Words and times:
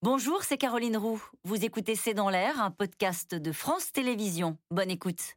Bonjour, 0.00 0.44
c'est 0.44 0.58
Caroline 0.58 0.96
Roux. 0.96 1.20
Vous 1.42 1.64
écoutez 1.64 1.96
C'est 1.96 2.14
dans 2.14 2.30
l'air, 2.30 2.62
un 2.62 2.70
podcast 2.70 3.34
de 3.34 3.50
France 3.50 3.90
Télévisions. 3.90 4.56
Bonne 4.70 4.92
écoute. 4.92 5.34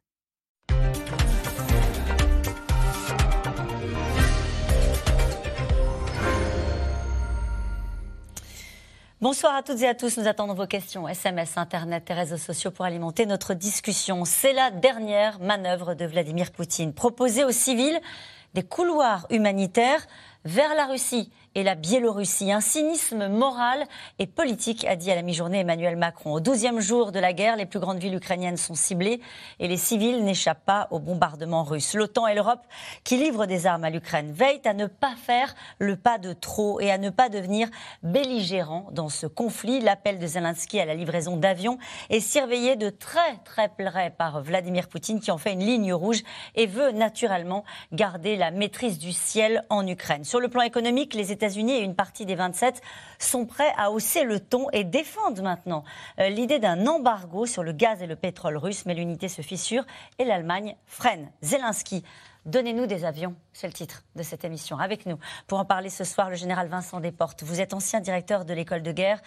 Bonsoir 9.20 9.56
à 9.56 9.64
toutes 9.64 9.80
et 9.80 9.88
à 9.88 9.96
tous. 9.96 10.16
Nous 10.16 10.28
attendons 10.28 10.54
vos 10.54 10.68
questions, 10.68 11.08
SMS, 11.08 11.58
Internet 11.58 12.08
et 12.10 12.14
réseaux 12.14 12.36
sociaux 12.36 12.70
pour 12.70 12.84
alimenter 12.84 13.26
notre 13.26 13.54
discussion. 13.54 14.24
C'est 14.24 14.52
la 14.52 14.70
dernière 14.70 15.40
manœuvre 15.40 15.94
de 15.94 16.04
Vladimir 16.04 16.52
Poutine. 16.52 16.94
Proposer 16.94 17.42
aux 17.42 17.50
civils 17.50 18.00
des 18.54 18.62
couloirs 18.62 19.26
humanitaires 19.30 20.06
vers 20.44 20.76
la 20.76 20.86
Russie 20.86 21.32
et 21.54 21.62
la 21.62 21.74
Biélorussie. 21.74 22.52
Un 22.52 22.60
cynisme 22.60 23.28
moral 23.28 23.84
et 24.18 24.26
politique, 24.26 24.84
a 24.84 24.96
dit 24.96 25.10
à 25.10 25.14
la 25.14 25.22
mi-journée 25.22 25.60
Emmanuel 25.60 25.96
Macron. 25.96 26.32
Au 26.32 26.40
douzième 26.40 26.80
jour 26.80 27.12
de 27.12 27.18
la 27.18 27.32
guerre, 27.32 27.56
les 27.56 27.66
plus 27.66 27.80
grandes 27.80 27.98
villes 27.98 28.14
ukrainiennes 28.14 28.56
sont 28.56 28.74
ciblées 28.74 29.20
et 29.58 29.68
les 29.68 29.76
civils 29.76 30.24
n'échappent 30.24 30.64
pas 30.64 30.88
au 30.90 30.98
bombardement 30.98 31.64
russe. 31.64 31.94
L'OTAN 31.94 32.26
et 32.26 32.34
l'Europe, 32.34 32.62
qui 33.04 33.16
livrent 33.16 33.46
des 33.46 33.66
armes 33.66 33.84
à 33.84 33.90
l'Ukraine, 33.90 34.32
veillent 34.32 34.60
à 34.64 34.74
ne 34.74 34.86
pas 34.86 35.14
faire 35.16 35.54
le 35.78 35.96
pas 35.96 36.18
de 36.18 36.32
trop 36.32 36.80
et 36.80 36.90
à 36.90 36.98
ne 36.98 37.10
pas 37.10 37.28
devenir 37.28 37.68
belligérants 38.02 38.88
dans 38.92 39.08
ce 39.08 39.26
conflit. 39.26 39.80
L'appel 39.80 40.18
de 40.18 40.26
Zelensky 40.26 40.80
à 40.80 40.84
la 40.84 40.94
livraison 40.94 41.36
d'avions 41.36 41.78
est 42.10 42.20
surveillé 42.20 42.76
de 42.76 42.90
très 42.90 43.36
très 43.44 43.68
près 43.68 44.10
par 44.10 44.42
Vladimir 44.42 44.88
Poutine, 44.88 45.20
qui 45.20 45.30
en 45.30 45.38
fait 45.38 45.52
une 45.52 45.64
ligne 45.64 45.92
rouge 45.92 46.22
et 46.54 46.66
veut 46.66 46.92
naturellement 46.92 47.64
garder 47.92 48.36
la 48.36 48.50
maîtrise 48.50 48.98
du 48.98 49.12
ciel 49.12 49.64
en 49.70 49.86
Ukraine. 49.86 50.24
Sur 50.24 50.40
le 50.40 50.48
plan 50.48 50.62
économique, 50.62 51.14
les 51.14 51.32
États-Unis 51.42 51.72
et 51.72 51.82
une 51.82 51.96
partie 51.96 52.24
des 52.24 52.36
27 52.36 52.80
sont 53.18 53.46
prêts 53.46 53.72
à 53.76 53.90
hausser 53.90 54.22
le 54.22 54.38
ton 54.38 54.70
et 54.70 54.84
défendent 54.84 55.40
maintenant 55.40 55.82
euh, 56.20 56.28
l'idée 56.28 56.60
d'un 56.60 56.86
embargo 56.86 57.46
sur 57.46 57.64
le 57.64 57.72
gaz 57.72 58.00
et 58.00 58.06
le 58.06 58.14
pétrole 58.14 58.56
russe, 58.56 58.86
mais 58.86 58.94
l'unité 58.94 59.26
se 59.26 59.42
fissure 59.42 59.84
et 60.20 60.24
l'Allemagne 60.24 60.76
freine. 60.86 61.32
Zelensky 61.42 62.04
Donnez-nous 62.44 62.86
des 62.86 63.04
avions, 63.04 63.36
c'est 63.52 63.68
le 63.68 63.72
titre 63.72 64.02
de 64.16 64.24
cette 64.24 64.44
émission. 64.44 64.76
Avec 64.76 65.06
nous, 65.06 65.16
pour 65.46 65.60
en 65.60 65.64
parler 65.64 65.90
ce 65.90 66.02
soir, 66.02 66.28
le 66.28 66.34
général 66.34 66.66
Vincent 66.66 66.98
Desportes. 66.98 67.44
Vous 67.44 67.60
êtes 67.60 67.72
ancien 67.72 68.00
directeur 68.00 68.44
de 68.44 68.52
l'école 68.52 68.82
de 68.82 68.90
guerre, 68.90 69.20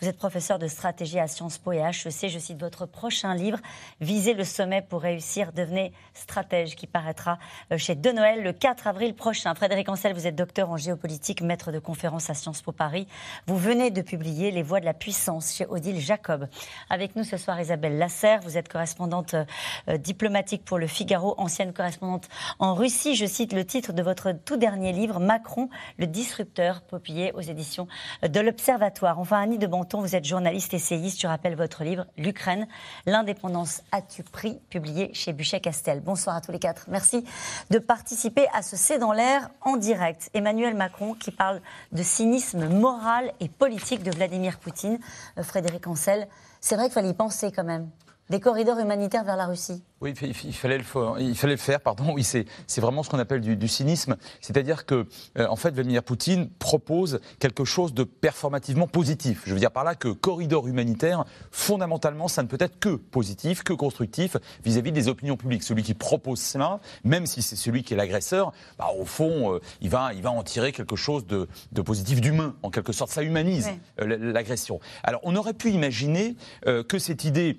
vous 0.00 0.08
êtes 0.08 0.16
professeur 0.16 0.58
de 0.58 0.66
stratégie 0.68 1.18
à 1.18 1.28
Sciences 1.28 1.58
Po 1.58 1.72
et 1.72 1.80
HEC. 1.80 2.30
Je 2.30 2.38
cite 2.38 2.58
votre 2.58 2.86
prochain 2.86 3.34
livre, 3.34 3.58
Visez 4.00 4.32
le 4.32 4.44
sommet 4.44 4.80
pour 4.80 5.02
réussir, 5.02 5.52
devenez 5.52 5.92
stratège, 6.14 6.74
qui 6.74 6.86
paraîtra 6.86 7.38
euh, 7.72 7.76
chez 7.76 7.94
De 7.94 8.10
Noël 8.10 8.42
le 8.42 8.54
4 8.54 8.86
avril 8.86 9.14
prochain. 9.14 9.54
Frédéric 9.54 9.90
Ancel, 9.90 10.14
vous 10.14 10.26
êtes 10.26 10.34
docteur 10.34 10.70
en 10.70 10.78
géopolitique, 10.78 11.42
maître 11.42 11.72
de 11.72 11.78
conférence 11.78 12.30
à 12.30 12.34
Sciences 12.34 12.62
Po 12.62 12.72
Paris. 12.72 13.06
Vous 13.46 13.58
venez 13.58 13.90
de 13.90 14.00
publier 14.00 14.50
Les 14.50 14.62
voies 14.62 14.80
de 14.80 14.86
la 14.86 14.94
puissance 14.94 15.52
chez 15.52 15.66
Odile 15.66 16.00
Jacob. 16.00 16.48
Avec 16.88 17.16
nous 17.16 17.24
ce 17.24 17.36
soir, 17.36 17.60
Isabelle 17.60 17.98
Lasserre, 17.98 18.40
vous 18.40 18.56
êtes 18.56 18.70
correspondante 18.70 19.34
euh, 19.34 19.98
diplomatique 19.98 20.64
pour 20.64 20.78
le 20.78 20.86
Figaro, 20.86 21.34
ancienne 21.36 21.74
correspondante 21.74 22.30
en 22.62 22.74
Russie. 22.74 23.16
Je 23.16 23.26
cite 23.26 23.52
le 23.52 23.66
titre 23.66 23.92
de 23.92 24.02
votre 24.02 24.32
tout 24.32 24.56
dernier 24.56 24.92
livre, 24.92 25.18
Macron, 25.18 25.68
le 25.98 26.06
disrupteur, 26.06 26.80
publié 26.82 27.32
aux 27.32 27.40
éditions 27.40 27.88
de 28.22 28.40
l'Observatoire. 28.40 29.18
Enfin, 29.18 29.42
Annie 29.42 29.58
de 29.58 29.66
Banton, 29.66 30.00
vous 30.00 30.14
êtes 30.14 30.24
journaliste 30.24 30.72
essayiste. 30.72 31.20
Je 31.20 31.26
rappelle 31.26 31.56
votre 31.56 31.82
livre, 31.82 32.06
L'Ukraine, 32.16 32.68
l'indépendance 33.04 33.82
as-tu 33.90 34.22
pris, 34.22 34.60
publié 34.70 35.12
chez 35.12 35.32
Buchet-Castel. 35.32 36.00
Bonsoir 36.00 36.36
à 36.36 36.40
tous 36.40 36.52
les 36.52 36.60
quatre. 36.60 36.86
Merci 36.88 37.24
de 37.70 37.80
participer 37.80 38.46
à 38.54 38.62
ce 38.62 38.76
C'est 38.76 39.00
dans 39.00 39.12
l'air 39.12 39.50
en 39.62 39.76
direct. 39.76 40.30
Emmanuel 40.32 40.76
Macron 40.76 41.14
qui 41.14 41.32
parle 41.32 41.60
de 41.90 42.02
cynisme 42.04 42.68
moral 42.68 43.32
et 43.40 43.48
politique 43.48 44.04
de 44.04 44.12
Vladimir 44.12 44.60
Poutine. 44.60 45.00
Euh, 45.36 45.42
Frédéric 45.42 45.88
Ancel, 45.88 46.28
c'est 46.60 46.76
vrai 46.76 46.84
qu'il 46.84 46.94
fallait 46.94 47.10
y 47.10 47.14
penser 47.14 47.50
quand 47.50 47.64
même. 47.64 47.90
Des 48.32 48.40
corridors 48.40 48.78
humanitaires 48.78 49.24
vers 49.24 49.36
la 49.36 49.44
Russie. 49.44 49.82
Oui, 50.00 50.14
il 50.22 50.54
fallait 50.54 50.78
le, 50.78 50.82
faire, 50.82 51.16
il 51.20 51.36
fallait 51.36 51.52
le 51.52 51.58
faire, 51.58 51.80
pardon. 51.80 52.14
Oui, 52.14 52.24
c'est 52.24 52.80
vraiment 52.80 53.02
ce 53.02 53.10
qu'on 53.10 53.18
appelle 53.18 53.42
du, 53.42 53.68
cynisme. 53.68 54.16
C'est-à-dire 54.40 54.86
que, 54.86 55.06
euh, 55.38 55.46
en 55.48 55.54
fait, 55.54 55.70
Vladimir 55.70 56.02
Poutine 56.02 56.48
propose 56.58 57.20
quelque 57.38 57.66
chose 57.66 57.92
de 57.92 58.04
performativement 58.04 58.88
positif. 58.88 59.42
Je 59.44 59.52
veux 59.52 59.60
dire 59.60 59.70
par 59.70 59.84
là 59.84 59.94
que 59.94 60.08
corridor 60.08 60.66
humanitaire, 60.66 61.26
fondamentalement, 61.50 62.26
ça 62.26 62.42
ne 62.42 62.48
peut 62.48 62.56
être 62.58 62.80
que 62.80 62.96
positif, 62.96 63.62
que 63.64 63.74
constructif 63.74 64.38
vis-à-vis 64.64 64.92
des 64.92 65.08
opinions 65.08 65.36
publiques. 65.36 65.62
Celui 65.62 65.82
qui 65.82 65.92
propose 65.92 66.40
cela, 66.40 66.80
même 67.04 67.26
si 67.26 67.42
c'est 67.42 67.54
celui 67.54 67.84
qui 67.84 67.92
est 67.92 67.98
l'agresseur, 67.98 68.52
bah, 68.78 68.88
au 68.98 69.04
fond, 69.04 69.54
euh, 69.54 69.60
il, 69.82 69.90
va, 69.90 70.14
il 70.14 70.22
va 70.22 70.30
en 70.30 70.42
tirer 70.42 70.72
quelque 70.72 70.96
chose 70.96 71.26
de, 71.26 71.46
positif, 71.82 72.22
d'humain, 72.22 72.56
en 72.62 72.70
quelque 72.70 72.92
sorte. 72.92 73.12
Ça 73.12 73.22
humanise 73.22 73.68
euh, 74.00 74.16
l'agression. 74.32 74.80
Alors, 75.04 75.20
on 75.22 75.36
aurait 75.36 75.52
pu 75.52 75.70
imaginer 75.70 76.34
que 76.64 76.98
cette 76.98 77.24
idée 77.24 77.58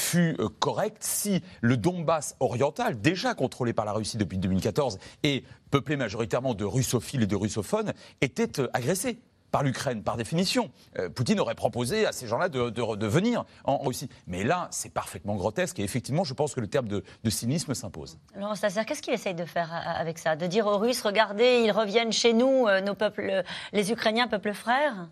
fût 0.00 0.36
correcte 0.58 1.02
si 1.02 1.42
le 1.60 1.76
Donbass 1.76 2.36
oriental, 2.40 3.00
déjà 3.00 3.34
contrôlé 3.34 3.72
par 3.72 3.84
la 3.84 3.92
Russie 3.92 4.16
depuis 4.16 4.38
2014 4.38 4.98
et 5.22 5.44
peuplé 5.70 5.96
majoritairement 5.96 6.54
de 6.54 6.64
russophiles 6.64 7.22
et 7.22 7.26
de 7.26 7.36
russophones, 7.36 7.92
était 8.20 8.60
euh, 8.60 8.68
agressé 8.72 9.20
par 9.50 9.64
l'Ukraine, 9.64 10.04
par 10.04 10.16
définition. 10.16 10.70
Euh, 10.98 11.08
Poutine 11.08 11.40
aurait 11.40 11.56
proposé 11.56 12.06
à 12.06 12.12
ces 12.12 12.28
gens-là 12.28 12.48
de, 12.48 13.06
venir 13.06 13.44
en 13.64 13.78
Russie. 13.78 14.08
Mais 14.28 14.44
là, 14.44 14.68
c'est 14.70 14.92
parfaitement 14.92 15.34
grotesque 15.34 15.80
et 15.80 15.82
effectivement, 15.82 16.22
je 16.22 16.34
pense 16.34 16.54
que 16.54 16.60
le 16.60 16.68
terme 16.68 16.86
de, 16.86 17.02
cynisme 17.28 17.74
s'impose. 17.74 18.18
Laurent 18.36 18.54
Stasser, 18.54 18.84
qu'est-ce 18.84 19.02
qu'il 19.02 19.14
essaye 19.14 19.34
de 19.34 19.44
faire 19.44 19.72
euh, 19.72 20.00
avec 20.00 20.18
ça? 20.18 20.36
De 20.36 20.46
dire 20.46 20.66
aux 20.66 20.78
Russes, 20.78 21.02
regardez, 21.02 21.62
ils 21.64 21.72
reviennent 21.72 22.12
chez 22.12 22.32
nous, 22.32 22.66
nos 22.84 22.94
peuples, 22.94 23.42
les 23.72 23.92
Ukrainiens, 23.92 24.28
peuple 24.28 24.52
frère? 24.52 25.08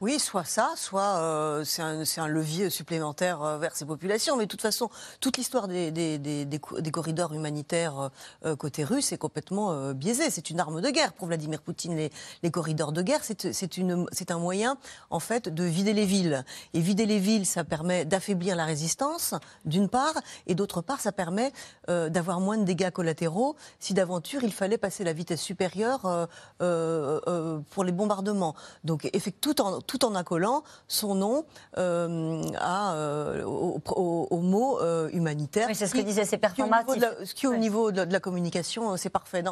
Oui, 0.00 0.18
soit 0.18 0.44
ça, 0.44 0.72
soit 0.76 1.18
euh, 1.18 1.62
c'est 1.64 1.82
un, 1.82 2.26
levier 2.26 2.70
supplémentaire 2.70 3.42
euh, 3.42 3.58
vers 3.58 3.76
ces 3.76 3.84
populations. 3.84 4.36
Mais 4.36 4.44
de 4.44 4.48
toute 4.48 4.62
façon, 4.62 4.88
toute 5.20 5.36
l'histoire 5.36 5.68
des, 5.68 5.90
des, 5.90 6.90
corridors 6.90 7.34
humanitaires 7.34 8.10
euh, 8.46 8.56
côté 8.56 8.82
russe 8.82 9.12
est 9.12 9.18
complètement 9.18 9.92
biaisée. 9.92 10.30
C'est 10.30 10.48
une 10.48 10.58
arme 10.58 10.80
de 10.80 10.88
guerre 10.88 11.12
pour 11.12 11.26
Vladimir 11.26 11.60
Poutine. 11.60 11.96
Les, 11.96 12.10
les 12.42 12.50
corridors 12.50 12.92
de 12.92 13.02
guerre, 13.02 13.20
c'est 13.22 14.30
un 14.30 14.38
moyen, 14.38 14.78
en 15.10 15.20
fait, 15.20 15.50
de 15.50 15.64
vider 15.64 15.92
les 15.92 16.06
villes. 16.06 16.44
Et 16.72 16.80
vider 16.80 17.04
les 17.04 17.18
villes, 17.18 17.44
ça 17.44 17.62
permet 17.62 18.06
d'affaiblir 18.06 18.56
la 18.56 18.64
résistance, 18.64 19.34
d'une 19.66 19.90
part, 19.90 20.14
et 20.46 20.54
d'autre 20.54 20.80
part, 20.80 21.00
ça 21.00 21.12
permet 21.12 21.52
d'avoir 21.88 22.40
moins 22.40 22.56
de 22.56 22.64
dégâts 22.64 22.90
collatéraux 22.90 23.56
si 23.78 23.94
d'aventure 23.94 24.44
il 24.44 24.52
fallait 24.52 24.78
passer 24.78 25.04
la 25.04 25.12
vitesse 25.12 25.42
supérieure 25.42 26.28
pour 26.58 27.84
les 27.84 27.92
bombardements. 27.92 28.54
Donc, 28.84 29.10
tout 29.40 29.60
en 29.60 29.80
tout 29.90 30.04
en 30.04 30.14
accolant 30.14 30.62
son 30.86 31.16
nom 31.16 31.44
euh, 31.76 32.44
à, 32.60 32.94
euh, 32.94 33.42
au, 33.44 34.38
mot 34.40 34.78
euh, 34.78 35.08
humanitaire. 35.12 35.68
c'est 35.72 35.88
ce 35.88 35.94
que 35.94 36.00
disait, 36.00 36.24
c'est 36.24 36.38
performatif. 36.38 37.02
Ce 37.24 37.34
qui, 37.34 37.48
au 37.48 37.56
niveau 37.56 37.90
de 37.90 38.02
la, 38.02 38.20
communication, 38.20 38.96
c'est 38.96 39.10
parfait. 39.10 39.42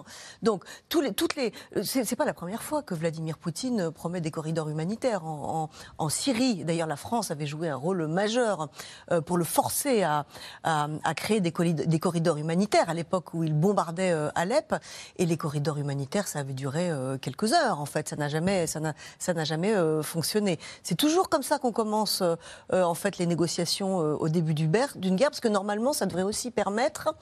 Donc, 0.43 0.62
tous 0.88 1.00
les, 1.00 1.12
toutes 1.12 1.34
les, 1.34 1.53
c'est 1.82 2.15
pas 2.15 2.25
la 2.25 2.34
première 2.34 2.62
fois 2.62 2.82
que 2.82 2.94
Vladimir 2.94 3.37
Poutine 3.37 3.91
promet 3.91 4.21
des 4.21 4.31
corridors 4.31 4.69
humanitaires. 4.69 5.25
En, 5.25 5.69
Syrie, 6.09 6.65
d'ailleurs, 6.65 6.87
la 6.87 6.97
France 6.97 7.32
avait 7.32 7.47
joué 7.47 7.69
un 7.69 7.76
rôle 7.76 8.06
majeur 8.06 8.69
pour 9.26 9.38
le 9.38 9.44
forcer 9.44 10.05
à, 10.05 10.25
à, 10.62 11.15
créer 11.15 11.41
des, 11.41 11.50
des, 11.50 11.99
corridors 11.99 12.37
humanitaires 12.37 12.88
à 12.88 12.94
l'époque 12.94 13.34
où 13.34 13.43
il 13.43 13.55
bombardait 13.55 14.15
Alep. 14.37 14.76
Et 15.16 15.26
les 15.26 15.37
corridors 15.37 15.78
humanitaires, 15.78 16.28
ça 16.28 16.38
avait 16.38 16.55
duré 16.55 16.93
quelques 17.20 17.53
heures, 17.53 17.81
en 17.81 17.87
fait. 17.87 18.09
Ça 18.09 18.15
n'a 18.15 18.28
jamais, 18.28 18.69
ça 18.69 18.78
n'a 18.81 19.44
jamais 19.44 19.75
fonctionné 20.03 20.28
c'est 20.83 20.94
toujours 20.97 21.28
comme 21.28 21.43
ça 21.43 21.59
qu'on 21.59 21.72
commence 21.72 22.22
euh, 22.22 22.37
euh, 22.72 22.83
en 22.83 22.94
fait 22.94 23.19
les 23.19 23.27
négociations 23.27 24.00
euh, 24.00 24.15
au 24.15 24.28
début 24.28 24.55
d'une 24.55 24.71
guerre, 24.71 25.31
parce 25.31 25.41
que 25.41 25.49
normalement, 25.49 25.93
ça 25.93 26.06
devrait 26.06 26.22
aussi 26.22 26.50
permettre 26.50 27.15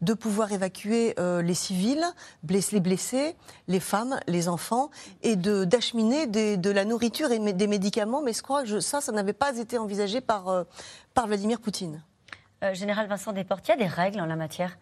de 0.00 0.14
pouvoir 0.14 0.52
évacuer 0.52 1.16
les 1.18 1.54
civils, 1.54 2.04
les 2.48 2.80
blessés, 2.80 3.34
les 3.66 3.80
femmes, 3.80 4.20
les 4.28 4.48
enfants, 4.48 4.90
et 5.22 5.34
d'acheminer 5.34 6.28
de, 6.28 6.70
la 6.70 6.84
nourriture 6.84 7.32
et 7.32 7.52
des 7.52 7.66
médicaments. 7.66 8.22
Mais 8.22 8.32
je 8.32 8.40
crois 8.40 8.62
que 8.62 8.78
ça, 8.78 9.00
ça 9.00 9.10
n'avait 9.10 9.32
pas 9.32 9.56
été 9.58 9.76
envisagé 9.76 10.20
par, 10.20 10.66
par 11.14 11.26
Vladimir 11.26 11.60
Poutine. 11.60 12.00
Général 12.74 13.08
Vincent 13.08 13.32
Desportes, 13.32 13.66
il 13.66 13.70
y 13.72 13.74
a 13.74 13.76
des 13.76 13.88
règles 13.88 14.20
en 14.20 14.26
la 14.26 14.36
matière? 14.36 14.78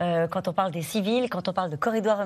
Euh, 0.00 0.26
quand 0.26 0.48
on 0.48 0.52
parle 0.52 0.72
des 0.72 0.82
civils, 0.82 1.28
quand 1.28 1.48
on 1.48 1.52
parle 1.52 1.70
de 1.70 1.76
corridors 1.76 2.20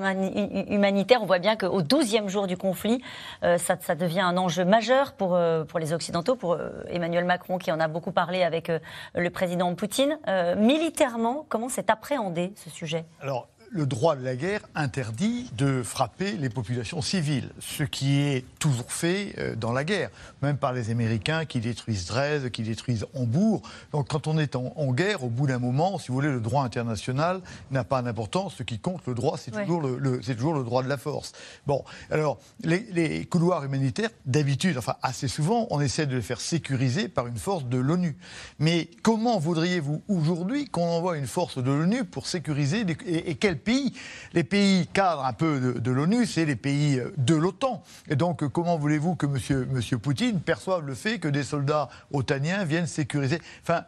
humanitaires, 0.68 1.22
on 1.22 1.26
voit 1.26 1.38
bien 1.38 1.56
qu'au 1.56 1.82
12e 1.82 2.28
jour 2.28 2.46
du 2.46 2.56
conflit, 2.56 3.02
euh, 3.42 3.58
ça, 3.58 3.76
devient 3.94 4.20
un 4.20 4.36
enjeu 4.36 4.64
majeur 4.64 5.12
pour, 5.12 5.34
euh, 5.34 5.64
les 5.78 5.92
Occidentaux, 5.92 6.36
pour 6.36 6.58
Emmanuel 6.88 7.24
Macron 7.24 7.58
qui 7.58 7.70
en 7.70 7.80
a 7.80 7.88
beaucoup 7.88 8.12
parlé 8.12 8.42
avec 8.42 8.72
le 9.14 9.30
président 9.30 9.74
Poutine. 9.74 10.18
militairement, 10.56 11.44
comment 11.48 11.68
s'est 11.68 11.90
appréhendé 11.90 12.52
ce 12.56 12.70
sujet? 12.70 13.04
Le 13.70 13.86
droit 13.86 14.16
de 14.16 14.24
la 14.24 14.36
guerre 14.36 14.60
interdit 14.74 15.50
de 15.56 15.82
frapper 15.82 16.32
les 16.32 16.48
populations 16.48 17.02
civiles, 17.02 17.50
ce 17.58 17.82
qui 17.82 18.18
est 18.18 18.44
toujours 18.58 18.92
fait 18.92 19.34
euh, 19.38 19.54
dans 19.54 19.72
la 19.72 19.84
guerre, 19.84 20.10
même 20.42 20.56
par 20.56 20.72
les 20.72 20.90
Américains 20.90 21.44
qui 21.44 21.60
détruisent 21.60 22.06
Dresde, 22.06 22.50
qui 22.50 22.62
détruisent 22.62 23.06
Hambourg. 23.14 23.62
Donc 23.92 24.08
quand 24.08 24.26
on 24.26 24.38
est 24.38 24.56
en, 24.56 24.92
guerre, 24.92 25.24
au 25.24 25.28
bout 25.28 25.46
d'un 25.46 25.58
moment, 25.58 25.98
si 25.98 26.08
vous 26.08 26.14
voulez, 26.14 26.30
le 26.30 26.40
droit 26.40 26.64
international 26.64 27.40
n'a 27.70 27.84
pas 27.84 28.02
d'importance. 28.02 28.54
Ce 28.56 28.62
qui 28.62 28.78
compte, 28.78 29.06
le 29.06 29.14
droit, 29.14 29.36
c'est 29.36 29.50
toujours, 29.50 29.82
le, 29.82 30.20
toujours 30.20 30.54
le 30.54 30.64
droit 30.64 30.82
de 30.82 30.88
la 30.88 30.96
force. 30.96 31.32
Bon, 31.66 31.84
alors, 32.10 32.38
les, 32.62 32.86
les 32.92 33.26
couloirs 33.26 33.64
humanitaires, 33.64 34.10
d'habitude, 34.24 34.78
enfin 34.78 34.96
assez 35.02 35.28
souvent, 35.28 35.66
on 35.70 35.80
essaie 35.80 36.06
de 36.06 36.16
les 36.16 36.22
faire 36.22 36.40
sécuriser 36.40 37.08
par 37.08 37.26
une 37.26 37.36
force 37.36 37.64
de 37.64 37.78
l'ONU. 37.78 38.16
Mais 38.58 38.88
comment 39.02 39.38
voudriez-vous 39.38 40.02
aujourd'hui 40.08 40.66
qu'on 40.66 40.86
envoie 40.86 41.16
une 41.16 41.26
force 41.26 41.58
de 41.58 41.70
l'ONU 41.70 42.04
pour 42.04 42.26
sécuriser 42.26 42.84
et, 43.06 43.30
et 43.30 43.34
quel 43.56 43.58
pays 43.58 43.92
Les 44.34 44.44
pays 44.44 44.86
cadres 44.86 45.24
un 45.24 45.32
peu 45.32 45.74
de, 45.80 45.90
l'ONU, 45.90 46.26
c'est 46.26 46.44
les 46.44 46.56
pays 46.56 47.00
de 47.16 47.34
l'OTAN. 47.34 47.82
Et 48.08 48.16
donc, 48.16 48.46
comment 48.48 48.76
voulez-vous 48.76 49.16
que 49.16 49.26
M. 49.26 49.66
Monsieur, 49.70 49.98
Poutine 49.98 50.40
perçoive 50.40 50.86
le 50.86 50.94
fait 50.94 51.18
que 51.18 51.28
des 51.28 51.42
soldats 51.42 51.88
otaniens 52.12 52.64
viennent 52.64 52.86
sécuriser? 52.86 53.40
Enfin, 53.62 53.84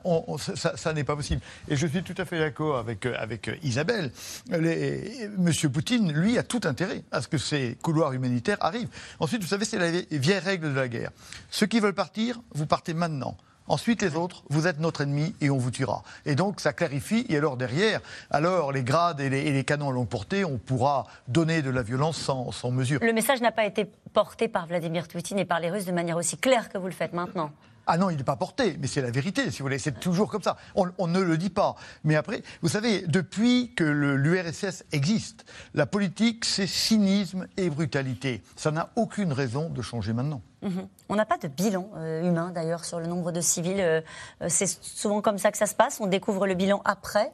ça, 0.55 0.93
n'est 0.93 1.05
pas 1.05 1.17
possible. 1.17 1.41
Et 1.69 1.76
je 1.76 1.87
suis 1.87 2.03
tout 2.03 2.15
à 2.17 2.25
fait 2.25 2.38
d'accord 2.38 2.79
avec, 2.79 3.50
Isabelle. 3.62 4.12
Les, 4.50 5.25
M. 5.25 5.53
Poutine, 5.73 6.12
lui, 6.12 6.38
a 6.38 6.43
tout 6.43 6.61
intérêt 6.64 7.03
à 7.11 7.21
ce 7.21 7.29
que 7.29 7.38
ces 7.38 7.76
couloirs 7.82 8.12
humanitaires 8.12 8.59
arrivent. 8.61 8.88
Ensuite, 9.21 9.43
vous 9.43 9.49
savez, 9.49 9.64
c'est 9.64 9.79
la 9.79 9.91
vieille 9.91 10.38
règle 10.38 10.71
de 10.71 10.75
la 10.76 10.88
guerre. 10.88 11.11
Ceux 11.50 11.67
qui 11.67 11.81
veulent 11.81 11.94
partir, 11.94 12.41
vous 12.55 12.67
partez 12.67 12.94
maintenant. 12.94 13.37
Ensuite, 13.69 14.03
les 14.03 14.17
autres, 14.17 14.43
vous 14.49 14.67
êtes 14.67 14.81
notre 14.81 15.03
ennemi 15.03 15.35
et 15.41 15.50
on 15.50 15.59
vous 15.59 15.70
tuera. 15.70 16.03
Et 16.26 16.35
donc, 16.35 16.61
ça 16.61 16.73
clarifie. 16.73 17.26
Et 17.29 17.37
alors, 17.37 17.56
derrière, 17.56 18.00
alors 18.31 18.73
les 18.73 18.82
grades 18.82 19.20
et 19.20 19.29
les, 19.29 19.65
canons 19.65 19.91
à 19.91 19.93
longue 19.93 20.09
portée, 20.09 20.44
on 20.44 20.59
pourra 20.59 21.06
donner 21.29 21.62
de 21.62 21.70
la 21.70 21.82
violence 21.82 22.19
sans 22.19 22.70
mesure. 22.70 23.00
Le 23.03 23.12
message 23.12 23.41
n'a 23.41 23.53
pas 23.53 23.65
été 23.65 23.85
porté 24.12 24.49
par 24.49 24.67
Vladimir 24.67 25.06
Poutine 25.09 25.38
et 25.38 25.44
par 25.44 25.61
les 25.61 25.70
Russes 25.70 25.85
de 25.85 25.93
manière 25.93 26.17
aussi 26.17 26.37
claire 26.37 26.69
que 26.69 26.79
vous 26.79 26.87
le 26.87 26.93
faites 26.93 27.12
maintenant. 27.12 27.50
Ah 27.90 27.96
non, 27.96 28.11
il 28.11 28.19
n'est 28.19 28.23
pas 28.23 28.37
porté, 28.37 28.76
mais 28.79 28.87
c'est 28.87 29.00
la 29.00 29.11
vérité, 29.11 29.50
si 29.50 29.61
vous 29.61 29.64
voulez. 29.64 29.79
C'est 29.79 29.99
toujours 29.99 30.29
comme 30.31 30.43
ça. 30.43 30.58
On, 30.75 31.06
ne 31.06 31.20
le 31.20 31.38
dit 31.38 31.49
pas. 31.49 31.75
Mais 32.05 32.17
après, 32.17 32.43
vous 32.61 32.69
savez, 32.69 33.00
depuis 33.06 33.73
que 33.75 33.82
l'URSS 33.82 34.85
existe, 34.93 35.46
la 35.73 35.87
politique, 35.87 36.44
c'est 36.44 36.67
cynisme 36.67 37.46
et 37.56 37.70
brutalité. 37.70 38.43
Ça 38.56 38.70
n'a 38.73 38.90
aucune 38.94 39.32
raison 39.32 39.70
de 39.70 39.81
changer 39.81 40.12
maintenant. 40.12 40.43
Mhm. 40.61 40.87
On 41.08 41.17
n'a 41.17 41.25
pas 41.25 41.38
de 41.38 41.49
bilan 41.49 41.88
euh, 41.96 42.29
humain, 42.29 42.50
d'ailleurs, 42.55 42.85
sur 42.85 43.00
le 43.00 43.06
nombre 43.06 43.32
de 43.32 43.40
civils. 43.40 43.81
Euh, 43.81 44.02
euh, 44.43 44.49
c'est 44.50 44.67
souvent 44.67 45.23
comme 45.23 45.38
ça 45.38 45.50
que 45.50 45.56
ça 45.56 45.64
se 45.64 45.75
passe. 45.75 45.99
On 45.99 46.08
découvre 46.08 46.46
le 46.46 46.55
bilan 46.55 46.82
après. 46.85 47.32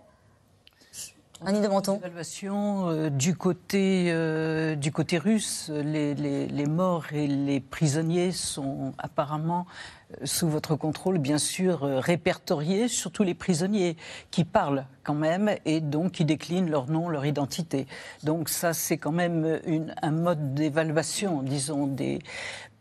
Annie 1.44 1.60
de 1.60 1.69
Menton. 1.69 1.98
Évaluation 1.98 3.08
du 3.10 3.36
côté 3.36 4.14
du 4.76 4.92
côté 4.92 5.19
russe, 5.19 5.70
les, 5.70 6.14
les, 6.14 6.66
morts 6.66 7.06
et 7.12 7.26
les 7.26 7.60
prisonniers 7.60 8.32
sont 8.32 8.94
apparemment 8.98 9.66
sous 10.25 10.48
votre 10.48 10.76
contrôle, 10.76 11.19
bien 11.19 11.38
sûr, 11.38 11.84
euh, 11.84 11.98
répertoriés, 11.98 12.88
surtout 12.88 13.22
les 13.22 13.34
prisonniers 13.34 13.96
qui 14.31 14.44
parlent 14.44 14.86
quand 15.02 15.14
même 15.14 15.50
et 15.64 15.81
donc 15.81 16.12
qui 16.12 16.25
déclinent 16.25 16.70
leur 16.70 16.88
nom, 16.88 17.08
leur 17.08 17.26
identité. 17.26 17.87
Donc 18.22 18.48
ça, 18.48 18.72
c'est 18.72 18.98
quand 18.98 19.12
même 19.12 19.60
un 20.02 20.10
mode 20.10 20.54
d'évaluation, 20.54 21.42
disons, 21.42 21.87
des, 21.87 22.20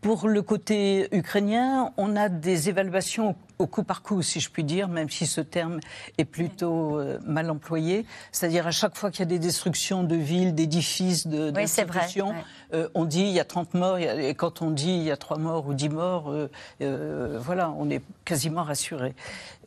pour 0.01 0.27
le 0.27 0.41
côté 0.41 1.07
ukrainien, 1.15 1.91
on 1.97 2.15
a 2.15 2.29
des 2.29 2.69
évaluations 2.69 3.35
au 3.63 3.67
coup 3.67 3.83
par 3.83 4.01
coup, 4.01 4.21
si 4.21 4.41
je 4.41 4.49
puis 4.49 4.65
dire, 4.65 4.89
même 4.89 5.09
si 5.09 5.25
ce 5.25 5.39
terme 5.39 5.79
est 6.17 6.25
plutôt 6.25 6.99
euh, 6.99 7.17
mal 7.25 7.49
employé. 7.49 8.05
C'est-à-dire 8.33 8.67
à 8.67 8.71
chaque 8.71 8.95
fois 8.97 9.09
qu'il 9.09 9.21
y 9.21 9.23
a 9.23 9.25
des 9.25 9.39
destructions 9.39 10.03
de 10.03 10.17
villes, 10.17 10.53
d'édifices, 10.53 11.25
d'institutions, 11.25 12.33
euh, 12.73 12.89
on 12.93 13.05
dit 13.05 13.21
il 13.21 13.31
y 13.31 13.39
a 13.39 13.45
30 13.45 13.73
morts, 13.73 13.97
et 13.97 14.35
quand 14.35 14.61
on 14.61 14.69
dit 14.69 14.91
il 14.91 15.03
y 15.03 15.11
a 15.11 15.17
3 15.17 15.37
morts 15.37 15.65
ou 15.67 15.73
10 15.73 15.89
morts, 15.89 16.33
euh, 16.81 17.39
voilà, 17.39 17.71
on 17.71 17.89
est 17.89 18.03
quasiment 18.25 18.63
rassuré. 18.63 19.15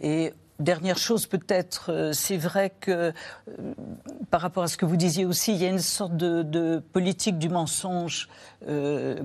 Et 0.02 0.34
Dernière 0.58 0.96
chose 0.96 1.26
peut-être, 1.26 1.92
euh, 1.92 2.12
c'est 2.14 2.38
vrai 2.38 2.72
que 2.80 2.90
euh, 2.90 3.12
par 4.30 4.40
rapport 4.40 4.62
à 4.62 4.68
ce 4.68 4.78
que 4.78 4.86
vous 4.86 4.96
disiez 4.96 5.26
aussi, 5.26 5.52
il 5.52 5.58
y 5.58 5.66
a 5.66 5.68
une 5.68 5.80
sorte 5.80 6.16
de, 6.16 6.82
politique 6.92 7.38
du 7.38 7.50
mensonge 7.50 8.28
euh, 8.66 9.22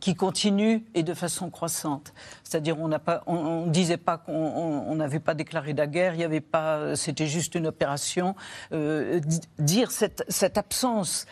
qui 0.00 0.14
continue 0.14 0.84
et 0.94 1.02
de 1.02 1.14
façon 1.14 1.48
croissante. 1.48 2.12
C'est-à-dire 2.54 2.78
on 2.78 2.90
on, 3.26 3.66
disait 3.66 3.96
pas 3.96 4.16
qu'on 4.16 4.94
n'avait 4.94 5.18
pas 5.18 5.34
déclaré 5.34 5.72
la 5.72 5.88
guerre, 5.88 6.14
il 6.14 6.22
avait 6.22 6.40
pas, 6.40 6.94
c'était 6.94 7.26
juste 7.26 7.56
une 7.56 7.66
opération. 7.66 8.36
dire 9.58 9.90
cette, 9.90 10.56
absence, 10.56 11.26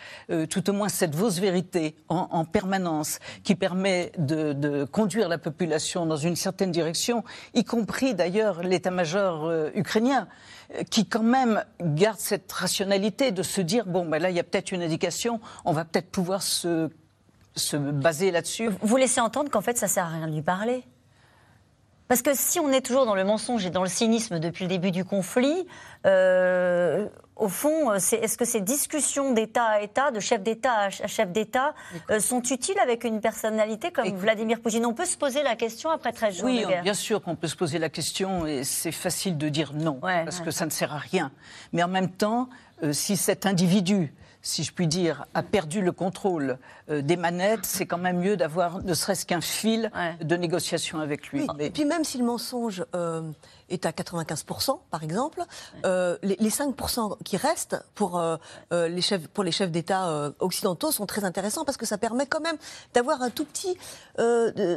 tout 0.49 0.69
au 0.69 0.73
moins 0.73 0.89
cette 0.89 1.15
fausse 1.15 1.39
vérité 1.39 1.95
en, 2.09 2.43
permanence, 2.43 3.19
qui 3.45 3.55
permet 3.55 4.11
de, 4.17 4.83
conduire 4.83 5.29
la 5.29 5.37
population 5.37 6.05
dans 6.05 6.17
une 6.17 6.35
certaine 6.35 6.71
direction, 6.71 7.23
y 7.53 7.63
compris 7.63 8.15
d'ailleurs 8.15 8.63
l'état-major 8.63 9.45
euh, 9.45 9.69
ukrainien 9.75 10.27
euh, 10.75 10.83
qui 10.83 11.05
quand 11.05 11.23
même 11.23 11.63
garde 11.79 12.19
cette 12.19 12.51
rationalité 12.51 13.31
de 13.31 13.43
se 13.43 13.61
dire 13.61 13.85
bon 13.85 14.05
ben 14.05 14.21
là 14.21 14.29
il 14.29 14.35
y 14.35 14.39
a 14.39 14.43
peut-être 14.43 14.71
une 14.71 14.81
indication, 14.81 15.39
on 15.63 15.71
va 15.71 15.85
peut-être 15.85 16.09
pouvoir 16.09 16.41
se, 16.43 16.89
se 17.55 17.77
baser 17.77 18.31
là-dessus. 18.31 18.69
Vous 18.81 18.97
laissez 18.97 19.21
entendre 19.21 19.49
qu'en 19.49 19.61
fait 19.61 19.77
ça 19.77 19.87
sert 19.87 20.05
à 20.05 20.09
rien 20.09 20.27
de 20.27 20.33
lui 20.33 20.41
parler. 20.41 20.83
Parce 22.13 22.21
que 22.21 22.35
si 22.35 22.59
on 22.59 22.71
est 22.71 22.81
toujours 22.81 23.07
dans 23.07 23.15
le 23.15 23.23
mensonge 23.23 23.65
et 23.65 23.71
dans 23.71 23.81
le 23.81 23.89
cynisme 23.89 24.37
depuis 24.37 24.65
le 24.65 24.69
début 24.69 24.91
du 24.91 25.03
conflit, 25.03 25.65
euh, 26.05 27.07
au 27.35 27.47
fond, 27.47 27.91
est-ce 27.91 28.37
que 28.37 28.45
ces 28.45 28.61
discussions 28.61 29.33
d'État 29.33 29.63
à 29.63 29.81
État, 29.81 30.11
de 30.11 30.19
chef 30.19 30.43
d'État 30.43 30.73
à 30.73 30.89
chef 30.91 31.31
d'État, 31.31 31.73
euh, 32.11 32.19
sont 32.19 32.43
utiles 32.43 32.77
avec 32.77 33.03
une 33.03 33.19
personnalité 33.19 33.89
comme 33.89 34.07
Vladimir 34.09 34.61
Poutine? 34.61 34.85
On 34.85 34.93
peut 34.93 35.05
se 35.05 35.17
poser 35.17 35.41
la 35.41 35.55
question 35.55 35.89
après 35.89 36.11
13 36.11 36.35
jours 36.35 36.45
oui, 36.45 36.61
de 36.61 36.67
guerre. 36.67 36.83
bien 36.83 36.93
sûr 36.93 37.19
qu'on 37.19 37.35
peut 37.35 37.47
se 37.47 37.55
poser 37.55 37.79
la 37.79 37.89
question 37.89 38.45
et 38.45 38.63
c'est 38.63 38.91
facile 38.91 39.35
de 39.35 39.49
dire 39.49 39.73
non, 39.73 39.97
parce 39.99 40.39
que 40.39 40.51
ça 40.51 40.67
ne 40.67 40.71
sert 40.71 40.93
à 40.93 40.99
rien. 40.99 41.31
Mais 41.71 41.81
en 41.81 41.87
même 41.87 42.11
temps, 42.11 42.47
euh, 42.83 42.93
si 42.93 43.17
cet 43.17 43.47
individu 43.47 44.13
si 44.43 44.63
je 44.63 44.71
puis 44.71 44.87
dire, 44.87 45.25
a 45.33 45.41
perdu 45.41 45.81
le 45.81 45.91
contrôle 45.91 46.59
des 46.89 47.15
manettes, 47.15 47.65
c'est 47.65 47.85
quand 47.85 47.97
même 47.97 48.19
mieux 48.19 48.37
d'avoir 48.37 48.83
ne 48.83 48.93
serait-ce 48.93 49.25
qu'un 49.25 49.41
fil 49.41 49.91
de 50.21 50.35
négociation 50.35 50.99
avec 50.99 51.29
lui. 51.29 51.47
Et 51.59 51.71
puis 51.71 51.85
même 51.85 52.03
si 52.03 52.17
le 52.17 52.25
mensonge 52.25 52.85
est 53.69 53.85
à 53.85 53.91
95%, 53.91 54.79
par 54.89 55.03
exemple, 55.03 55.43
euh, 55.85 56.17
les, 56.21 56.35
5% 56.35 57.17
qui 57.23 57.37
restent 57.37 57.77
pour, 57.95 58.19
euh, 58.19 58.37
euh, 58.71 58.87
les 58.87 59.01
chefs, 59.01 59.27
pour 59.27 59.43
les 59.43 59.51
chefs 59.51 59.71
d'État 59.71 60.33
occidentaux 60.39 60.91
sont 60.91 61.05
très 61.05 61.23
intéressants 61.23 61.65
parce 61.65 61.77
que 61.77 61.85
ça 61.85 61.97
permet 61.97 62.25
quand 62.25 62.41
même 62.41 62.57
d'avoir 62.93 63.21
un 63.21 63.29
tout 63.29 63.45
petit 63.45 63.77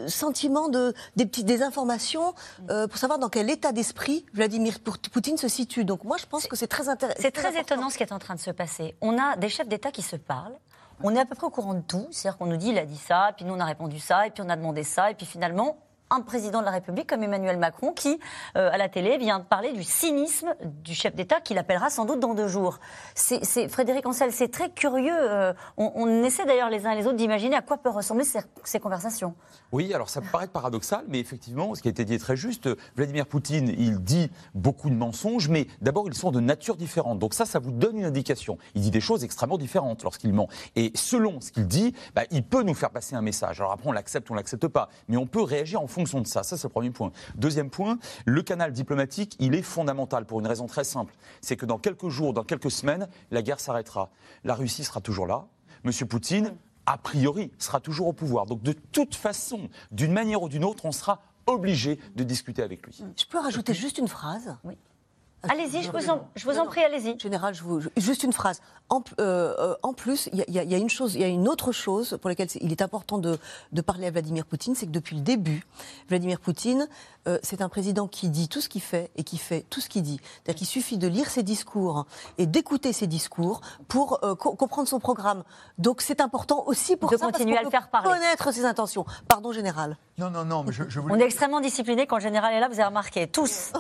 sentiment 0.09 0.69
de, 0.69 0.95
des, 1.17 1.27
petites, 1.27 1.47
des 1.47 1.63
informations 1.63 2.35
pour 2.67 2.97
savoir 2.97 3.19
dans 3.19 3.29
quel 3.29 3.51
état 3.51 3.73
d'esprit 3.73 4.25
Vladimir 4.33 4.79
Poutine 4.81 5.37
se 5.37 5.49
situe. 5.49 5.85
Donc 5.85 6.05
moi, 6.05 6.17
je 6.19 6.27
pense 6.27 6.47
que 6.47 6.57
c'est 6.57 6.67
très 6.67 6.89
intéressant. 6.89 7.21
C'est 7.21 7.31
très, 7.31 7.59
étonnant 7.59 7.91
ce 7.91 7.97
qui 7.97 8.03
est 8.03 8.13
en 8.13 8.19
train 8.19 8.35
de 8.35 8.41
se 8.41 8.51
passer. 8.51 8.95
On 9.01 9.19
a 9.19 9.37
des 9.37 9.49
chefs 9.57 9.69
d'État 9.69 9.91
qui 9.91 10.03
se 10.03 10.17
parlent. 10.17 10.57
On 11.03 11.15
est 11.15 11.21
à 11.21 11.27
peu 11.27 11.35
près 11.35 11.47
au 11.47 11.51
courant 11.51 11.75
de 11.75 11.81
tout, 11.81 12.07
c'est-à-dire 12.11 12.39
qu'on 12.39 12.47
nous 12.47 12.57
dit 12.57 12.69
il 12.69 12.79
a 12.79 12.87
dit 12.87 12.97
ça, 12.97 13.33
puis 13.37 13.45
nous 13.45 13.55
on 13.55 13.61
a 13.61 13.65
répondu 13.65 13.99
ça, 13.99 14.27
et 14.27 14.31
puis 14.31 14.43
on 14.45 14.49
a 14.49 14.57
demandé 14.57 14.83
ça, 14.83 15.11
et 15.11 15.15
puis 15.15 15.27
finalement 15.27 15.79
un 16.11 16.21
président 16.21 16.61
de 16.61 16.65
la 16.65 16.71
République 16.71 17.09
comme 17.09 17.23
Emmanuel 17.23 17.59
Macron 17.59 17.93
qui, 17.93 18.19
euh, 18.57 18.71
à 18.71 18.77
la 18.77 18.89
télé, 18.89 19.19
vient 19.19 19.39
de 19.39 19.45
parler 19.45 19.73
du 19.73 19.83
cynisme 19.83 20.55
du 20.65 20.95
chef 20.95 21.15
d'État 21.15 21.41
qu'il 21.41 21.59
appellera 21.59 21.91
sans 21.91 22.05
doute 22.05 22.21
dans 22.21 22.35
deux 22.35 22.49
jours. 22.49 22.79
C'est 23.15 23.69
Frédéric 23.69 24.07
Ancel, 24.07 24.33
c'est 24.33 24.49
très 24.49 24.71
curieux. 24.71 25.17
Euh, 25.17 25.53
on, 25.77 26.07
essaie 26.23 26.45
d'ailleurs 26.45 26.71
les 26.71 26.87
uns 26.87 26.93
et 26.93 26.97
les 26.97 27.07
autres 27.07 27.17
d'imaginer 27.17 27.57
à 27.57 27.63
quoi 27.63 27.79
peuvent 27.79 27.97
ressembler 27.97 28.25
ces, 28.25 28.81
conversations. 28.81 29.35
Oui, 29.73 29.93
alors 29.95 30.09
ça 30.09 30.21
peut 30.21 30.29
paraître 30.31 30.53
paradoxal, 30.53 31.05
mais 31.09 31.19
effectivement, 31.19 31.75
ce 31.75 31.83
qui 31.83 31.89
a 31.89 31.91
été 31.91 32.05
dit 32.05 32.15
est 32.15 32.19
très 32.19 32.37
juste. 32.37 32.69
Vladimir 32.95 33.27
Poutine, 33.27 33.75
il 33.77 34.01
dit 34.01 34.31
beaucoup 34.55 34.91
de 34.91 34.95
mensonges, 34.95 35.49
mais 35.49 35.67
d'abord, 35.81 36.07
ils 36.07 36.15
sont 36.15 36.31
de 36.31 36.41
nature 36.41 36.77
différente. 36.77 37.19
Donc 37.19 37.35
ça, 37.35 37.47
ça 37.47 37.59
vous 37.59 37.73
donne 37.73 37.99
une 37.99 38.05
indication. 38.05 38.59
Il 38.75 38.83
dit 38.83 38.91
des 38.91 39.01
choses 39.01 39.25
extrêmement 39.25 39.59
différentes 39.59 40.03
lorsqu'il 40.03 40.33
ment. 40.33 40.49
Et 40.77 40.93
selon 40.95 41.41
ce 41.41 41.51
qu'il 41.51 41.67
dit, 41.67 41.95
bah, 42.15 42.23
il 42.31 42.45
peut 42.45 42.63
nous 42.63 42.75
faire 42.75 42.91
passer 42.91 43.17
un 43.17 43.23
message. 43.23 43.61
Alors 43.61 43.73
après, 43.73 43.89
on 43.89 43.93
l'accepte 43.93 44.27
on 44.31 44.35
l'accepte 44.35 44.69
pas, 44.69 44.89
mais 45.09 45.17
on 45.17 45.27
peut 45.27 45.43
réagir 45.43 45.81
en 45.81 45.87
fonction 45.97 46.21
de 46.21 46.27
ça. 46.27 46.43
Ça, 46.43 46.57
c'est 46.57 46.69
le 46.69 46.73
premier 46.73 46.91
point. 46.91 47.11
Deuxième 47.37 47.71
point, 47.71 47.99
le 48.27 48.43
canal 48.43 48.73
diplomatique, 48.73 49.35
il 49.39 49.55
est 49.55 49.63
fondamental 49.63 50.27
pour 50.27 50.41
une 50.41 50.47
raison 50.47 50.67
très 50.67 50.85
simple. 50.85 51.15
C'est 51.41 51.57
que 51.57 51.65
dans 51.65 51.79
quelques 51.79 52.09
jours, 52.09 52.35
dans 52.35 52.45
quelques 52.45 52.71
semaines, 52.71 53.09
la 53.31 53.41
guerre 53.41 53.61
s'arrêtera. 53.61 54.11
La 54.45 54.55
Russie 54.55 54.85
sera 54.85 55.01
toujours 55.01 55.27
là. 55.27 55.47
Monsieur 55.85 56.05
Poutine, 56.05 56.55
a 56.85 56.99
priori, 56.99 57.51
sera 57.59 57.81
toujours 57.81 58.09
au 58.09 58.13
pouvoir. 58.13 58.45
Donc 58.45 58.63
de 58.63 58.73
toute 58.73 59.15
façon, 59.15 59.71
d'une 59.91 60.13
manière 60.13 60.43
ou 60.43 60.49
d'une 60.51 60.65
autre, 60.65 60.85
on 60.85 60.93
sera 60.93 61.23
obligé 61.47 61.99
de 62.15 62.25
discuter 62.25 62.63
avec 62.63 62.85
lui. 62.87 63.03
Je 63.17 63.25
peux 63.25 63.39
rajouter 63.39 63.73
juste 63.73 63.99
une 63.99 64.09
phrase? 64.09 64.57
Oui. 64.65 64.77
Allez-y, 65.49 65.83
je 65.83 65.91
vous 65.91 66.11
en, 66.11 66.29
je 66.35 66.45
vous 66.49 66.59
en 66.59 66.67
prie, 66.67 66.83
allez-y. 66.83 67.19
Général, 67.19 67.55
je 67.55 67.63
vous, 67.63 67.81
juste 67.97 68.23
une 68.23 68.33
phrase. 68.33 68.61
En, 68.89 69.03
euh, 69.21 69.75
en 69.83 69.93
plus, 69.93 70.29
il 70.33 70.45
y, 70.49 70.53
y, 70.53 70.75
a 70.75 70.79
une 70.79 70.89
chose, 70.89 71.15
il 71.15 71.21
y 71.21 71.25
a 71.25 71.29
une 71.29 71.49
autre 71.49 71.73
chose 71.73 72.19
pour 72.21 72.29
laquelle 72.31 72.49
il 72.61 72.71
est 72.71 72.83
important 72.83 73.19
de, 73.19 73.39
de 73.73 73.81
parler 73.81 74.07
à 74.07 74.11
Vladimir 74.13 74.47
Poutine, 74.47 74.75
c'est 74.77 74.87
que 74.87 74.93
depuis 74.93 75.17
le 75.17 75.23
début, 75.23 75.67
Vladimir 76.09 76.39
Poutine, 76.39 76.87
euh, 77.27 77.39
c'est 77.43 77.63
un 77.63 77.69
président 77.69 78.07
qui 78.07 78.29
dit 78.29 78.49
tout 78.49 78.61
ce 78.61 78.69
qu'il 78.69 78.83
fait 78.83 79.11
et 79.17 79.25
qui 79.25 79.39
fait 79.39 79.65
tout 79.71 79.81
ce 79.81 79.89
qu'il 79.89 80.03
dit. 80.03 80.21
C'est-à-dire 80.23 80.59
qu'il 80.59 80.67
suffit 80.69 80.99
de 80.99 81.09
lire 81.09 81.29
ses 81.29 81.43
discours 81.43 82.07
et 82.39 82.47
d'écouter 82.47 82.93
ses 82.93 83.09
discours 83.09 83.61
pour 83.89 84.21
euh, 84.25 84.37
co 84.37 84.55
comprendre 84.55 84.87
son 84.89 85.01
programme. 85.01 85.43
Donc 85.79 86.01
c'est 86.01 86.21
important 86.21 86.63
aussi 86.67 86.97
pour 86.97 87.11
de 87.11 87.17
ça, 87.17 87.27
continuer 87.27 87.59
à 87.59 87.63
le 87.63 87.71
faire 87.71 87.89
parler. 87.89 88.09
connaître 88.09 88.53
ses 88.53 88.65
intentions. 88.65 89.05
Pardon, 89.29 89.51
général. 89.51 89.97
Non, 90.19 90.31
non, 90.31 90.45
non, 90.45 90.63
mais 90.65 90.73
je, 90.73 90.85
je 90.89 91.01
voulais... 91.01 91.15
On 91.15 91.19
est 91.19 91.25
extrêmement 91.25 91.61
discipliné 91.61 92.07
quand 92.07 92.17
le 92.17 92.23
général 92.23 92.55
est 92.55 92.61
là, 92.61 92.69
vous 92.69 92.75
avez 92.75 92.85
remarqué, 92.85 93.27
tous. 93.27 93.73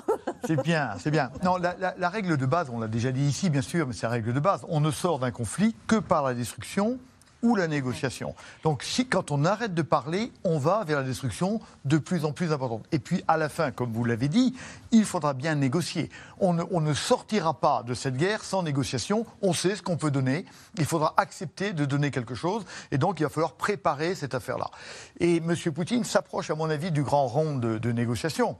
C'est 0.46 0.60
bien, 0.62 0.90
c'est 0.98 1.10
bien. 1.10 1.30
Non, 1.42 1.55
la, 1.58 2.08
règle 2.08 2.36
de 2.36 2.46
base, 2.46 2.70
on 2.70 2.80
l'a 2.80 2.88
déjà 2.88 3.12
dit 3.12 3.24
ici, 3.24 3.50
bien 3.50 3.62
sûr, 3.62 3.86
mais 3.86 3.92
c'est 3.92 4.06
la 4.06 4.10
règle 4.10 4.32
de 4.32 4.40
base. 4.40 4.64
On 4.68 4.80
ne 4.80 4.90
sort 4.90 5.18
d'un 5.18 5.30
conflit 5.30 5.74
que 5.86 5.96
par 5.96 6.24
la 6.24 6.34
destruction 6.34 6.98
ou 7.42 7.54
la 7.54 7.68
négociation. 7.68 8.34
Donc 8.62 8.84
quand 9.10 9.30
on 9.30 9.44
arrête 9.44 9.74
de 9.74 9.82
parler, 9.82 10.32
on 10.42 10.58
va 10.58 10.84
vers 10.84 10.98
la 10.98 11.04
destruction 11.04 11.60
de 11.84 11.98
plus 11.98 12.24
en 12.24 12.32
plus 12.32 12.52
importante. 12.52 12.84
Et 12.92 12.98
puis 12.98 13.22
à 13.28 13.36
la 13.36 13.48
fin, 13.48 13.70
comme 13.70 13.92
vous 13.92 14.04
l'avez 14.04 14.28
dit, 14.28 14.54
il 14.90 15.04
faudra 15.04 15.34
bien 15.34 15.54
négocier. 15.54 16.10
On 16.40 16.54
ne, 16.54 16.62
on 16.70 16.80
ne, 16.80 16.94
sortira 16.94 17.54
pas 17.60 17.82
de 17.82 17.94
cette 17.94 18.16
guerre 18.16 18.42
sans 18.42 18.62
négociation. 18.62 19.26
On 19.42 19.52
sait 19.52 19.76
ce 19.76 19.82
qu'on 19.82 19.96
peut 19.96 20.10
donner. 20.10 20.44
Il 20.78 20.86
faudra 20.86 21.14
accepter 21.16 21.72
de 21.72 21.84
donner 21.84 22.10
quelque 22.10 22.34
chose. 22.34 22.64
Et 22.90 22.98
donc 22.98 23.20
il 23.20 23.24
va 23.24 23.28
falloir 23.28 23.52
préparer 23.52 24.14
cette 24.14 24.34
affaire-là. 24.34 24.70
Et 25.20 25.36
M. 25.36 25.54
Poutine 25.74 26.04
s'approche, 26.04 26.50
à 26.50 26.54
mon 26.54 26.70
avis, 26.70 26.90
du 26.90 27.02
grand 27.02 27.26
rond 27.26 27.56
de, 27.56 27.78
de 27.78 27.92
négociation. 27.92 28.56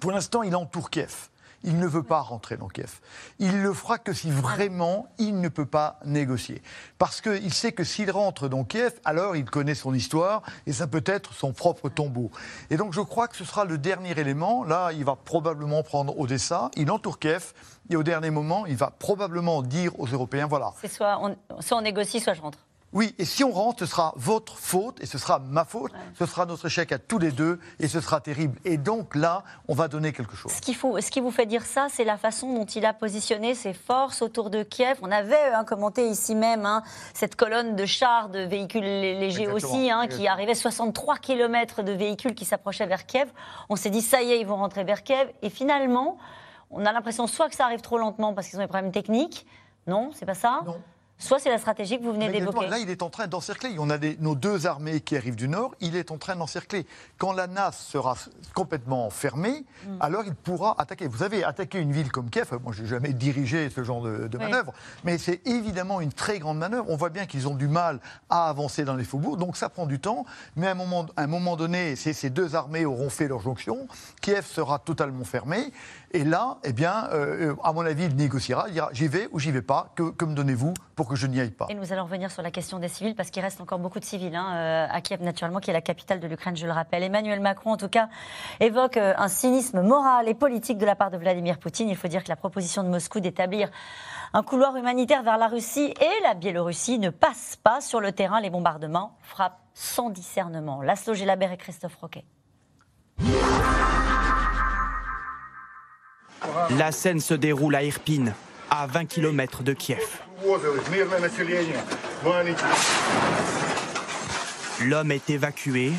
Pour 0.00 0.12
l'instant, 0.12 0.42
il 0.42 0.54
entoure 0.54 0.90
Kiev. 0.90 1.28
Il 1.64 1.78
ne 1.78 1.86
veut 1.86 2.02
pas 2.02 2.20
rentrer 2.20 2.56
dans 2.56 2.68
Kiev. 2.68 3.00
Il 3.38 3.62
le 3.62 3.72
fera 3.72 3.98
que 3.98 4.12
si 4.12 4.30
vraiment 4.30 5.08
il 5.18 5.40
ne 5.40 5.48
peut 5.48 5.66
pas 5.66 5.98
négocier. 6.04 6.62
Parce 6.98 7.20
qu'il 7.20 7.52
sait 7.52 7.72
que 7.72 7.84
s'il 7.84 8.10
rentre 8.10 8.48
dans 8.48 8.64
Kiev, 8.64 8.92
alors 9.04 9.36
il 9.36 9.44
connaît 9.44 9.74
son 9.74 9.92
histoire 9.92 10.42
et 10.66 10.72
ça 10.72 10.86
peut 10.86 11.02
être 11.04 11.32
son 11.32 11.52
propre 11.52 11.88
tombeau. 11.88 12.30
Et 12.70 12.76
donc 12.76 12.92
je 12.92 13.00
crois 13.00 13.28
que 13.28 13.36
ce 13.36 13.44
sera 13.44 13.64
le 13.64 13.78
dernier 13.78 14.18
élément. 14.18 14.64
Là, 14.64 14.92
il 14.92 15.04
va 15.04 15.16
probablement 15.16 15.82
prendre 15.82 16.18
Odessa, 16.18 16.70
il 16.76 16.90
entoure 16.90 17.18
Kiev 17.18 17.52
et 17.90 17.96
au 17.96 18.02
dernier 18.02 18.30
moment, 18.30 18.66
il 18.66 18.76
va 18.76 18.90
probablement 18.90 19.62
dire 19.62 19.98
aux 19.98 20.06
Européens 20.06 20.46
voilà. 20.46 20.72
C'est 20.80 20.92
soit 20.92 21.18
soit 21.60 21.78
on 21.78 21.82
négocie, 21.82 22.20
soit 22.20 22.34
je 22.34 22.40
rentre. 22.40 22.67
Oui, 22.94 23.14
et 23.18 23.26
si 23.26 23.44
on 23.44 23.52
rentre, 23.52 23.80
ce 23.80 23.86
sera 23.86 24.14
votre 24.16 24.56
faute 24.56 24.98
et 25.02 25.06
ce 25.06 25.18
sera 25.18 25.38
ma 25.40 25.66
faute, 25.66 25.92
ouais. 25.92 25.98
ce 26.18 26.24
sera 26.24 26.46
notre 26.46 26.66
échec 26.66 26.90
à 26.90 26.98
tous 26.98 27.18
les 27.18 27.32
deux 27.32 27.60
et 27.80 27.86
ce 27.86 28.00
sera 28.00 28.22
terrible. 28.22 28.58
Et 28.64 28.78
donc 28.78 29.14
là, 29.14 29.44
on 29.68 29.74
va 29.74 29.88
donner 29.88 30.12
quelque 30.14 30.34
chose. 30.34 30.50
Ce, 30.50 30.72
faut, 30.72 30.98
ce 30.98 31.10
qui 31.10 31.20
vous 31.20 31.30
fait 31.30 31.44
dire 31.44 31.66
ça, 31.66 31.88
c'est 31.90 32.04
la 32.04 32.16
façon 32.16 32.54
dont 32.54 32.64
il 32.64 32.86
a 32.86 32.94
positionné 32.94 33.54
ses 33.54 33.74
forces 33.74 34.22
autour 34.22 34.48
de 34.48 34.62
Kiev. 34.62 34.96
On 35.02 35.10
avait 35.10 35.52
hein, 35.52 35.64
commenté 35.64 36.08
ici 36.08 36.34
même 36.34 36.64
hein, 36.64 36.82
cette 37.12 37.36
colonne 37.36 37.76
de 37.76 37.84
chars, 37.84 38.30
de 38.30 38.40
véhicules 38.40 38.82
légers 38.82 39.42
Exactement. 39.42 39.54
aussi, 39.54 39.90
hein, 39.90 40.06
qui 40.06 40.26
arrivait 40.26 40.54
63 40.54 41.18
km 41.18 41.82
de 41.82 41.92
véhicules 41.92 42.34
qui 42.34 42.46
s'approchaient 42.46 42.86
vers 42.86 43.04
Kiev. 43.04 43.28
On 43.68 43.76
s'est 43.76 43.90
dit, 43.90 44.00
ça 44.00 44.22
y 44.22 44.32
est, 44.32 44.40
ils 44.40 44.46
vont 44.46 44.56
rentrer 44.56 44.84
vers 44.84 45.02
Kiev. 45.02 45.28
Et 45.42 45.50
finalement, 45.50 46.16
on 46.70 46.86
a 46.86 46.92
l'impression 46.92 47.26
soit 47.26 47.50
que 47.50 47.54
ça 47.54 47.66
arrive 47.66 47.82
trop 47.82 47.98
lentement 47.98 48.32
parce 48.32 48.48
qu'ils 48.48 48.58
ont 48.58 48.62
des 48.62 48.66
problèmes 48.66 48.92
techniques. 48.92 49.46
Non, 49.86 50.10
c'est 50.14 50.26
pas 50.26 50.34
ça 50.34 50.62
Non 50.64 50.80
soit 51.18 51.38
c'est 51.38 51.50
la 51.50 51.58
stratégie 51.58 51.98
que 51.98 52.04
vous 52.04 52.12
venez 52.12 52.30
d'évoquer. 52.30 52.68
Là, 52.68 52.78
il 52.78 52.90
est 52.90 53.02
en 53.02 53.10
train 53.10 53.26
d'encercler. 53.26 53.76
On 53.78 53.90
a 53.90 53.98
des, 53.98 54.16
nos 54.20 54.34
deux 54.34 54.66
armées 54.66 55.00
qui 55.00 55.16
arrivent 55.16 55.36
du 55.36 55.48
nord, 55.48 55.74
il 55.80 55.96
est 55.96 56.10
en 56.10 56.18
train 56.18 56.36
d'encercler. 56.36 56.86
Quand 57.18 57.32
la 57.32 57.46
NAS 57.46 57.72
sera 57.72 58.16
complètement 58.54 59.10
fermée, 59.10 59.64
mm. 59.86 59.96
alors 60.00 60.24
il 60.26 60.34
pourra 60.34 60.74
attaquer. 60.78 61.08
Vous 61.08 61.18
savez, 61.18 61.44
attaquer 61.44 61.78
une 61.80 61.92
ville 61.92 62.10
comme 62.10 62.30
Kiev, 62.30 62.58
moi 62.62 62.72
je 62.72 62.82
n'ai 62.82 62.88
jamais 62.88 63.12
dirigé 63.12 63.68
ce 63.70 63.82
genre 63.82 64.02
de, 64.02 64.28
de 64.28 64.38
manœuvre, 64.38 64.72
mais 65.04 65.18
c'est 65.18 65.46
évidemment 65.46 66.00
une 66.00 66.12
très 66.12 66.38
grande 66.38 66.58
manœuvre. 66.58 66.86
On 66.88 66.96
voit 66.96 67.10
bien 67.10 67.26
qu'ils 67.26 67.48
ont 67.48 67.54
du 67.54 67.68
mal 67.68 68.00
à 68.30 68.48
avancer 68.48 68.84
dans 68.84 68.94
les 68.94 69.04
faubourgs, 69.04 69.38
donc 69.38 69.56
ça 69.56 69.68
prend 69.68 69.86
du 69.86 69.98
temps, 69.98 70.24
mais 70.56 70.68
à 70.68 70.72
un 70.72 70.74
moment, 70.74 71.06
à 71.16 71.22
un 71.22 71.26
moment 71.26 71.56
donné, 71.56 71.96
ces 71.96 72.30
deux 72.30 72.54
armées 72.54 72.84
auront 72.84 73.10
fait 73.10 73.28
leur 73.28 73.40
jonction, 73.40 73.88
Kiev 74.20 74.46
sera 74.46 74.78
totalement 74.78 75.24
fermé, 75.24 75.72
et 76.12 76.24
là, 76.24 76.56
eh 76.64 76.72
bien, 76.72 77.08
euh, 77.12 77.54
à 77.62 77.72
mon 77.72 77.84
avis, 77.84 78.04
il 78.04 78.16
négociera, 78.16 78.64
il 78.68 78.72
dira 78.72 78.88
j'y 78.92 79.08
vais 79.08 79.28
ou 79.30 79.38
j'y 79.38 79.50
vais 79.50 79.62
pas, 79.62 79.92
que, 79.94 80.24
me 80.24 80.34
donnez-vous 80.34 80.72
pour 80.96 81.06
que 81.06 81.16
je 81.16 81.26
n'y 81.26 81.38
aille 81.38 81.50
pas. 81.50 81.66
Et 81.68 81.74
nous 81.74 81.92
allons 81.92 82.04
revenir 82.04 82.30
sur 82.30 82.42
la 82.42 82.50
question 82.50 82.78
des 82.78 82.88
civils, 82.88 83.14
parce 83.14 83.30
qu'il 83.30 83.42
reste 83.42 83.60
encore 83.60 83.78
beaucoup 83.78 84.00
de 84.00 84.04
civils 84.04 84.34
hein, 84.34 84.54
euh, 84.54 84.86
à 84.90 85.00
Kiev, 85.02 85.22
naturellement, 85.22 85.60
qui 85.60 85.68
est 85.68 85.74
la 85.74 85.82
capitale 85.82 86.18
de 86.18 86.26
l'Ukraine, 86.26 86.56
je 86.56 86.66
le 86.66 86.72
rappelle. 86.72 87.02
Emmanuel 87.02 87.40
Macron, 87.40 87.72
en 87.72 87.76
tout 87.76 87.90
cas, 87.90 88.08
évoque 88.60 88.96
euh, 88.96 89.12
un 89.18 89.28
cynisme 89.28 89.82
moral 89.82 90.28
et 90.28 90.34
politique 90.34 90.78
de 90.78 90.86
la 90.86 90.96
part 90.96 91.10
de 91.10 91.18
Vladimir 91.18 91.58
Poutine. 91.58 91.90
Il 91.90 91.96
faut 91.96 92.08
dire 92.08 92.24
que 92.24 92.30
la 92.30 92.36
proposition 92.36 92.82
de 92.82 92.88
Moscou 92.88 93.20
d'établir 93.20 93.70
un 94.32 94.42
couloir 94.42 94.76
humanitaire 94.76 95.22
vers 95.22 95.36
la 95.36 95.48
Russie 95.48 95.92
et 96.00 96.22
la 96.22 96.34
Biélorussie 96.34 96.98
ne 96.98 97.10
passe 97.10 97.56
pas 97.62 97.82
sur 97.82 98.00
le 98.00 98.12
terrain. 98.12 98.40
Les 98.40 98.50
bombardements 98.50 99.16
frappent 99.22 99.60
sans 99.74 100.08
discernement. 100.08 100.80
Laszlo 100.80 101.14
Gelabert 101.14 101.52
et 101.52 101.56
Christophe 101.58 101.96
Roquet. 101.96 102.24
La 106.76 106.92
scène 106.92 107.20
se 107.20 107.34
déroule 107.34 107.74
à 107.74 107.82
Irpine, 107.82 108.34
à 108.70 108.86
20 108.86 109.06
km 109.06 109.62
de 109.62 109.72
Kiev. 109.72 109.98
L'homme 114.82 115.12
est 115.12 115.30
évacué. 115.30 115.92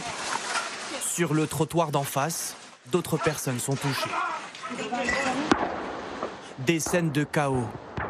Sur 1.01 1.33
le 1.33 1.47
trottoir 1.47 1.91
d'en 1.91 2.03
face, 2.03 2.55
d'autres 2.91 3.17
personnes 3.17 3.59
sont 3.59 3.75
touchées. 3.75 4.09
Des 6.59 6.79
scènes 6.79 7.11
de 7.11 7.23
chaos. 7.23 7.67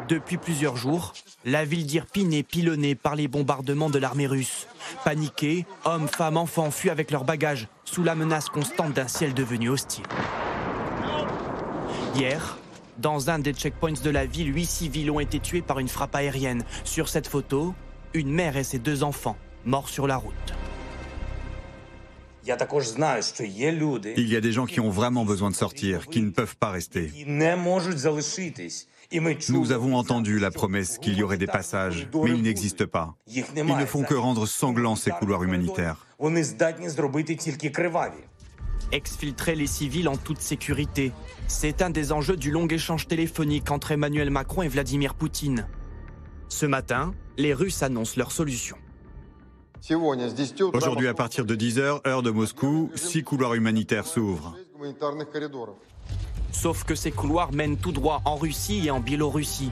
Depuis 0.08 0.36
plusieurs 0.36 0.76
jours, 0.76 1.12
la 1.44 1.64
ville 1.64 1.86
d'Irpine 1.86 2.32
est 2.32 2.42
pilonnée 2.42 2.94
par 2.94 3.14
les 3.14 3.28
bombardements 3.28 3.90
de 3.90 3.98
l'armée 3.98 4.26
russe. 4.26 4.66
Paniqués, 5.04 5.66
hommes, 5.84 6.08
femmes, 6.08 6.36
enfants 6.36 6.70
fuient 6.70 6.90
avec 6.90 7.10
leurs 7.10 7.24
bagages 7.24 7.68
sous 7.84 8.02
la 8.02 8.14
menace 8.14 8.48
constante 8.48 8.92
d'un 8.92 9.08
ciel 9.08 9.34
devenu 9.34 9.70
hostile. 9.70 10.04
Hier, 12.16 12.58
dans 12.98 13.30
un 13.30 13.38
des 13.38 13.52
checkpoints 13.52 14.02
de 14.02 14.10
la 14.10 14.26
ville, 14.26 14.54
huit 14.54 14.66
civils 14.66 15.10
ont 15.10 15.20
été 15.20 15.38
tués 15.38 15.62
par 15.62 15.78
une 15.78 15.88
frappe 15.88 16.14
aérienne. 16.14 16.64
Sur 16.84 17.08
cette 17.08 17.26
photo, 17.26 17.74
une 18.14 18.30
mère 18.30 18.56
et 18.56 18.64
ses 18.64 18.78
deux 18.78 19.02
enfants, 19.02 19.36
morts 19.64 19.88
sur 19.88 20.06
la 20.06 20.16
route. 20.16 20.34
Il 22.44 24.28
y 24.28 24.36
a 24.36 24.40
des 24.40 24.52
gens 24.52 24.66
qui 24.66 24.80
ont 24.80 24.90
vraiment 24.90 25.24
besoin 25.24 25.50
de 25.50 25.54
sortir, 25.54 26.06
qui 26.06 26.22
ne 26.22 26.30
peuvent 26.30 26.56
pas 26.56 26.70
rester. 26.70 27.12
Nous 29.48 29.72
avons 29.72 29.96
entendu 29.96 30.38
la 30.38 30.50
promesse 30.50 30.98
qu'il 30.98 31.14
y 31.14 31.22
aurait 31.22 31.38
des 31.38 31.46
passages, 31.46 32.08
mais 32.14 32.30
ils 32.30 32.42
n'existent 32.42 32.86
pas. 32.86 33.14
Ils 33.26 33.44
ne 33.54 33.86
font 33.86 34.02
que 34.02 34.14
rendre 34.14 34.46
sanglants 34.46 34.96
ces 34.96 35.10
couloirs 35.10 35.42
humanitaires. 35.42 36.06
Exfiltrer 38.92 39.54
les 39.54 39.68
civils 39.68 40.08
en 40.08 40.16
toute 40.16 40.40
sécurité, 40.40 41.12
c'est 41.46 41.80
un 41.80 41.90
des 41.90 42.10
enjeux 42.10 42.36
du 42.36 42.50
long 42.50 42.66
échange 42.66 43.06
téléphonique 43.06 43.70
entre 43.70 43.92
Emmanuel 43.92 44.30
Macron 44.30 44.62
et 44.62 44.68
Vladimir 44.68 45.14
Poutine. 45.14 45.68
Ce 46.48 46.66
matin, 46.66 47.14
les 47.36 47.54
Russes 47.54 47.84
annoncent 47.84 48.14
leur 48.16 48.32
solution. 48.32 48.76
Aujourd'hui, 50.74 51.06
à 51.06 51.14
partir 51.14 51.44
de 51.44 51.54
10h, 51.54 52.06
heure 52.06 52.22
de 52.22 52.30
Moscou, 52.30 52.90
six 52.96 53.22
couloirs 53.22 53.54
humanitaires 53.54 54.06
s'ouvrent. 54.06 54.56
Sauf 56.52 56.84
que 56.84 56.94
ces 56.96 57.12
couloirs 57.12 57.52
mènent 57.52 57.76
tout 57.76 57.92
droit 57.92 58.20
en 58.24 58.36
Russie 58.36 58.82
et 58.86 58.90
en 58.90 59.00
Biélorussie. 59.00 59.70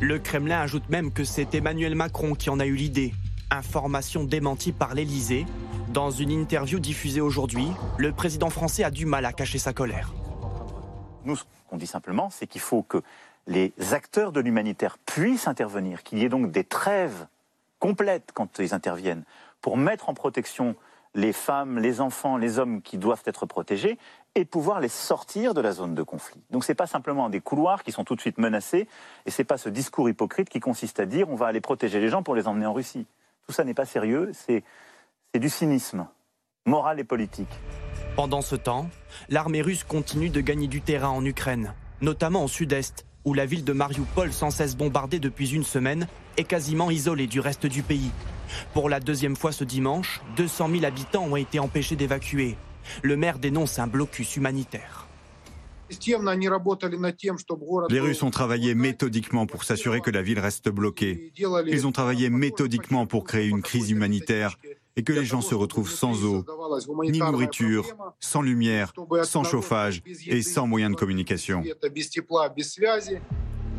Le 0.00 0.20
Kremlin 0.20 0.60
ajoute 0.60 0.88
même 0.88 1.12
que 1.12 1.24
c'est 1.24 1.54
Emmanuel 1.54 1.96
Macron 1.96 2.34
qui 2.34 2.48
en 2.48 2.60
a 2.60 2.66
eu 2.66 2.76
l'idée. 2.76 3.12
Information 3.50 4.24
démentie 4.24 4.72
par 4.72 4.94
l'Elysée. 4.94 5.46
Dans 5.92 6.10
une 6.10 6.30
interview 6.30 6.78
diffusée 6.78 7.20
aujourd'hui, 7.20 7.68
le 7.98 8.12
président 8.12 8.48
français 8.48 8.82
a 8.82 8.90
du 8.90 9.04
mal 9.04 9.26
à 9.26 9.32
cacher 9.34 9.58
sa 9.58 9.74
colère. 9.74 10.14
Nous, 11.26 11.36
ce 11.36 11.44
qu'on 11.68 11.76
dit 11.76 11.86
simplement, 11.86 12.30
c'est 12.30 12.46
qu'il 12.46 12.62
faut 12.62 12.82
que 12.82 13.02
les 13.46 13.74
acteurs 13.90 14.32
de 14.32 14.40
l'humanitaire 14.40 14.96
puissent 14.96 15.48
intervenir, 15.48 16.02
qu'il 16.02 16.18
y 16.18 16.24
ait 16.24 16.30
donc 16.30 16.50
des 16.50 16.64
trêves 16.64 17.26
complètes 17.78 18.30
quand 18.32 18.58
ils 18.58 18.72
interviennent 18.72 19.24
pour 19.60 19.76
mettre 19.76 20.08
en 20.08 20.14
protection 20.14 20.76
les 21.14 21.34
femmes, 21.34 21.78
les 21.78 22.00
enfants, 22.00 22.38
les 22.38 22.58
hommes 22.58 22.80
qui 22.80 22.96
doivent 22.96 23.24
être 23.26 23.44
protégés 23.44 23.98
et 24.34 24.46
pouvoir 24.46 24.80
les 24.80 24.88
sortir 24.88 25.52
de 25.52 25.60
la 25.60 25.72
zone 25.72 25.94
de 25.94 26.02
conflit. 26.02 26.40
Donc 26.50 26.64
ce 26.64 26.72
n'est 26.72 26.76
pas 26.76 26.86
simplement 26.86 27.28
des 27.28 27.40
couloirs 27.42 27.82
qui 27.82 27.92
sont 27.92 28.04
tout 28.04 28.16
de 28.16 28.20
suite 28.22 28.38
menacés 28.38 28.88
et 29.26 29.30
ce 29.30 29.42
n'est 29.42 29.46
pas 29.46 29.58
ce 29.58 29.68
discours 29.68 30.08
hypocrite 30.08 30.48
qui 30.48 30.58
consiste 30.58 31.00
à 31.00 31.04
dire 31.04 31.28
on 31.28 31.36
va 31.36 31.48
aller 31.48 31.60
protéger 31.60 32.00
les 32.00 32.08
gens 32.08 32.22
pour 32.22 32.34
les 32.34 32.48
emmener 32.48 32.64
en 32.64 32.72
Russie. 32.72 33.04
Tout 33.46 33.52
ça 33.52 33.64
n'est 33.64 33.74
pas 33.74 33.84
sérieux, 33.84 34.30
du 35.38 35.48
cynisme 35.48 36.06
moral 36.66 37.00
et 37.00 37.04
politique. 37.04 37.48
Pendant 38.16 38.42
ce 38.42 38.54
temps, 38.54 38.90
l'armée 39.30 39.62
russe 39.62 39.82
continue 39.82 40.28
de 40.28 40.42
gagner 40.42 40.68
du 40.68 40.82
terrain 40.82 41.08
en 41.08 41.24
Ukraine, 41.24 41.74
notamment 42.02 42.44
au 42.44 42.48
sud-est, 42.48 43.06
où 43.24 43.32
la 43.32 43.46
ville 43.46 43.64
de 43.64 43.72
Mariupol, 43.72 44.32
sans 44.32 44.50
cesse 44.50 44.76
bombardée 44.76 45.20
depuis 45.20 45.54
une 45.54 45.64
semaine, 45.64 46.06
est 46.36 46.44
quasiment 46.44 46.90
isolée 46.90 47.26
du 47.26 47.40
reste 47.40 47.66
du 47.66 47.82
pays. 47.82 48.10
Pour 48.74 48.90
la 48.90 49.00
deuxième 49.00 49.34
fois 49.34 49.52
ce 49.52 49.64
dimanche, 49.64 50.20
200 50.36 50.68
000 50.70 50.84
habitants 50.84 51.24
ont 51.24 51.36
été 51.36 51.58
empêchés 51.58 51.96
d'évacuer. 51.96 52.56
Le 53.02 53.16
maire 53.16 53.38
dénonce 53.38 53.78
un 53.78 53.86
blocus 53.86 54.36
humanitaire. 54.36 55.08
Les 57.90 58.00
Russes 58.00 58.22
ont 58.22 58.30
travaillé 58.30 58.74
méthodiquement 58.74 59.46
pour 59.46 59.64
s'assurer 59.64 60.00
que 60.00 60.10
la 60.10 60.22
ville 60.22 60.38
reste 60.38 60.68
bloquée. 60.68 61.32
Ils 61.66 61.86
ont 61.86 61.92
travaillé 61.92 62.28
méthodiquement 62.28 63.06
pour 63.06 63.24
créer 63.24 63.48
une 63.48 63.62
crise 63.62 63.90
humanitaire 63.90 64.58
et 64.96 65.02
que 65.02 65.12
les 65.12 65.24
gens 65.24 65.40
se 65.40 65.54
retrouvent 65.54 65.90
sans 65.90 66.24
eau, 66.24 66.44
ni 67.04 67.18
nourriture, 67.18 67.86
sans 68.20 68.42
lumière, 68.42 68.92
sans 69.22 69.44
chauffage 69.44 70.02
et 70.26 70.42
sans 70.42 70.66
moyens 70.66 70.92
de 70.92 70.96
communication. 70.96 71.62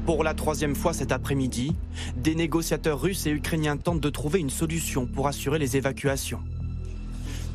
Pour 0.06 0.24
la 0.24 0.34
troisième 0.34 0.76
fois 0.76 0.92
cet 0.92 1.12
après-midi, 1.12 1.76
des 2.18 2.36
négociateurs 2.36 3.00
russes 3.00 3.26
et 3.26 3.32
ukrainiens 3.32 3.78
tentent 3.78 4.02
de 4.02 4.10
trouver 4.10 4.40
une 4.40 4.50
solution 4.50 5.06
pour 5.06 5.28
assurer 5.28 5.60
les 5.60 5.78
évacuations. 5.78 6.42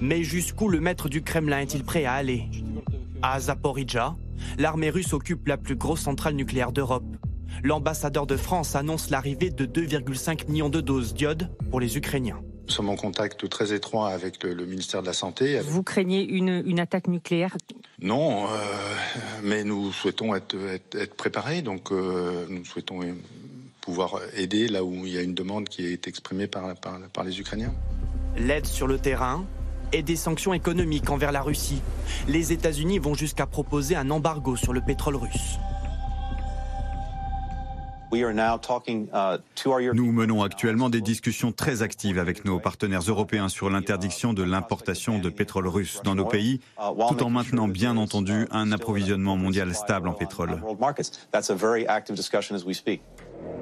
Mais 0.00 0.22
jusqu'où 0.22 0.68
le 0.68 0.80
maître 0.80 1.08
du 1.08 1.22
Kremlin 1.22 1.60
est-il 1.60 1.84
prêt 1.84 2.04
à 2.04 2.14
aller? 2.14 2.44
À 3.20 3.40
Zaporizhia, 3.40 4.16
l'armée 4.56 4.90
russe 4.90 5.12
occupe 5.12 5.46
la 5.48 5.56
plus 5.56 5.74
grosse 5.74 6.00
centrale 6.00 6.34
nucléaire 6.34 6.72
d'Europe. 6.72 7.04
L'ambassadeur 7.64 8.26
de 8.26 8.36
France 8.36 8.76
annonce 8.76 9.10
l'arrivée 9.10 9.50
de 9.50 9.66
2,5 9.66 10.48
millions 10.48 10.68
de 10.68 10.80
doses 10.80 11.12
d'iode 11.12 11.50
pour 11.70 11.80
les 11.80 11.96
Ukrainiens. 11.96 12.40
Nous 12.68 12.74
sommes 12.74 12.90
en 12.90 12.96
contact 12.96 13.48
très 13.48 13.72
étroit 13.72 14.10
avec 14.10 14.42
le, 14.44 14.66
ministère 14.66 15.00
de 15.00 15.06
la 15.06 15.14
Santé. 15.14 15.58
Vous 15.60 15.82
craignez 15.82 16.22
une, 16.22 16.78
attaque 16.78 17.08
nucléaire? 17.08 17.56
Non, 18.02 18.44
euh, 18.44 18.48
mais 19.42 19.64
nous 19.64 19.90
souhaitons 19.90 20.34
être, 20.34 20.54
préparés, 21.16 21.62
donc 21.62 21.90
euh, 21.90 22.44
nous 22.50 22.66
souhaitons 22.66 23.00
pouvoir 23.80 24.20
aider 24.36 24.68
là 24.68 24.84
où 24.84 25.06
il 25.06 25.14
y 25.14 25.16
a 25.16 25.22
une 25.22 25.34
demande 25.34 25.70
qui 25.70 25.86
est 25.86 26.06
exprimée 26.06 26.46
par, 26.46 26.74
par 26.74 27.24
les 27.24 27.40
Ukrainiens. 27.40 27.72
L'aide 28.36 28.66
sur 28.66 28.86
le 28.86 28.98
terrain, 28.98 29.46
et 29.92 30.02
des 30.02 30.16
sanctions 30.16 30.52
économiques 30.52 31.08
envers 31.10 31.32
la 31.32 31.40
Russie. 31.40 31.80
Les 32.28 32.52
États-Unis 32.52 32.98
vont 32.98 33.14
jusqu'à 33.14 33.46
proposer 33.46 33.96
un 33.96 34.10
embargo 34.10 34.56
sur 34.56 34.74
le 34.74 34.82
pétrole 34.82 35.16
russe. 35.16 35.58
Uh, 38.10 39.36
Nous 39.92 40.12
menons 40.12 40.42
actuellement 40.42 40.88
des 40.88 41.00
discussions 41.00 41.52
très 41.52 41.82
actives 41.82 42.18
avec 42.18 42.44
nos 42.44 42.58
partenaires 42.58 43.02
européens 43.02 43.48
sur 43.48 43.68
l'interdiction 43.68 44.32
de 44.32 44.42
l'importation 44.42 45.18
de 45.18 45.28
pétrole 45.28 45.68
russe 45.68 46.00
dans 46.04 46.14
nos 46.14 46.24
pays, 46.24 46.60
tout 46.76 47.22
en 47.22 47.30
maintenant 47.30 47.68
bien 47.68 47.96
entendu 47.96 48.46
un 48.50 48.72
approvisionnement 48.72 49.36
mondial 49.36 49.74
stable 49.74 50.08
en 50.08 50.14
pétrole. 50.14 50.62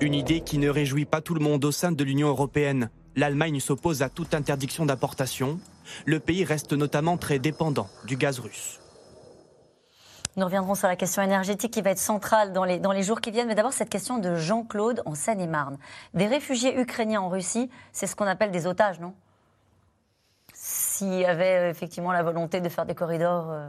Une 0.00 0.14
idée 0.14 0.40
qui 0.40 0.58
ne 0.58 0.68
réjouit 0.68 1.06
pas 1.06 1.20
tout 1.20 1.34
le 1.34 1.40
monde 1.40 1.64
au 1.64 1.72
sein 1.72 1.90
de 1.92 2.04
l'Union 2.04 2.28
européenne. 2.28 2.90
L'Allemagne 3.16 3.60
s'oppose 3.60 4.02
à 4.02 4.10
toute 4.10 4.34
interdiction 4.34 4.86
d'importation, 4.86 5.58
le 6.04 6.20
pays 6.20 6.44
reste 6.44 6.72
notamment 6.72 7.16
très 7.16 7.38
dépendant 7.38 7.88
du 8.06 8.16
gaz 8.16 8.38
russe. 8.38 8.80
Nous 10.36 10.44
reviendrons 10.44 10.74
sur 10.74 10.86
la 10.86 10.96
question 10.96 11.22
énergétique 11.22 11.72
qui 11.72 11.80
va 11.80 11.90
être 11.90 11.98
centrale 11.98 12.52
dans 12.52 12.64
les, 12.64 13.02
jours 13.02 13.22
qui 13.22 13.30
viennent. 13.30 13.48
Mais 13.48 13.54
d'abord, 13.54 13.72
cette 13.72 13.88
question 13.88 14.18
de 14.18 14.34
Jean-Claude 14.34 15.02
en 15.06 15.14
Seine-et-Marne. 15.14 15.78
Des 16.12 16.26
réfugiés 16.26 16.78
ukrainiens 16.78 17.22
en 17.22 17.30
Russie, 17.30 17.70
c'est 17.92 18.06
ce 18.06 18.14
qu'on 18.14 18.26
appelle 18.26 18.50
des 18.50 18.66
otages, 18.66 19.00
non? 19.00 19.14
S'il 20.52 21.14
y 21.14 21.24
avait 21.24 21.56
euh, 21.56 21.70
effectivement 21.70 22.12
la 22.12 22.22
volonté 22.22 22.60
de 22.60 22.68
faire 22.68 22.86
des 22.86 22.94
corridors 22.94 23.50
euh, 23.50 23.68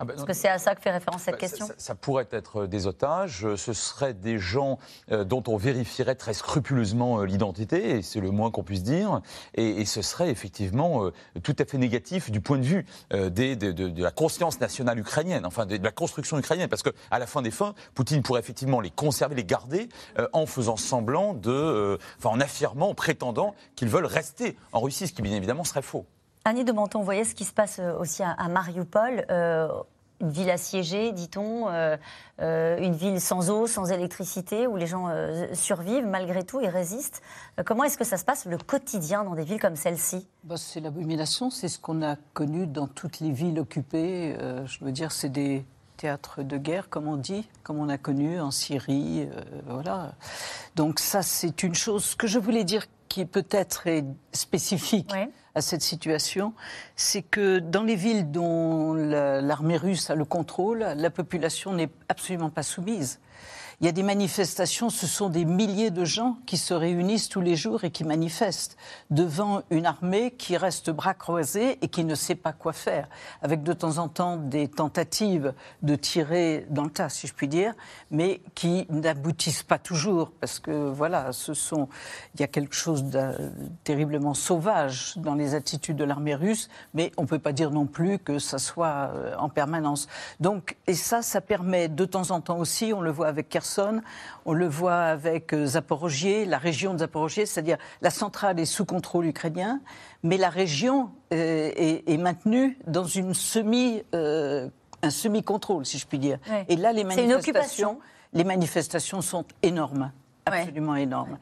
ah 0.00 0.04
ben 0.04 0.14
Parce 0.14 0.26
que 0.26 0.32
c'est 0.32 0.48
à 0.48 0.58
ça 0.58 0.74
que 0.74 0.80
fait 0.80 0.90
référence 0.90 1.22
cette 1.22 1.34
bah, 1.34 1.40
question. 1.40 1.68
ça, 1.76 1.94
pourrait 1.94 2.26
être 2.32 2.66
des 2.66 2.88
otages, 2.88 3.46
ce 3.54 3.72
seraient 3.72 4.14
des 4.14 4.38
gens 4.38 4.78
euh, 5.12 5.22
dont 5.22 5.42
on 5.46 5.56
vérifierait 5.56 6.16
très 6.16 6.34
scrupuleusement 6.34 7.20
euh, 7.20 7.26
l'identité, 7.26 7.90
et 7.90 8.02
c'est 8.02 8.20
le 8.20 8.32
moins 8.32 8.50
qu'on 8.50 8.64
puisse 8.64 8.82
dire, 8.82 9.20
et, 9.54 9.84
ce 9.84 10.02
serait 10.02 10.30
effectivement 10.30 11.04
euh, 11.04 11.12
tout 11.42 11.54
à 11.58 11.64
fait 11.64 11.78
négatif 11.78 12.32
du 12.32 12.40
point 12.40 12.58
de 12.58 12.64
vue 12.64 12.86
des, 13.12 13.54
de, 13.54 14.02
la 14.02 14.10
conscience 14.10 14.60
nationale 14.60 14.98
ukrainienne, 14.98 15.46
enfin 15.46 15.66
de, 15.66 15.76
la 15.76 15.92
construction 15.92 16.38
ukrainienne, 16.38 16.68
parce 16.68 16.82
qu'à 16.82 17.18
la 17.18 17.26
fin 17.26 17.42
des 17.42 17.50
fins, 17.50 17.74
Poutine 17.94 18.22
pourrait 18.22 18.40
effectivement 18.40 18.80
les 18.80 18.90
conserver, 18.90 19.34
les 19.34 19.44
garder, 19.44 19.88
en 20.32 20.46
faisant 20.46 20.76
semblant 20.76 21.34
de, 21.34 21.98
enfin 22.18 22.30
en 22.30 22.40
affirmant, 22.40 22.90
en 22.90 22.94
prétendant 22.94 23.54
qu'ils 23.76 23.88
veulent 23.88 24.06
rester 24.06 24.56
en 24.72 24.80
Russie, 24.80 25.06
ce 25.06 25.12
qui 25.12 25.22
bien 25.22 25.36
évidemment 25.36 25.64
serait 25.64 25.82
faux. 25.82 26.06
Annie 26.46 26.64
de 26.64 26.72
Menton, 26.72 26.98
vous 26.98 27.06
voyez 27.06 27.24
ce 27.24 27.34
qui 27.34 27.46
se 27.46 27.54
passe 27.54 27.78
euh, 27.78 27.96
aussi 27.98 28.22
à, 28.22 28.48
Mariupol 28.48 29.24
euh, 29.30 29.66
une 30.20 30.28
ville 30.28 30.50
assiégée, 30.50 31.10
dit-on, 31.12 31.70
euh, 31.70 31.96
une 32.38 32.94
ville 32.94 33.18
sans 33.18 33.48
eau, 33.48 33.66
sans 33.66 33.90
électricité, 33.90 34.66
où 34.66 34.76
les 34.76 34.86
gens 34.86 35.08
survivent 35.54 36.06
malgré 36.06 36.44
tout 36.44 36.60
et 36.60 36.68
résistent. 36.68 37.20
comment 37.66 37.84
est-ce 37.84 37.98
que 37.98 38.04
ça 38.04 38.16
se 38.16 38.24
passe 38.24 38.46
le 38.46 38.56
quotidien 38.56 39.24
dans 39.24 39.34
des 39.34 39.42
villes 39.42 39.60
comme 39.60 39.74
celle-ci? 39.74 40.26
Bah, 40.44 40.56
C'est 40.56 40.80
l'abomination, 40.80 41.50
c'est 41.50 41.68
ce 41.68 41.78
qu'on 41.78 42.00
a 42.02 42.16
connu 42.32 42.66
dans 42.66 42.86
toutes 42.86 43.20
les 43.20 43.32
villes 43.32 43.58
occupées. 43.58 44.36
je 44.66 44.84
veux 44.84 44.92
dire, 44.92 45.12
c'est 45.12 45.28
des 45.28 45.64
théâtres 45.96 46.42
de 46.42 46.56
guerre, 46.56 46.88
comme 46.88 47.08
on 47.08 47.16
dit, 47.16 47.46
comme 47.62 47.78
on 47.78 47.88
a 47.88 47.98
connu 47.98 48.40
en 48.40 48.52
Syrie. 48.52 49.28
voilà. 49.66 50.12
Donc 50.76 51.00
ça, 51.00 51.22
c'est 51.22 51.64
une 51.64 51.74
chose 51.74 52.14
que 52.14 52.28
je 52.28 52.38
voulais 52.38 52.64
dire 52.64 52.86
qui 53.14 53.26
peut-être 53.26 53.86
est 53.86 54.04
spécifique 54.32 55.12
à 55.54 55.60
cette 55.60 55.82
situation, 55.82 56.52
c'est 56.96 57.22
que 57.22 57.60
dans 57.60 57.84
les 57.84 57.94
villes 57.94 58.32
dont 58.32 58.92
l'armée 58.92 59.76
russe 59.76 60.10
a 60.10 60.16
le 60.16 60.24
contrôle, 60.24 60.80
la 60.80 61.10
population 61.10 61.72
n'est 61.74 61.90
absolument 62.08 62.50
pas 62.50 62.64
soumise. 62.64 63.20
Il 63.80 63.86
y 63.86 63.88
a 63.88 63.92
des 63.92 64.02
manifestations, 64.02 64.88
ce 64.88 65.06
sont 65.06 65.28
des 65.28 65.44
milliers 65.44 65.90
de 65.90 66.04
gens 66.04 66.36
qui 66.46 66.56
se 66.56 66.72
réunissent 66.74 67.28
tous 67.28 67.40
les 67.40 67.56
jours 67.56 67.84
et 67.84 67.90
qui 67.90 68.04
manifestent 68.04 68.76
devant 69.10 69.62
une 69.70 69.86
armée 69.86 70.30
qui 70.30 70.56
reste 70.56 70.90
bras 70.90 71.14
croisés 71.14 71.78
et 71.82 71.88
qui 71.88 72.04
ne 72.04 72.14
sait 72.14 72.36
pas 72.36 72.52
quoi 72.52 72.72
faire, 72.72 73.08
avec 73.42 73.62
de 73.62 73.72
temps 73.72 73.98
en 73.98 74.08
temps 74.08 74.36
des 74.36 74.68
tentatives 74.68 75.54
de 75.82 75.96
tirer 75.96 76.66
dans 76.70 76.84
le 76.84 76.90
tas, 76.90 77.08
si 77.08 77.26
je 77.26 77.34
puis 77.34 77.48
dire, 77.48 77.74
mais 78.10 78.40
qui 78.54 78.86
n'aboutissent 78.90 79.62
pas 79.64 79.78
toujours, 79.78 80.30
parce 80.40 80.60
que 80.60 80.70
voilà, 80.70 81.32
ce 81.32 81.52
sont, 81.52 81.88
il 82.34 82.40
y 82.40 82.44
a 82.44 82.48
quelque 82.48 82.74
chose 82.74 83.04
de 83.04 83.50
terriblement 83.82 84.34
sauvage 84.34 85.14
dans 85.16 85.34
les 85.34 85.54
attitudes 85.54 85.96
de 85.96 86.04
l'armée 86.04 86.34
russe, 86.34 86.68
mais 86.94 87.10
on 87.16 87.22
ne 87.22 87.26
peut 87.26 87.38
pas 87.38 87.52
dire 87.52 87.70
non 87.70 87.86
plus 87.86 88.18
que 88.18 88.38
ça 88.38 88.58
soit 88.58 89.10
euh, 89.14 89.34
en 89.36 89.48
permanence. 89.48 90.06
Donc, 90.40 90.76
et 90.86 90.94
ça, 90.94 91.22
ça 91.22 91.40
permet 91.40 91.88
de 91.88 92.04
temps 92.04 92.30
en 92.30 92.40
temps 92.40 92.58
aussi, 92.58 92.92
on 92.92 93.00
le 93.00 93.10
voit 93.10 93.28
avec 93.28 93.48
on 94.44 94.52
le 94.52 94.66
voit 94.66 95.02
avec 95.02 95.52
euh, 95.52 95.66
Zaporogier, 95.66 96.44
la 96.44 96.58
région 96.58 96.94
de 96.94 96.98
Zaporogier, 96.98 97.46
c'est-à-dire 97.46 97.78
la 98.02 98.10
centrale 98.10 98.58
est 98.60 98.64
sous 98.64 98.84
contrôle 98.84 99.26
ukrainien, 99.26 99.80
mais 100.22 100.36
la 100.36 100.50
région 100.50 101.10
euh, 101.32 101.70
est, 101.76 102.18
maintenue 102.18 102.78
dans 102.86 103.04
une 103.04 103.34
semi, 103.34 104.02
euh, 104.14 104.68
un 105.02 105.10
semi-contrôle, 105.10 105.86
si 105.86 105.98
je 105.98 106.06
puis 106.06 106.18
dire. 106.18 106.38
Et 106.68 106.76
là, 106.76 106.92
les 106.92 107.04
manifestations, 107.04 107.98
les 108.32 108.44
manifestations 108.44 109.20
sont 109.20 109.44
énormes, 109.62 110.12
absolument 110.46 110.96
énormes. 110.96 111.38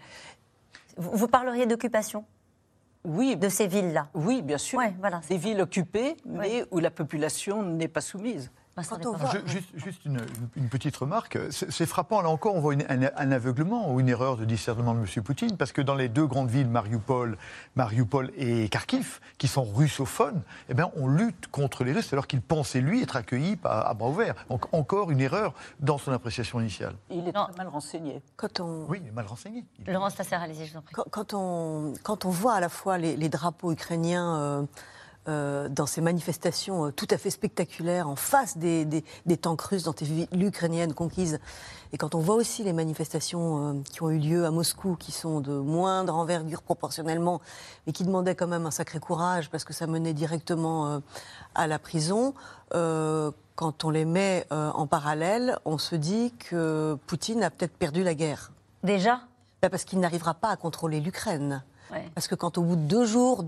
Vous, 0.96 1.28
parleriez 1.28 1.66
d'occupation 1.66 2.24
oui, 3.04 3.36
de 3.36 3.48
ces 3.48 3.66
villes-là? 3.66 4.08
Oui, 4.14 4.42
bien 4.42 4.58
sûr. 4.58 4.80
voilà, 5.00 5.20
des 5.28 5.36
villes 5.36 5.60
occupées, 5.60 6.16
mais 6.24 6.64
où 6.70 6.78
la 6.78 6.90
population 6.90 7.62
n'est 7.62 7.88
pas 7.88 8.00
soumise. 8.00 8.52
Juste, 9.44 10.04
une, 10.06 10.68
petite 10.70 10.96
remarque. 10.96 11.38
C'est 11.50 11.84
frappant, 11.84 12.22
là 12.22 12.30
encore, 12.30 12.54
on 12.54 12.60
voit 12.60 12.74
un, 12.88 13.32
aveuglement 13.32 13.92
ou 13.92 14.00
une 14.00 14.08
erreur 14.08 14.38
de 14.38 14.46
discernement 14.46 14.94
de 14.94 15.00
M. 15.00 15.22
Poutine, 15.22 15.58
parce 15.58 15.72
que 15.72 15.82
dans 15.82 15.94
les 15.94 16.08
deux 16.08 16.26
grandes 16.26 16.48
villes, 16.48 16.68
Mariupol, 16.68 17.36
Mariupol 17.76 18.32
et 18.36 18.70
Kharkiv, 18.70 19.20
qui 19.36 19.46
sont 19.46 19.64
russophones, 19.64 20.40
eh 20.70 20.74
bien, 20.74 20.90
on 20.96 21.06
lutte 21.06 21.48
contre 21.48 21.84
les 21.84 21.92
Russes 21.92 22.12
alors 22.14 22.26
qu'il 22.26 22.40
pensait, 22.40 22.80
lui, 22.80 23.02
être 23.02 23.16
accueilli 23.16 23.58
à, 23.64 23.92
bras 23.92 24.08
ouverts. 24.08 24.34
Donc, 24.48 24.72
encore 24.72 25.10
une 25.10 25.20
erreur 25.20 25.52
dans 25.80 25.98
son 25.98 26.12
appréciation 26.12 26.58
initiale. 26.58 26.94
Il 27.10 27.28
est 27.28 27.32
très 27.32 27.52
mal 27.58 27.68
renseigné. 27.68 28.22
Quand 28.36 28.60
on... 28.60 28.86
Oui, 28.88 29.00
il 29.02 29.08
est 29.08 29.12
mal 29.12 29.26
renseigné. 29.26 29.66
Laurence 29.86 30.14
Tasser, 30.14 30.36
je 30.50 30.72
vous 30.72 30.78
en 30.78 30.82
prie. 30.82 30.94
Quand, 31.10 31.34
on, 31.34 31.92
quand 32.02 32.24
on 32.24 32.30
voit 32.30 32.54
à 32.54 32.60
la 32.60 32.70
fois 32.70 32.96
les, 32.96 33.28
drapeaux 33.28 33.72
ukrainiens... 33.72 34.36
Euh, 34.36 34.62
euh, 35.28 35.68
dans 35.68 35.86
ces 35.86 36.00
manifestations 36.00 36.86
euh, 36.86 36.90
tout 36.90 37.06
à 37.10 37.16
fait 37.16 37.30
spectaculaires 37.30 38.08
en 38.08 38.16
face 38.16 38.58
des, 38.58 38.84
des, 38.84 39.36
tanks 39.36 39.62
russes 39.62 39.84
dans 39.84 39.94
les 40.00 40.06
villes 40.06 40.42
ukrainiennes 40.44 40.94
conquises. 40.94 41.38
Et 41.92 41.96
quand 41.96 42.16
on 42.16 42.18
voit 42.18 42.34
aussi 42.34 42.64
les 42.64 42.72
manifestations 42.72 43.68
euh, 43.68 43.80
qui 43.84 44.02
ont 44.02 44.10
eu 44.10 44.18
lieu 44.18 44.44
à 44.44 44.50
Moscou, 44.50 44.96
qui 44.96 45.12
sont 45.12 45.40
de 45.40 45.52
moindre 45.52 46.16
envergure 46.16 46.62
proportionnellement, 46.62 47.40
mais 47.86 47.92
qui 47.92 48.02
demandaient 48.02 48.34
quand 48.34 48.48
même 48.48 48.66
un 48.66 48.72
sacré 48.72 48.98
courage 48.98 49.48
parce 49.48 49.62
que 49.62 49.72
ça 49.72 49.86
menait 49.86 50.12
directement 50.12 51.00
à 51.54 51.66
la 51.68 51.78
prison, 51.78 52.34
quand 52.70 53.84
on 53.84 53.90
les 53.90 54.04
met 54.04 54.46
en 54.50 54.88
parallèle, 54.88 55.56
on 55.64 55.78
se 55.78 55.94
dit 55.94 56.34
que 56.38 56.98
Poutine 57.06 57.44
a 57.44 57.50
peut-être 57.50 57.76
perdu 57.76 58.02
la 58.02 58.14
guerre. 58.14 58.50
Déjà? 58.82 59.20
Bah, 59.60 59.70
Parce 59.70 59.84
qu'il 59.84 60.00
n'arrivera 60.00 60.34
pas 60.34 60.48
à 60.48 60.56
contrôler 60.56 61.00
l'Ukraine. 61.00 61.62
Parce 62.14 62.28
que 62.28 62.34
quand 62.34 62.58
au 62.58 62.62
bout 62.62 62.76
de 62.76 62.82
deux 62.82 63.04
jours 63.04 63.44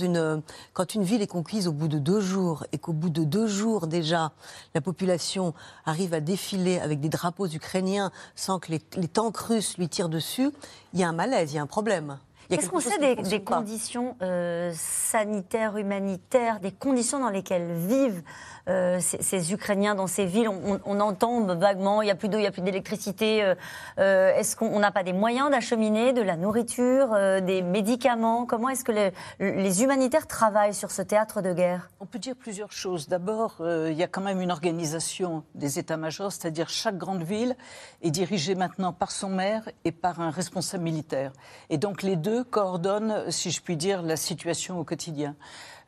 quand 0.73 0.95
une 0.95 1.03
ville 1.03 1.23
est 1.23 1.27
conquise 1.27 1.69
au 1.69 1.73
bout 1.73 1.89
de 1.89 1.99
deux 1.99 2.21
jours 2.21 2.65
et 2.73 2.79
qu'au 2.79 2.93
bout 2.93 3.11
de 3.11 3.25
deux 3.25 3.47
jours 3.47 3.87
déjà 3.87 4.33
la 4.75 4.81
population 4.81 5.55
arrive 5.87 6.15
à 6.15 6.21
défiler 6.21 6.79
avec 6.79 7.01
des 7.01 7.09
drapeaux 7.09 7.47
ukrainiens 7.47 8.11
sans 8.35 8.59
que 8.59 8.73
les, 8.73 9.09
tanks 9.09 9.37
russes 9.37 9.79
lui 9.79 9.89
tirent 9.89 10.09
dessus, 10.09 10.51
il 10.93 11.01
y 11.01 11.05
a 11.05 11.09
un 11.09 11.13
malaise, 11.13 11.53
il 11.53 11.57
y 11.57 11.59
a 11.59 11.63
un 11.63 11.67
problème. 11.67 12.19
Qu'est-ce 12.49 12.69
qu'on 12.69 12.81
sait 12.81 12.99
des, 12.99 13.17
des 13.17 13.43
conditions 13.43 14.17
euh, 14.23 14.73
sanitaires, 14.75 15.77
humanitaires, 15.77 16.61
des 16.61 16.73
conditions 16.73 17.19
dans 17.19 17.31
lesquelles 17.31 17.73
vivent 17.73 18.23
euh, 18.69 18.99
ces, 19.01 19.23
ces, 19.23 19.53
Ukrainiens 19.53 19.95
dans 19.95 20.07
ces 20.07 20.25
villes 20.25 20.49
on, 20.49 20.81
on, 20.87 21.01
entend 21.01 21.45
vaguement, 21.55 22.01
il 22.01 22.07
n'y 22.07 22.11
a 22.11 22.15
plus 22.15 22.31
d'eau, 22.31 22.39
il 22.39 22.43
n'y 22.43 22.47
a 22.47 22.51
plus 22.51 22.63
d'électricité. 22.63 23.43
Euh, 23.43 23.55
euh 23.99 24.35
est-ce 24.35 24.57
qu'on 24.57 24.79
n'a 24.79 24.91
pas 24.91 25.03
des 25.03 25.13
moyens 25.13 25.51
d'acheminer 25.51 26.15
de 26.15 26.23
la 26.23 26.37
nourriture, 26.37 27.13
euh, 27.13 27.41
des 27.41 27.61
médicaments? 27.61 28.47
Comment 28.47 28.71
est-ce 28.71 28.85
que 28.85 28.93
les, 28.93 29.13
les, 29.39 29.83
humanitaires 29.83 30.27
travaillent 30.27 30.73
sur 30.73 30.91
ce 30.91 31.03
théâtre 31.03 31.43
de 31.43 31.53
guerre? 31.53 31.91
On 32.01 32.07
peut 32.07 32.19
dire 32.19 32.37
plusieurs 32.37 32.73
choses. 32.73 33.07
D'abord, 33.07 33.57
euh, 33.61 33.91
il 33.91 33.99
y 33.99 34.03
a 34.03 34.09
quand 34.09 34.23
même 34.23 34.41
une 34.41 34.51
organisation 34.51 35.45
des 35.55 35.79
états-majors, 35.79 36.33
c'est-à-dire 36.33 36.71
chaque 36.71 36.97
grande 36.97 37.23
ville 37.23 37.57
est 38.03 38.11
dirigée 38.11 38.55
maintenant 38.55 38.95
par 38.95 39.11
son 39.11 39.29
maire 39.29 39.69
et 39.85 39.93
par 39.93 40.21
un 40.21 40.31
responsable 40.31 40.85
militaire. 40.85 41.33
Et 41.69 41.77
donc 41.77 42.03
les 42.03 42.17
deux 42.17 42.34
coordonnent, 42.43 43.31
si 43.31 43.51
je 43.51 43.61
puis 43.61 43.77
dire, 43.77 44.03
la 44.03 44.17
situation 44.17 44.79
au 44.79 44.85
quotidien. 44.85 45.37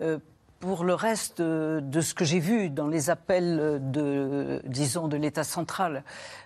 Euh, 0.00 0.18
pour 0.60 0.84
le 0.84 0.94
reste 0.94 1.42
de, 1.42 2.00
ce 2.00 2.14
que 2.14 2.24
j'ai 2.24 2.40
vu 2.40 2.70
dans 2.70 2.88
les 2.88 3.10
appels 3.10 3.78
de, 3.82 4.62
disons, 4.64 5.06
de 5.06 5.16
l'État 5.16 5.44
central, 5.44 6.02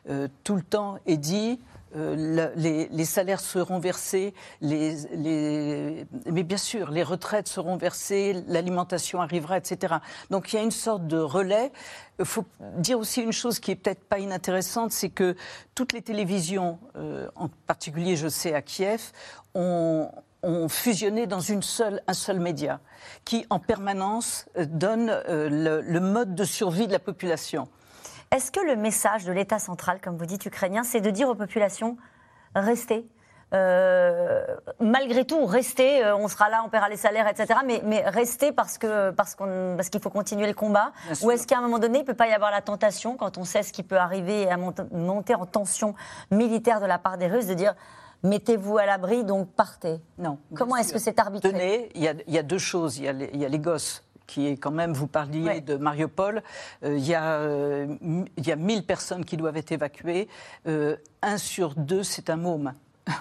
euh, 0.08 0.26
tout 0.42 0.56
le 0.56 0.62
temps 0.62 0.98
est 1.06 1.16
dit 1.16 1.60
euh, 1.96 2.50
les, 2.56 3.04
salaires 3.04 3.40
seront 3.40 3.80
versés, 3.80 4.32
mais 4.62 4.94
bien 6.44 6.56
sûr, 6.56 6.90
les 6.90 7.02
retraites 7.02 7.48
seront 7.48 7.76
versées, 7.76 8.44
l'alimentation 8.46 9.20
arrivera, 9.20 9.58
etc. 9.58 9.96
Donc 10.30 10.52
il 10.52 10.56
y 10.56 10.58
a 10.60 10.62
une 10.62 10.70
sorte 10.70 11.08
de 11.08 11.18
relais. 11.18 11.72
Il 12.20 12.26
faut 12.26 12.44
dire 12.76 12.98
aussi 12.98 13.22
une 13.22 13.32
chose 13.32 13.58
qui 13.58 13.72
est 13.72 13.76
peut-être 13.76 14.04
pas 14.04 14.20
inintéressante, 14.20 14.92
c'est 14.92 15.08
que 15.08 15.34
toutes 15.74 15.92
les 15.92 16.02
télévisions, 16.02 16.78
euh, 16.96 17.28
en 17.34 17.48
particulier 17.66 18.14
je 18.14 18.28
sais 18.28 18.54
à 18.54 18.62
Kiev, 18.62 19.10
ont, 19.54 20.10
fusionné 20.68 21.26
dans 21.26 21.40
une 21.40 21.62
seule, 21.62 22.00
un 22.06 22.14
seul 22.14 22.40
média 22.40 22.80
qui, 23.26 23.44
en 23.50 23.58
permanence, 23.58 24.46
euh, 24.56 24.64
donne 24.64 25.22
le, 25.28 25.98
mode 25.98 26.34
de 26.34 26.44
survie 26.44 26.86
de 26.86 26.92
la 26.92 26.98
population. 26.98 27.68
Est-ce 28.34 28.52
que 28.52 28.60
le 28.60 28.76
message 28.76 29.24
de 29.24 29.32
l'État 29.32 29.58
central, 29.58 30.00
comme 30.00 30.16
vous 30.16 30.26
dites, 30.26 30.46
ukrainien, 30.46 30.82
c'est 30.84 31.00
de 31.00 31.10
dire 31.10 31.28
aux 31.28 31.34
populations 31.34 31.96
restez 32.54 33.06
euh, 33.52 34.44
malgré 34.78 35.24
tout, 35.24 35.44
restez, 35.44 36.04
on 36.12 36.28
sera 36.28 36.48
là, 36.48 36.62
on 36.64 36.68
paiera 36.68 36.88
les 36.88 36.96
salaires, 36.96 37.26
etc. 37.26 37.58
Mais, 37.66 37.82
mais 37.84 38.08
restez 38.08 38.52
parce 38.52 38.78
que 38.78 39.10
parce 39.10 39.34
qu'on 39.34 39.74
parce 39.76 39.88
qu'il 39.88 40.00
faut 40.00 40.10
continuer 40.10 40.46
le 40.46 40.54
combat? 40.54 40.92
Ou 41.22 41.32
est-ce 41.32 41.48
qu'à 41.48 41.58
un 41.58 41.60
moment 41.60 41.80
donné, 41.80 42.00
il 42.00 42.04
peut 42.04 42.14
pas 42.14 42.28
y 42.28 42.32
avoir 42.32 42.52
la 42.52 42.62
tentation, 42.62 43.16
quand 43.16 43.38
on 43.38 43.44
sait 43.44 43.64
ce 43.64 43.72
qui 43.72 43.82
peut 43.82 43.98
arriver 43.98 44.48
à 44.48 44.56
monter 44.56 45.34
en 45.34 45.46
tension 45.46 45.96
militaire 46.30 46.80
de 46.80 46.86
la 46.86 46.98
part 46.98 47.18
des 47.18 47.26
Russes, 47.26 47.46
de 47.46 47.54
dire 47.54 47.74
mettez-vous 48.22 48.78
à 48.78 48.86
l'abri, 48.86 49.24
donc 49.24 49.48
partez? 49.52 50.00
Non. 50.18 50.38
Comment 50.54 50.76
est-ce 50.76 50.92
que 50.92 50.98
c'est 50.98 51.18
arbitré 51.18 51.50
Tenez, 51.50 51.88
il 51.94 52.02
y, 52.02 52.38
a 52.38 52.42
deux 52.42 52.58
choses. 52.58 52.98
Il 52.98 53.04
y, 53.04 53.08
a 53.44 53.48
les, 53.48 53.58
gosses 53.58 54.04
qui 54.30 54.46
est 54.46 54.56
quand 54.56 54.70
même, 54.70 54.92
vous 54.92 55.08
parliez 55.08 55.60
de 55.60 55.74
Mariupol, 55.74 56.42
euh, 56.84 56.96
il 56.96 57.04
y, 57.04 57.16
euh, 57.16 57.96
y, 58.36 58.52
a 58.52 58.56
1000 58.56 58.84
personnes 58.84 59.24
qui 59.24 59.36
doivent 59.36 59.56
être 59.56 59.72
évacuées. 59.72 60.28
Euh, 60.68 60.96
un 61.20 61.36
sur 61.36 61.74
deux, 61.74 62.04
c'est 62.04 62.30
un 62.30 62.36
môme. 62.36 62.72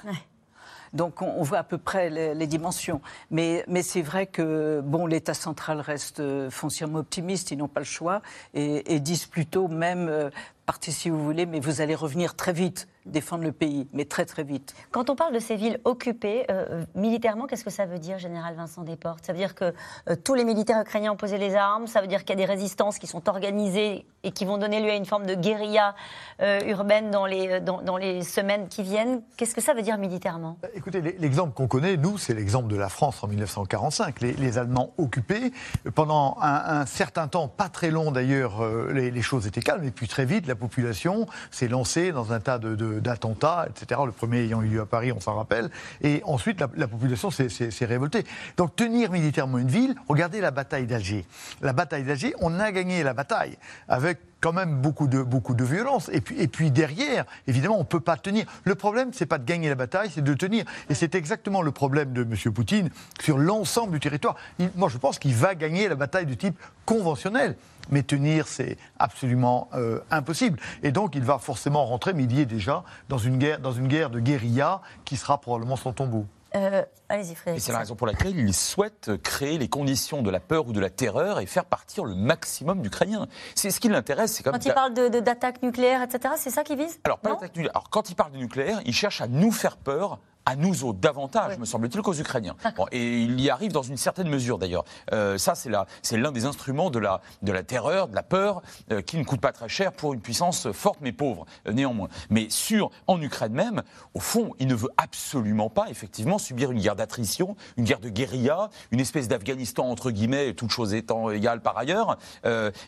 Donc 0.94 1.22
on, 1.22 1.44
voit 1.44 1.60
à 1.60 1.64
peu 1.64 1.78
près 1.78 2.10
les, 2.10 2.48
dimensions. 2.48 3.02
Mais, 3.30 3.64
mais 3.68 3.84
c'est 3.84 4.02
vrai 4.02 4.26
que 4.26 4.82
bon, 4.84 5.06
l'État 5.06 5.36
central 5.36 5.82
reste 5.82 6.50
foncièrement 6.50 7.00
optimiste, 7.00 7.52
ils 7.52 7.58
n'ont 7.58 7.68
pas 7.68 7.82
le 7.82 7.86
choix, 7.86 8.24
et, 8.56 8.96
et 8.96 9.00
disent 9.00 9.28
plutôt 9.28 9.68
même 9.68 10.32
partez 10.66 10.92
si 10.92 11.10
vous 11.10 11.24
voulez, 11.24 11.46
mais 11.46 11.60
vous 11.60 11.82
allez 11.82 11.94
revenir 11.94 12.36
très 12.36 12.54
vite 12.54 12.88
défendre 13.10 13.44
le 13.44 13.52
pays, 13.52 13.88
mais 13.94 14.06
très 14.06 14.26
très 14.26 14.44
vite. 14.44 14.74
Quand 14.92 15.10
on 15.10 15.16
parle 15.16 15.34
de 15.34 15.40
ces 15.40 15.56
villes 15.56 15.80
occupées, 15.84 16.46
euh, 16.50 16.84
militairement, 16.96 17.48
qu'est-ce 17.48 17.64
que 17.64 17.70
ça 17.70 17.86
veut 17.86 18.00
dire, 18.00 18.18
général 18.20 18.56
Vincent 18.56 18.84
Desportes? 18.84 19.26
Ça 19.26 19.34
veut 19.34 19.40
dire 19.40 19.56
que 19.56 19.74
euh, 20.10 20.16
tous 20.24 20.36
les 20.36 20.46
militaires 20.46 20.82
ukrainiens 20.82 21.12
ont 21.12 21.18
posé 21.18 21.38
les 21.38 21.56
armes, 21.56 21.88
ça 21.88 22.02
veut 22.02 22.08
dire 22.08 22.20
qu'il 22.20 22.32
y 22.32 22.42
a 22.42 22.46
des 22.46 22.52
résistances 22.52 23.00
qui 23.00 23.08
sont 23.08 23.28
organisées 23.28 24.06
et 24.24 24.32
qui 24.32 24.46
vont 24.46 24.58
donner 24.58 24.82
lieu 24.82 24.92
à 24.92 24.96
une 24.96 25.06
forme 25.06 25.26
de 25.26 25.36
guérilla 25.36 25.96
euh, 26.42 26.60
urbaine 26.68 27.10
dans 27.12 27.26
les, 27.26 27.62
dans, 27.62 27.98
les 27.98 28.24
semaines 28.24 28.68
qui 28.68 28.84
viennent. 28.84 29.22
Qu'est-ce 29.38 29.56
que 29.56 29.62
ça 29.62 29.74
veut 29.74 29.82
dire 29.82 29.98
militairement? 29.98 30.58
Écoutez, 30.74 31.02
l'exemple 31.02 31.54
qu'on 31.54 31.68
connaît, 31.68 31.98
nous, 31.98 32.18
c'est 32.18 32.34
l'exemple 32.34 32.68
de 32.68 32.76
la 32.76 32.90
France 32.90 33.24
en 33.24 33.28
1945. 33.28 34.22
Les, 34.22 34.58
Allemands 34.58 34.92
occupés, 34.98 35.54
pendant 35.96 36.38
un, 36.42 36.86
certain 36.86 37.28
temps, 37.28 37.48
pas 37.48 37.70
très 37.70 37.92
long 37.92 38.12
d'ailleurs, 38.12 38.68
les, 38.92 39.12
les, 39.12 39.22
choses 39.22 39.48
étaient 39.48 39.62
calmes, 39.62 39.84
et 39.84 39.92
puis 39.92 40.08
très 40.08 40.26
vite, 40.26 40.48
la 40.48 40.56
population 40.56 41.28
s'est 41.52 41.68
lancée 41.68 42.12
dans 42.12 42.34
un 42.34 42.40
tas 42.40 42.58
de 42.58 42.99
d'attentats, 43.00 43.68
etc. 43.70 44.02
Le 44.06 44.12
premier 44.12 44.40
ayant 44.40 44.62
eu 44.62 44.68
lieu 44.68 44.82
à 44.82 44.86
Paris, 44.86 45.12
on 45.12 45.20
s'en 45.20 45.36
rappelle. 45.36 45.70
Et 46.02 46.22
ensuite, 46.26 46.62
la, 46.76 46.88
population 46.88 47.32
s'est 47.32 47.86
révoltée. 47.86 48.24
Donc 48.58 48.76
tenir 48.76 49.12
militairement 49.12 49.58
une 49.58 49.70
ville, 49.70 49.96
regardez 50.08 50.42
la 50.42 50.52
bataille 50.52 50.86
d'Alger. 50.86 51.26
La 51.62 51.74
bataille 51.74 52.04
d'Alger, 52.04 52.34
on 52.40 52.60
a 52.60 52.72
gagné 52.72 53.04
la 53.04 53.14
bataille 53.14 53.58
avec 53.88 54.20
quand 54.42 54.54
même 54.54 54.82
beaucoup 54.82 55.08
de, 55.08 55.22
beaucoup 55.22 55.54
de 55.54 55.64
violence. 55.64 56.10
Et 56.14 56.22
puis, 56.22 56.40
et 56.40 56.48
puis 56.48 56.72
derrière, 56.72 57.26
évidemment, 57.48 57.76
on 57.76 57.80
ne 57.80 57.84
peut 57.84 58.00
pas 58.00 58.18
tenir. 58.18 58.46
Le 58.64 58.76
problème, 58.76 59.12
c'est 59.14 59.26
pas 59.26 59.38
de 59.38 59.46
gagner 59.46 59.70
la 59.70 59.76
bataille, 59.76 60.10
c'est 60.14 60.24
de 60.24 60.34
tenir. 60.34 60.66
Et 60.90 60.96
c'est 60.96 61.16
exactement 61.16 61.62
le 61.62 61.72
problème 61.72 62.14
de 62.14 62.22
M. 62.22 62.54
Poutine 62.54 62.90
sur 63.22 63.38
l'ensemble 63.38 63.94
du 63.94 64.00
territoire. 64.00 64.36
moi, 64.76 64.90
je 64.90 64.98
pense 64.98 65.20
qu'il 65.20 65.36
va 65.36 65.56
gagner 65.56 65.88
la 65.88 65.96
bataille 65.96 66.26
de 66.26 66.34
type 66.34 66.58
conventionnel 66.86 67.56
mais 67.92 68.04
tenir, 68.04 68.48
c'est 68.48 68.78
absolument 69.00 69.68
euh, 69.74 70.00
impossible. 70.12 70.60
Et 70.84 70.92
donc, 70.92 71.16
il 71.16 71.24
va 71.24 71.40
forcément 71.40 71.86
rentrer, 71.86 72.14
mais 72.14 72.24
il 72.24 72.34
y 72.34 72.42
est 72.42 72.46
déjà, 72.46 72.84
dans 73.08 73.18
une 73.18 73.38
guerre, 73.38 73.60
dans 73.60 73.72
une 73.72 73.88
guerre 73.88 74.10
de 74.10 74.20
guérilla 74.20 74.82
qui 75.06 75.18
sera 75.18 75.40
probablement 75.40 75.76
son 75.76 75.92
tombeau. 75.92 76.26
Euh, 76.56 76.84
allez-y, 77.10 77.36
Frédéric. 77.36 77.62
Et 77.62 77.66
c'est 77.66 77.72
la 77.72 77.80
raison 77.80 77.96
pour 77.96 78.08
laquelle 78.08 78.38
il 78.38 78.54
souhaite 78.54 79.12
créer 79.24 79.58
les 79.58 79.68
conditions 79.68 80.22
de 80.22 80.30
la 80.30 80.40
peur 80.40 80.68
ou 80.68 80.74
de 80.74 80.80
la 80.80 80.90
terreur 80.90 81.40
et 81.40 81.46
faire 81.46 81.66
partir 81.66 82.06
le 82.06 82.16
maximum 82.16 82.82
d'Ukrainiens. 82.82 83.28
C'est 83.56 83.72
ce 83.72 83.80
qui 83.80 83.90
l'intéresse. 83.90 84.34
C'est 84.34 84.44
quand 84.44 84.66
il 84.66 84.74
parle 84.74 84.94
d'attaques 84.94 85.62
de, 85.62 85.68
nucléaires, 85.68 86.02
etc., 86.02 86.34
c'est 86.38 86.50
ça 86.50 86.64
qu'il 86.64 86.78
vise? 86.78 87.00
Alors, 87.04 87.20
pas 87.20 87.38
Alors, 87.58 87.90
quand 87.90 88.10
il 88.10 88.16
parle 88.16 88.32
de 88.32 88.38
nucléaire, 88.38 88.82
il 88.86 88.94
cherche 88.94 89.22
à 89.22 89.28
nous 89.28 89.52
faire 89.52 89.78
peur 89.78 90.20
à 90.50 90.56
nous 90.56 90.84
autres 90.84 90.98
davantage, 90.98 91.60
me 91.60 91.66
semble-t-il, 91.66 92.02
qu'aux 92.02 92.16
Ukrainiens. 92.16 92.56
et 92.92 93.22
il 93.22 93.40
y 93.40 93.52
arrive 93.52 93.72
dans 93.72 93.84
une 93.84 93.98
certaine 93.98 94.28
mesure 94.28 94.58
d'ailleurs. 94.58 94.84
Euh, 95.14 95.38
ça, 95.38 95.54
c'est 95.54 96.18
l'un 96.18 96.32
des 96.32 96.46
instruments 96.46 96.90
de 96.90 96.98
la, 96.98 97.22
de 97.44 97.52
la 97.52 97.62
terreur, 97.62 98.08
de 98.08 98.16
la 98.16 98.24
peur, 98.24 98.64
euh, 98.92 99.02
qui 99.02 99.18
ne 99.18 99.24
coûte 99.24 99.42
pas 99.42 99.52
très 99.52 99.70
cher 99.70 99.92
pour 99.92 100.14
une 100.14 100.22
puissance 100.22 100.72
forte 100.72 101.00
mais 101.02 101.12
pauvre, 101.12 101.46
euh, 101.68 101.72
néanmoins. 101.72 102.08
Mais 102.32 102.48
sur, 102.50 102.90
en 103.06 103.22
Ukraine 103.22 103.54
même, 103.54 103.84
au 104.16 104.20
fond, 104.20 104.56
il 104.58 104.66
ne 104.66 104.74
veut 104.74 104.90
absolument 104.98 105.70
pas, 105.70 105.86
effectivement, 105.90 106.40
subir 106.40 106.72
une 106.72 106.80
guerre 106.80 106.96
d'attrition, 106.96 107.56
une 107.78 107.84
guerre 107.84 108.00
de 108.00 108.10
guérilla, 108.10 108.72
une 108.90 109.00
espèce 109.00 109.28
d'Afghanistan, 109.28 109.88
entre 109.88 110.10
guillemets, 110.10 110.56
toutes 110.56 110.72
choses 110.72 110.96
étant 110.96 111.30
égales 111.30 111.62
par 111.62 111.78
ailleurs. 111.78 112.18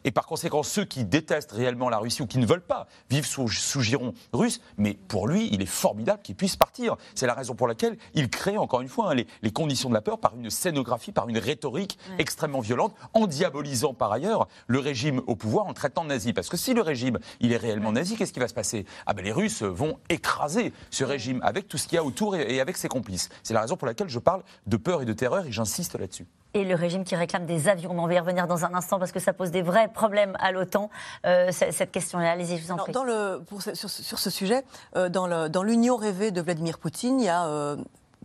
et 0.04 0.12
par 0.12 0.26
conséquent, 0.26 0.64
ceux 0.64 0.86
qui 0.86 1.06
détestent 1.06 1.52
réellement 1.52 1.90
la 1.90 2.00
Russie 2.00 2.24
ou 2.24 2.28
qui 2.28 2.40
ne 2.40 2.46
veulent 2.48 2.62
pas 2.62 2.88
vivre 3.12 3.28
sous, 3.28 3.48
sous 3.50 3.82
giron 3.82 4.14
russe, 4.34 4.62
mais 4.78 4.98
pour 5.08 5.28
lui, 5.28 5.50
il 5.52 5.62
est 5.62 5.68
formidable 5.68 6.22
qu'il 6.24 6.36
puisse 6.36 6.56
partir. 6.56 6.96
C'est 7.14 7.28
la 7.28 7.34
raison 7.34 7.51
pour 7.56 7.68
laquelle 7.68 7.98
il 8.14 8.30
crée, 8.30 8.58
encore 8.58 8.82
une 8.82 8.88
fois, 8.88 9.12
hein, 9.12 9.16
les, 9.42 9.52
conditions 9.52 9.90
de 9.90 9.94
la 9.94 10.02
peur 10.02 10.20
par 10.20 10.36
une 10.36 10.50
scénographie, 10.50 11.12
par 11.12 11.28
une 11.30 11.38
rhétorique 11.38 11.98
extrêmement 12.18 12.62
violente, 12.62 12.96
en 13.14 13.28
diabolisant 13.28 13.94
par 13.94 14.12
ailleurs 14.12 14.48
le 14.68 14.80
régime 14.80 15.22
au 15.28 15.36
pouvoir, 15.36 15.68
en 15.68 15.74
traitant 15.74 16.04
de 16.04 16.10
nazi. 16.10 16.34
Parce 16.34 16.50
que 16.50 16.58
si 16.58 16.74
le 16.74 16.82
régime, 16.82 17.20
il 17.40 17.52
est 17.52 17.58
réellement 17.58 17.92
nazi, 17.92 18.16
qu'est-ce 18.16 18.34
qui 18.34 18.40
va 18.40 18.48
se 18.48 18.54
passer? 18.54 18.86
Ah 19.06 19.14
ben 19.14 19.24
les 19.24 19.32
Russes 19.32 19.64
vont 19.64 19.98
écraser 20.10 20.74
ce 20.90 21.04
régime 21.04 21.40
avec 21.44 21.68
tout 21.68 21.78
ce 21.78 21.88
qu'il 21.88 21.96
y 21.96 22.00
a 22.00 22.04
autour 22.04 22.36
et, 22.36 22.60
avec 22.60 22.78
ses 22.78 22.88
complices. 22.88 23.30
C'est 23.44 23.54
la 23.54 23.62
raison 23.62 23.78
pour 23.78 23.88
laquelle 23.88 24.10
je 24.10 24.20
parle 24.20 24.44
de 24.68 24.78
peur 24.78 25.02
et 25.02 25.06
de 25.06 25.14
terreur 25.14 25.46
et 25.46 25.52
j'insiste 25.52 25.98
là-dessus 26.00 26.28
et 26.54 26.64
le 26.64 26.76
régime 26.76 27.04
qui 27.04 27.16
réclame 27.16 27.46
des 27.46 27.68
avions. 27.68 27.92
On 27.92 28.08
va 28.08 28.14
y 28.14 28.20
revenir 28.20 28.48
dans 28.48 28.66
un 28.66 28.74
instant 28.74 29.00
parce 29.00 29.12
que 29.12 29.20
ça 29.20 29.34
pose 29.34 29.52
des 29.52 29.62
vrais 29.62 29.88
problèmes 29.88 30.36
à 30.40 30.52
l'OTAN, 30.52 30.90
euh, 31.26 31.52
cette 31.52 31.92
question-là. 31.92 32.32
Allez-y, 32.32 32.58
je 32.58 32.66
vous 32.66 32.72
en 32.72 32.78
prie. 32.78 32.92
Dans 32.92 33.04
le, 33.04 33.42
sur, 33.74 34.20
ce 34.20 34.30
sujet, 34.30 34.64
euh, 34.96 35.10
dans 35.10 35.64
l'union 35.64 35.96
rêvée 35.96 36.32
de 36.32 36.42
Vladimir 36.42 36.78
Poutine, 36.78 37.20
il 37.20 37.26
y 37.26 37.30
a 37.30 37.46
euh, 37.48 37.78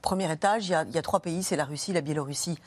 premier 0.03 0.31
étage, 0.31 0.69
il 0.69 0.95
y 0.95 0.99
a, 0.99 1.03
trois 1.03 1.21
pays, 1.21 1.43
c'est 1.43 1.57
la 1.57 1.65
Russie, 1.65 1.93
la 1.93 2.01
Biélorussie 2.01 2.59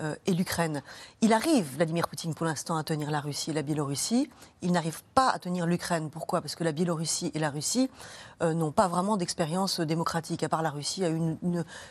euh, 0.00 0.14
et 0.26 0.32
l'Ukraine. 0.32 0.82
Il 1.20 1.32
arrive, 1.32 1.76
Vladimir 1.76 2.08
Poutine, 2.08 2.34
pour 2.34 2.46
l'instant, 2.46 2.76
à 2.76 2.84
tenir 2.84 3.10
la 3.10 3.20
Russie 3.20 3.50
et 3.50 3.52
la 3.52 3.62
Biélorussie. 3.62 4.30
Il 4.62 4.72
n'arrive 4.72 5.02
pas 5.14 5.30
à 5.30 5.38
tenir 5.38 5.66
l'Ukraine. 5.66 6.10
Pourquoi? 6.10 6.40
Parce 6.40 6.54
que 6.54 6.64
la 6.64 6.72
Biélorussie 6.72 7.30
et 7.34 7.38
la 7.38 7.50
Russie 7.50 7.90
euh, 8.42 8.54
n'ont 8.54 8.72
pas 8.72 8.88
vraiment 8.88 9.16
d'expérience 9.16 9.80
démocratique. 9.80 10.42
À 10.42 10.48
part 10.48 10.62
la 10.62 10.70
Russie, 10.70 11.04
a 11.04 11.08
une, 11.08 11.36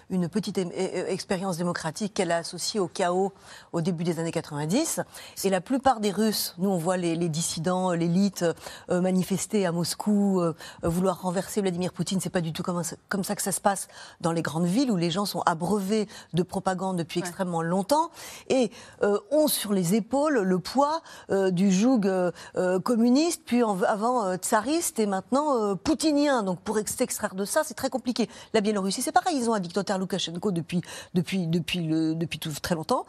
une, 0.10 0.30
petite 0.30 0.58
expérience 0.58 1.58
démocratique 1.58 2.14
qu'elle 2.14 2.32
a 2.32 2.38
associée 2.38 2.80
au 2.80 2.88
chaos 2.88 3.32
au 3.74 3.82
début 3.82 4.04
des 4.04 4.20
années 4.20 4.32
90. 4.32 5.02
Et 5.44 5.50
la 5.50 5.62
plupart 5.62 6.00
des 6.00 6.12
Russes, 6.12 6.56
nous 6.58 6.70
on 6.70 6.78
voit 6.78 6.98
les, 6.98 7.30
dissidents, 7.30 7.92
l'élite 7.92 8.46
euh, 8.90 9.02
manifester 9.02 9.66
à 9.66 9.72
Moscou, 9.72 10.42
vouloir 10.84 11.22
renverser 11.22 11.62
Vladimir 11.62 11.94
Poutine. 11.94 12.20
C'est 12.20 12.30
pas 12.30 12.42
du 12.42 12.54
tout 12.54 12.64
comme, 12.64 12.82
comme 13.08 13.24
ça 13.24 13.36
que 13.36 13.42
ça 13.42 13.52
se 13.52 13.62
passe 13.62 13.88
dans 14.22 14.32
les 14.32 14.42
grandes 14.42 14.66
villes 14.66 14.79
où 14.88 14.96
les 14.96 15.12
gens 15.12 15.26
sont 15.26 15.42
abreuvés 15.42 16.08
de 16.34 16.44
propagande 16.44 16.98
depuis 16.98 17.20
extrêmement 17.20 17.62
longtemps 17.62 18.12
et 18.50 18.72
euh, 19.04 19.20
ont 19.32 19.48
sur 19.48 19.74
les 19.74 19.96
épaules 19.96 20.40
le 20.40 20.60
poids 20.60 21.02
euh, 21.32 21.52
du 21.52 21.72
joug 21.72 22.02
euh, 22.06 22.32
communiste, 22.80 23.44
puis 23.46 23.62
avant 23.64 24.36
tsariste 24.38 25.00
et 25.00 25.06
maintenant 25.06 25.76
poutinien. 25.76 26.44
Donc 26.44 26.60
pour 26.62 26.78
s'extraire 26.86 27.36
de 27.36 27.46
ça, 27.46 27.64
c'est 27.64 27.74
très 27.74 27.90
compliqué. 27.90 28.30
La 28.54 28.62
Biélorussie, 28.62 29.02
c'est 29.02 29.12
pareil, 29.12 29.38
ils 29.38 29.50
ont 29.50 29.54
un 29.54 29.60
dictateur 29.60 29.98
Loukachenko 29.98 30.52
depuis, 30.52 30.82
depuis, 31.14 31.48
depuis, 31.48 31.82
le, 31.82 32.16
depuis 32.16 32.40
tout, 32.40 32.52
très 32.62 32.76
longtemps. 32.76 33.06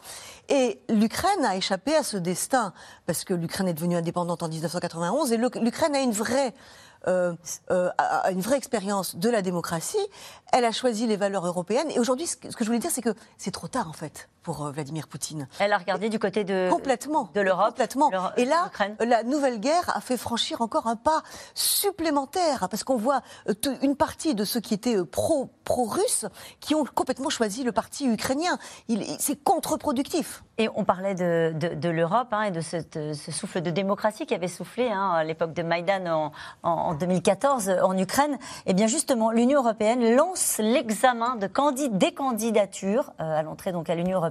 Et 0.49 0.81
l'Ukraine 0.89 1.45
a 1.45 1.57
échappé 1.57 1.95
à 1.95 2.03
ce 2.03 2.17
destin, 2.17 2.73
parce 3.07 3.25
que 3.25 3.35
l'Ukraine 3.35 3.69
est 3.69 3.75
devenue 3.75 3.97
indépendante 3.97 4.43
en 4.43 4.49
1991, 4.49 5.33
et 5.33 5.37
l'Ukraine 5.37 5.95
a 5.95 6.01
une 6.01 6.13
vraie 6.13 6.55
euh, 7.07 7.33
euh, 7.71 7.91
une 8.31 8.41
vraie 8.41 8.57
expérience 8.57 9.17
de 9.17 9.29
la 9.29 9.43
démocratie. 9.43 9.97
Elle 10.53 10.65
a 10.65 10.73
choisi 10.73 11.07
les 11.07 11.17
valeurs 11.17 11.47
européennes. 11.47 11.91
Et 11.91 11.99
aujourd'hui, 11.99 12.27
ce 12.27 12.37
que 12.37 12.49
je 12.59 12.65
voulais 12.65 12.79
dire, 12.79 12.91
c'est 12.91 13.03
que 13.03 13.15
c'est 13.39 13.53
trop 13.53 13.69
tard, 13.69 13.89
en 13.89 13.93
fait, 13.93 14.29
pour 14.43 14.65
euh, 14.65 14.71
Vladimir 14.71 15.09
Poutine. 15.09 15.49
Elle 15.59 15.73
a 15.73 15.79
regardé 15.79 16.09
du 16.09 16.19
côté 16.19 16.45
de 16.45 16.69
complètement 16.71 17.31
de 17.35 17.41
l'Europe. 17.41 17.71
Complètement. 17.71 18.11
Et 18.37 18.45
là, 18.45 18.71
la 19.01 19.23
nouvelle 19.23 19.61
guerre 19.61 19.97
a 19.97 20.01
fait 20.01 20.17
franchir 20.17 20.61
encore 20.61 20.87
un 20.87 20.97
pas 20.97 21.23
supplémentaire, 21.55 22.69
parce 22.69 22.85
qu'on 22.85 22.97
voit 22.97 23.23
une 23.83 23.97
partie 23.97 24.35
de 24.35 24.45
ceux 24.45 24.61
qui 24.61 24.75
étaient 24.75 25.05
pro 25.05 25.51
pro-russes 25.65 26.27
qui 26.59 26.75
ont 26.75 26.85
complètement 26.85 27.31
choisi 27.31 27.63
le 27.63 27.71
parti 27.71 28.07
ukrainien. 28.07 28.59
C'est 29.19 29.43
contre-productif. 29.43 30.43
Et 30.59 30.69
on 30.75 30.85
parlait 30.85 31.15
de, 31.15 31.55
de, 31.55 31.89
l'Europe 31.89 32.29
hein, 32.33 32.43
et 32.43 32.51
de 32.51 32.61
ce, 32.61 32.79
ce, 33.15 33.33
souffle 33.33 33.63
de 33.63 33.71
démocratie 33.71 34.27
qui 34.27 34.35
avait 34.35 34.49
soufflé 34.49 34.91
hein, 34.91 35.13
à 35.13 35.25
l'époque 35.25 35.55
de 35.55 35.63
Maïdan 35.63 36.07
en, 36.07 36.33
en, 36.63 36.95
2014 36.95 37.71
en 37.83 37.97
Ukraine. 37.97 38.35
Et 38.67 38.71
eh 38.71 38.75
bien 38.75 38.89
justement, 38.89 39.31
l'Union 39.31 39.61
européenne 39.61 40.15
lance 40.17 40.59
l'examen 40.59 41.37
de 41.37 41.49
des 41.89 42.13
candidatures 42.13 43.13
euh, 43.21 43.39
à 43.39 43.43
l'entrée 43.43 43.73
donc 43.73 43.91
à 43.91 43.95
l'Union 43.95 44.19
européenne 44.19 44.30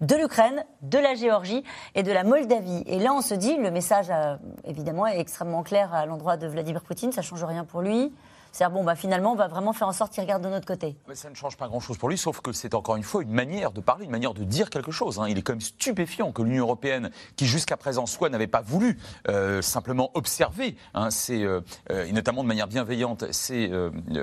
de 0.00 0.14
l'Ukraine, 0.16 0.64
de 0.82 0.98
la 0.98 1.14
Géorgie 1.14 1.64
et 1.94 2.02
de 2.02 2.12
la 2.12 2.24
Moldavie. 2.24 2.82
Et 2.86 2.98
là, 2.98 3.12
on 3.12 3.20
se 3.20 3.34
dit, 3.34 3.56
le 3.56 3.70
message 3.70 4.06
euh, 4.10 4.36
évidemment 4.64 5.06
est 5.06 5.18
extrêmement 5.18 5.62
clair 5.62 5.92
à 5.94 6.06
l'endroit 6.06 6.36
de 6.36 6.46
Vladimir 6.46 6.82
Poutine, 6.82 7.12
ça 7.12 7.22
change 7.22 7.44
rien 7.44 7.64
pour 7.64 7.82
lui. 7.82 8.12
C'est-à-dire, 8.52 8.74
bon, 8.74 8.84
bah, 8.84 8.96
finalement, 8.96 9.32
on 9.32 9.36
va 9.36 9.48
vraiment 9.48 9.72
faire 9.72 9.88
en 9.88 9.92
sorte 9.92 10.12
qu'il 10.12 10.22
regarde 10.22 10.42
de 10.42 10.48
notre 10.48 10.66
côté. 10.66 10.96
Mais 11.08 11.14
ça 11.14 11.30
ne 11.30 11.34
change 11.34 11.56
pas 11.56 11.68
grand-chose 11.68 11.98
pour 11.98 12.08
lui, 12.08 12.18
sauf 12.18 12.40
que 12.40 12.52
c'est 12.52 12.74
encore 12.74 12.96
une 12.96 13.02
fois 13.02 13.22
une 13.22 13.32
manière 13.32 13.72
de 13.72 13.80
parler, 13.80 14.04
une 14.04 14.10
manière 14.10 14.34
de 14.34 14.44
dire 14.44 14.70
quelque 14.70 14.90
chose. 14.90 15.18
Hein. 15.18 15.26
Il 15.28 15.38
est 15.38 15.42
quand 15.42 15.52
même 15.52 15.60
stupéfiant 15.60 16.32
que 16.32 16.42
l'Union 16.42 16.64
européenne, 16.64 17.10
qui 17.36 17.46
jusqu'à 17.46 17.76
présent 17.76 18.06
soit 18.06 18.28
n'avait 18.28 18.46
pas 18.46 18.60
voulu 18.60 18.98
euh, 19.28 19.62
simplement 19.62 20.10
observer, 20.14 20.76
hein, 20.94 21.08
euh, 21.30 21.60
euh, 21.90 22.04
et 22.06 22.12
notamment 22.12 22.42
de 22.42 22.48
manière 22.48 22.66
bienveillante, 22.66 23.30
ces, 23.32 23.70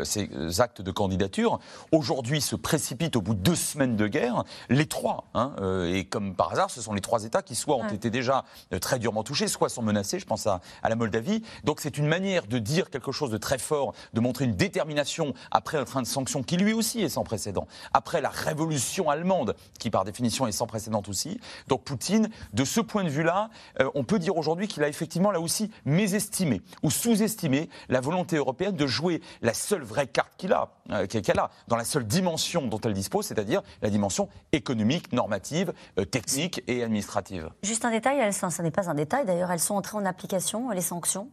ces 0.03 0.29
actes 0.61 0.81
de 0.81 0.91
candidature, 0.91 1.59
aujourd'hui 1.91 2.41
se 2.41 2.55
précipite 2.55 3.15
au 3.15 3.21
bout 3.21 3.33
de 3.33 3.39
deux 3.39 3.55
semaines 3.55 3.95
de 3.95 4.07
guerre, 4.07 4.43
les 4.69 4.85
trois. 4.85 5.25
Hein, 5.33 5.53
et 5.87 6.05
comme 6.05 6.35
par 6.35 6.51
hasard, 6.51 6.69
ce 6.69 6.81
sont 6.81 6.93
les 6.93 7.01
trois 7.01 7.23
États 7.23 7.41
qui 7.41 7.55
soit 7.55 7.75
ont 7.75 7.87
été 7.87 8.09
déjà 8.09 8.43
très 8.81 8.99
durement 8.99 9.23
touchés, 9.23 9.47
soit 9.47 9.69
sont 9.69 9.81
menacés. 9.81 10.19
Je 10.19 10.25
pense 10.25 10.47
à, 10.47 10.61
à 10.83 10.89
la 10.89 10.95
Moldavie. 10.95 11.43
Donc 11.63 11.79
c'est 11.79 11.97
une 11.97 12.07
manière 12.07 12.47
de 12.47 12.59
dire 12.59 12.89
quelque 12.89 13.11
chose 13.11 13.31
de 13.31 13.37
très 13.37 13.57
fort 13.57 13.93
de 14.13 14.16
montrer 14.19 14.45
une 14.45 14.55
détermination 14.55 15.33
après 15.51 15.77
un 15.77 15.85
train 15.85 16.01
de 16.01 16.07
sanctions 16.07 16.43
qui 16.43 16.57
lui 16.57 16.73
aussi 16.73 17.01
est 17.01 17.09
sans 17.09 17.23
précédent, 17.23 17.67
après 17.93 18.21
la 18.21 18.29
révolution 18.29 19.09
allemande 19.09 19.55
qui 19.79 19.89
par 19.89 20.05
définition 20.05 20.47
est 20.47 20.51
sans 20.51 20.67
précédent 20.67 21.03
aussi. 21.07 21.39
Donc 21.67 21.83
Poutine, 21.83 22.29
de 22.53 22.65
ce 22.65 22.81
point 22.81 23.03
de 23.03 23.09
vue-là, 23.09 23.49
euh, 23.79 23.89
on 23.95 24.03
peut 24.03 24.19
dire 24.19 24.37
aujourd'hui 24.37 24.67
qu'il 24.67 24.83
a 24.83 24.87
effectivement 24.87 25.31
là 25.31 25.39
aussi 25.39 25.71
mésestimé 25.85 26.61
ou 26.83 26.91
sous-estimé 26.91 27.69
la 27.89 28.01
volonté 28.01 28.37
européenne 28.37 28.75
de 28.75 28.87
jouer 28.87 29.21
la 29.41 29.53
seule 29.53 29.83
vraie 29.83 30.07
carte 30.07 30.31
qu'il 30.37 30.53
a, 30.53 30.69
euh, 30.91 31.07
qu'elle 31.07 31.39
a, 31.39 31.49
dans 31.67 31.75
la 31.75 31.85
seule 31.85 32.05
dimension 32.05 32.67
dont 32.67 32.79
elle 32.79 32.93
dispose, 32.93 33.25
c'est-à-dire 33.25 33.61
la 33.81 33.89
dimension 33.89 34.29
économique, 34.51 35.11
normative, 35.13 35.73
euh, 35.99 36.05
technique 36.05 36.63
et 36.67 36.83
administrative. 36.83 37.49
Juste 37.63 37.85
un 37.85 37.91
détail, 37.91 38.31
ce 38.33 38.61
n'est 38.61 38.71
pas 38.71 38.89
un 38.89 38.95
détail 38.95 39.25
d'ailleurs, 39.25 39.51
elles 39.51 39.59
sont 39.59 39.75
entrées 39.75 39.97
en 39.97 40.05
application, 40.05 40.69
les 40.71 40.81
sanctions 40.81 41.29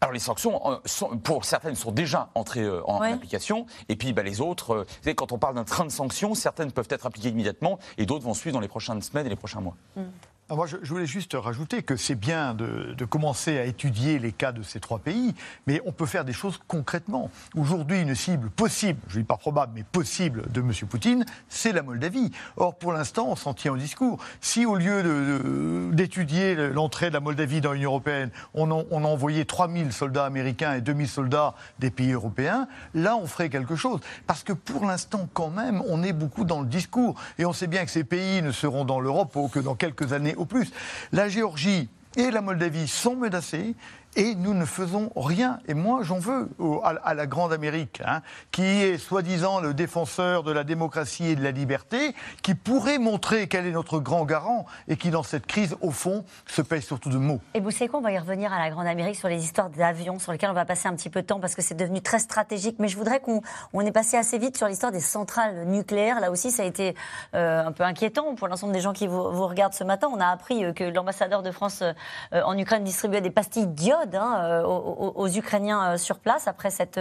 alors 0.00 0.12
les 0.12 0.18
sanctions, 0.18 0.60
euh, 0.70 1.16
pour 1.22 1.44
certaines, 1.44 1.74
sont 1.74 1.90
déjà 1.90 2.30
entrées 2.34 2.62
euh, 2.62 2.82
en, 2.86 3.00
application. 3.00 3.66
Et 3.88 3.96
puis 3.96 4.12
bah, 4.12 4.22
les 4.22 4.40
autres, 4.40 4.72
euh, 4.72 4.82
vous 4.82 5.02
savez, 5.02 5.14
quand 5.14 5.32
on 5.32 5.38
parle 5.38 5.54
d'un 5.54 5.64
train 5.64 5.84
de 5.84 5.90
sanctions, 5.90 6.34
certaines 6.34 6.70
peuvent 6.70 6.88
être 6.90 7.06
appliquées 7.06 7.30
immédiatement 7.30 7.78
et 7.96 8.04
d'autres 8.04 8.24
vont 8.24 8.34
suivre 8.34 8.54
dans 8.54 8.60
les 8.60 8.68
prochaines 8.68 9.00
semaines 9.00 9.26
et 9.26 9.30
les 9.30 9.36
prochains 9.36 9.60
mois. 9.60 9.76
Mm. 9.96 10.02
Ah, 10.48 10.54
moi, 10.54 10.68
je, 10.68 10.76
voulais 10.88 11.06
juste 11.06 11.34
rajouter 11.34 11.82
que 11.82 11.96
c'est 11.96 12.14
bien 12.14 12.54
de, 12.54 13.04
commencer 13.04 13.58
à 13.58 13.64
étudier 13.64 14.20
les 14.20 14.30
cas 14.30 14.52
de 14.52 14.62
ces 14.62 14.78
trois 14.78 15.00
pays, 15.00 15.34
mais 15.66 15.82
on 15.86 15.90
peut 15.90 16.06
faire 16.06 16.24
des 16.24 16.32
choses 16.32 16.60
concrètement. 16.68 17.32
Aujourd'hui, 17.56 18.00
une 18.00 18.14
cible 18.14 18.48
possible, 18.50 19.00
je 19.08 19.16
ne 19.16 19.22
dis 19.22 19.26
pas 19.26 19.38
probable, 19.38 19.72
mais 19.74 19.82
possible 19.82 20.44
de 20.52 20.60
M. 20.60 20.70
Poutine, 20.88 21.24
c'est 21.48 21.72
la 21.72 21.82
Moldavie. 21.82 22.30
Or, 22.56 22.76
pour 22.76 22.92
l'instant, 22.92 23.26
on 23.28 23.34
s'en 23.34 23.54
tient 23.54 23.72
au 23.72 23.76
discours. 23.76 24.22
Si 24.40 24.64
au 24.66 24.76
lieu 24.76 25.90
d'étudier 25.92 26.54
l'entrée 26.54 27.08
de 27.08 27.14
la 27.14 27.20
Moldavie 27.20 27.60
dans 27.60 27.72
l'Union 27.72 27.90
européenne, 27.90 28.30
on, 28.54 28.70
on 28.70 29.04
a 29.04 29.08
envoyé 29.08 29.46
3000 29.46 29.92
soldats 29.92 30.26
américains 30.26 30.74
et 30.74 30.80
2000 30.80 31.08
soldats 31.08 31.54
des 31.80 31.90
pays 31.90 32.12
européens, 32.12 32.68
là, 32.94 33.16
on 33.16 33.26
ferait 33.26 33.48
quelque 33.48 33.74
chose. 33.74 33.98
Parce 34.28 34.44
que 34.44 34.52
pour 34.52 34.84
l'instant, 34.86 35.28
quand 35.34 35.50
même, 35.50 35.82
on 35.88 36.04
est 36.04 36.12
beaucoup 36.12 36.44
dans 36.44 36.60
le 36.60 36.68
discours. 36.68 37.20
Et 37.40 37.44
on 37.44 37.52
sait 37.52 37.66
bien 37.66 37.84
que 37.84 37.90
ces 37.90 38.04
pays 38.04 38.42
ne 38.42 38.52
seront 38.52 38.84
dans 38.84 39.00
l'Europe 39.00 39.36
que 39.50 39.58
dans 39.58 39.74
quelques 39.74 40.12
années 40.12 40.35
au 40.36 40.44
plus. 40.44 40.70
La 41.12 41.28
Géorgie 41.28 41.88
et 42.16 42.30
la 42.30 42.40
Moldavie 42.40 42.88
sont 42.88 43.16
menacées 43.16 43.74
et 44.16 44.34
nous 44.34 44.54
ne 44.54 44.64
faisons 44.64 45.10
rien. 45.14 45.60
Et 45.68 45.74
moi, 45.74 46.00
j'en 46.02 46.18
veux 46.18 46.48
à, 46.82 47.14
la 47.14 47.26
Grande 47.26 47.52
Amérique, 47.52 48.02
hein, 48.04 48.22
qui 48.50 48.62
est 48.62 48.98
soi-disant 48.98 49.60
le 49.60 49.74
défenseur 49.74 50.42
de 50.42 50.52
la 50.52 50.64
démocratie 50.64 51.26
et 51.28 51.36
de 51.36 51.44
la 51.44 51.50
liberté, 51.50 52.14
qui 52.42 52.54
pourrait 52.54 52.98
montrer 52.98 53.46
quel 53.46 53.66
est 53.66 53.72
notre 53.72 54.00
grand 54.00 54.24
garant 54.24 54.66
et 54.88 54.96
qui, 54.96 55.10
dans 55.10 55.22
cette 55.22 55.46
crise, 55.46 55.76
au 55.82 55.90
fond, 55.90 56.24
se 56.46 56.62
paye 56.62 56.82
surtout 56.82 57.10
de 57.10 57.18
mots. 57.18 57.40
Et 57.54 57.60
vous 57.60 57.70
savez 57.70 57.88
quoi 57.88 58.00
On 58.00 58.02
va 58.02 58.12
y 58.12 58.18
revenir 58.18 58.52
à 58.52 58.58
la 58.58 58.70
Grande 58.70 58.86
Amérique 58.86 59.16
sur 59.16 59.28
les 59.28 59.44
histoires 59.44 59.70
d'avions, 59.70 60.18
sur 60.18 60.32
lesquelles 60.32 60.50
on 60.50 60.54
va 60.54 60.64
passer 60.64 60.88
un 60.88 60.94
petit 60.94 61.10
peu 61.10 61.20
de 61.20 61.26
temps 61.26 61.40
parce 61.40 61.54
que 61.54 61.62
c'est 61.62 61.74
devenu 61.74 62.00
très 62.00 62.18
stratégique. 62.18 62.76
Mais 62.78 62.88
je 62.88 62.96
voudrais 62.96 63.20
qu'on 63.20 63.42
on 63.74 63.82
ait 63.82 63.92
passé 63.92 64.16
assez 64.16 64.38
vite 64.38 64.56
sur 64.56 64.66
l'histoire 64.66 64.92
des 64.92 65.00
centrales 65.00 65.66
nucléaires. 65.66 66.20
Là 66.20 66.30
aussi, 66.30 66.50
ça 66.50 66.62
a 66.62 66.66
été 66.66 66.94
euh, 67.34 67.66
un 67.66 67.72
peu 67.72 67.84
inquiétant 67.84 68.34
pour 68.34 68.48
l'ensemble 68.48 68.72
des 68.72 68.80
gens 68.80 68.94
qui 68.94 69.06
vous, 69.06 69.30
vous, 69.30 69.46
regardent 69.46 69.74
ce 69.74 69.84
matin. 69.84 70.08
On 70.12 70.20
a 70.20 70.28
appris 70.28 70.64
euh, 70.64 70.72
que 70.72 70.84
l'ambassadeur 70.84 71.42
de 71.42 71.50
France 71.50 71.82
euh, 71.82 72.42
en 72.42 72.56
Ukraine 72.56 72.84
distribuait 72.84 73.20
des 73.20 73.30
pastilles 73.30 73.66
d'iode 73.66 74.05
Hein, 74.14 74.44
euh, 74.44 74.62
aux, 74.64 75.28
Ukrainiens 75.28 75.92
euh, 75.92 75.96
sur 75.96 76.18
place 76.18 76.48
après 76.48 76.70
cette, 76.70 77.00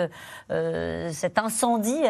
euh, 0.52 1.10
cet 1.12 1.38
incendie. 1.38 2.02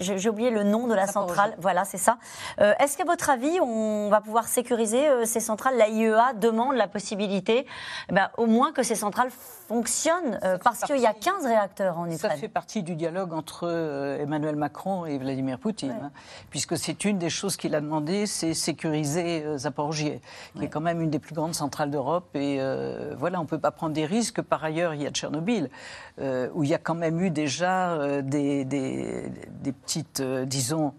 J'ai 0.00 0.28
oublié 0.28 0.50
le 0.50 0.64
nom 0.64 0.86
de 0.86 0.94
la 0.94 1.06
centrale. 1.06 1.54
Voilà, 1.58 1.84
c'est 1.84 1.98
ça. 1.98 2.18
Est-ce 2.58 2.96
qu'à 2.96 3.04
votre 3.04 3.30
avis, 3.30 3.60
on 3.60 4.08
va 4.10 4.20
pouvoir 4.20 4.48
sécuriser 4.48 5.26
ces 5.26 5.40
centrales? 5.40 5.76
La 5.76 5.88
IEA 5.88 6.32
demande 6.34 6.76
la 6.76 6.88
possibilité, 6.88 7.66
eh 8.08 8.12
ben, 8.12 8.30
au 8.36 8.46
moins 8.46 8.72
que 8.72 8.82
ces 8.82 8.94
centrales 8.94 9.30
fonctionnent, 9.30 10.38
parce 10.62 10.80
qu'il 10.82 10.98
y 10.98 11.06
a 11.06 11.14
15 11.14 11.46
réacteurs 11.46 11.98
en 11.98 12.06
Ukraine. 12.06 12.18
Ça 12.18 12.36
fait 12.36 12.48
partie 12.48 12.82
du 12.82 12.96
dialogue 12.96 13.32
entre 13.32 14.18
Emmanuel 14.20 14.56
Macron 14.56 15.06
et 15.06 15.18
Vladimir 15.18 15.58
Poutine, 15.58 15.96
hein, 16.02 16.10
puisque 16.50 16.76
c'est 16.76 17.04
une 17.04 17.18
des 17.18 17.30
choses 17.30 17.56
qu'il 17.56 17.74
a 17.74 17.80
demandé, 17.80 18.26
c'est 18.26 18.54
sécuriser 18.54 19.44
Zaporozhye, 19.56 20.20
qui 20.56 20.64
est 20.64 20.68
quand 20.68 20.80
même 20.80 21.00
une 21.00 21.10
des 21.10 21.18
plus 21.18 21.34
grandes 21.34 21.54
centrales 21.54 21.90
d'Europe. 21.90 22.34
Et 22.34 22.60
voilà, 23.16 23.40
on 23.40 23.44
ne 23.44 23.48
peut 23.48 23.58
pas 23.58 23.70
prendre 23.70 23.94
des 23.94 24.06
risques 24.06 24.39
par 24.40 24.64
ailleurs, 24.64 24.94
il 24.94 25.02
y 25.02 25.06
a 25.06 25.10
Tchernobyl, 25.10 25.70
euh, 26.20 26.48
où 26.54 26.64
il 26.64 26.70
y 26.70 26.74
a 26.74 26.78
quand 26.78 26.94
même 26.94 27.20
eu 27.20 27.30
déjà 27.30 27.92
euh, 27.92 28.22
des, 28.22 28.64
petites, 29.84 30.20
euh, 30.20 30.44
disons, 30.44 30.94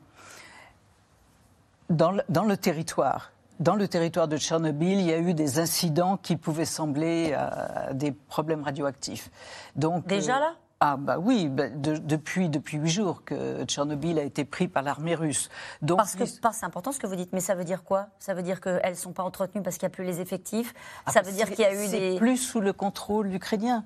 dans 1.89 2.11
le, 2.11 2.55
territoire. 2.55 3.31
Dans 3.59 3.75
le 3.75 3.87
territoire 3.87 4.27
de 4.27 4.37
Tchernobyl, 4.37 4.99
il 4.99 5.05
y 5.05 5.13
a 5.13 5.19
eu 5.19 5.33
des 5.33 5.59
incidents 5.59 6.17
qui 6.17 6.35
pouvaient 6.35 6.65
sembler 6.65 7.33
à 7.33 7.93
des 7.93 8.11
problèmes 8.11 8.63
radioactifs. 8.63 9.29
Donc, 9.75 10.07
déjà 10.07 10.39
là? 10.39 10.53
Ah 10.83 10.97
bah 10.97 11.19
oui, 11.19 11.47
bah, 11.47 11.69
depuis 11.69 12.49
depuis 12.49 12.79
huit 12.79 12.89
jours 12.89 13.23
que 13.23 13.63
Tchernobyl 13.65 14.17
a 14.17 14.23
été 14.23 14.45
pris 14.45 14.67
par 14.67 14.81
l'armée 14.81 15.13
russe. 15.13 15.49
Donc 15.83 15.97
parce 15.97 16.15
que 16.15 16.25
c'est 16.25 16.65
important 16.65 16.91
ce 16.91 16.99
que 16.99 17.05
vous 17.05 17.15
dites, 17.15 17.31
mais 17.33 17.39
ça 17.39 17.53
veut 17.53 17.63
dire 17.63 17.83
quoi? 17.83 18.07
Ça 18.17 18.33
veut 18.33 18.41
dire 18.41 18.59
qu'elles 18.59 18.95
sont 18.95 19.13
pas 19.13 19.21
entretenues 19.21 19.61
parce 19.61 19.77
qu'il 19.77 19.87
n'y 19.87 19.93
a 19.93 19.95
plus 19.95 20.05
les 20.05 20.21
effectifs? 20.21 20.73
Ah, 21.05 21.11
ça 21.11 21.21
veut 21.21 21.31
dire 21.31 21.47
qu'il 21.51 21.59
y 21.59 21.65
a 21.65 21.73
eu 21.75 21.87
des 21.87 22.17
plus 22.17 22.37
sous 22.37 22.61
le 22.61 22.73
contrôle 22.73 23.31
ukrainien. 23.31 23.85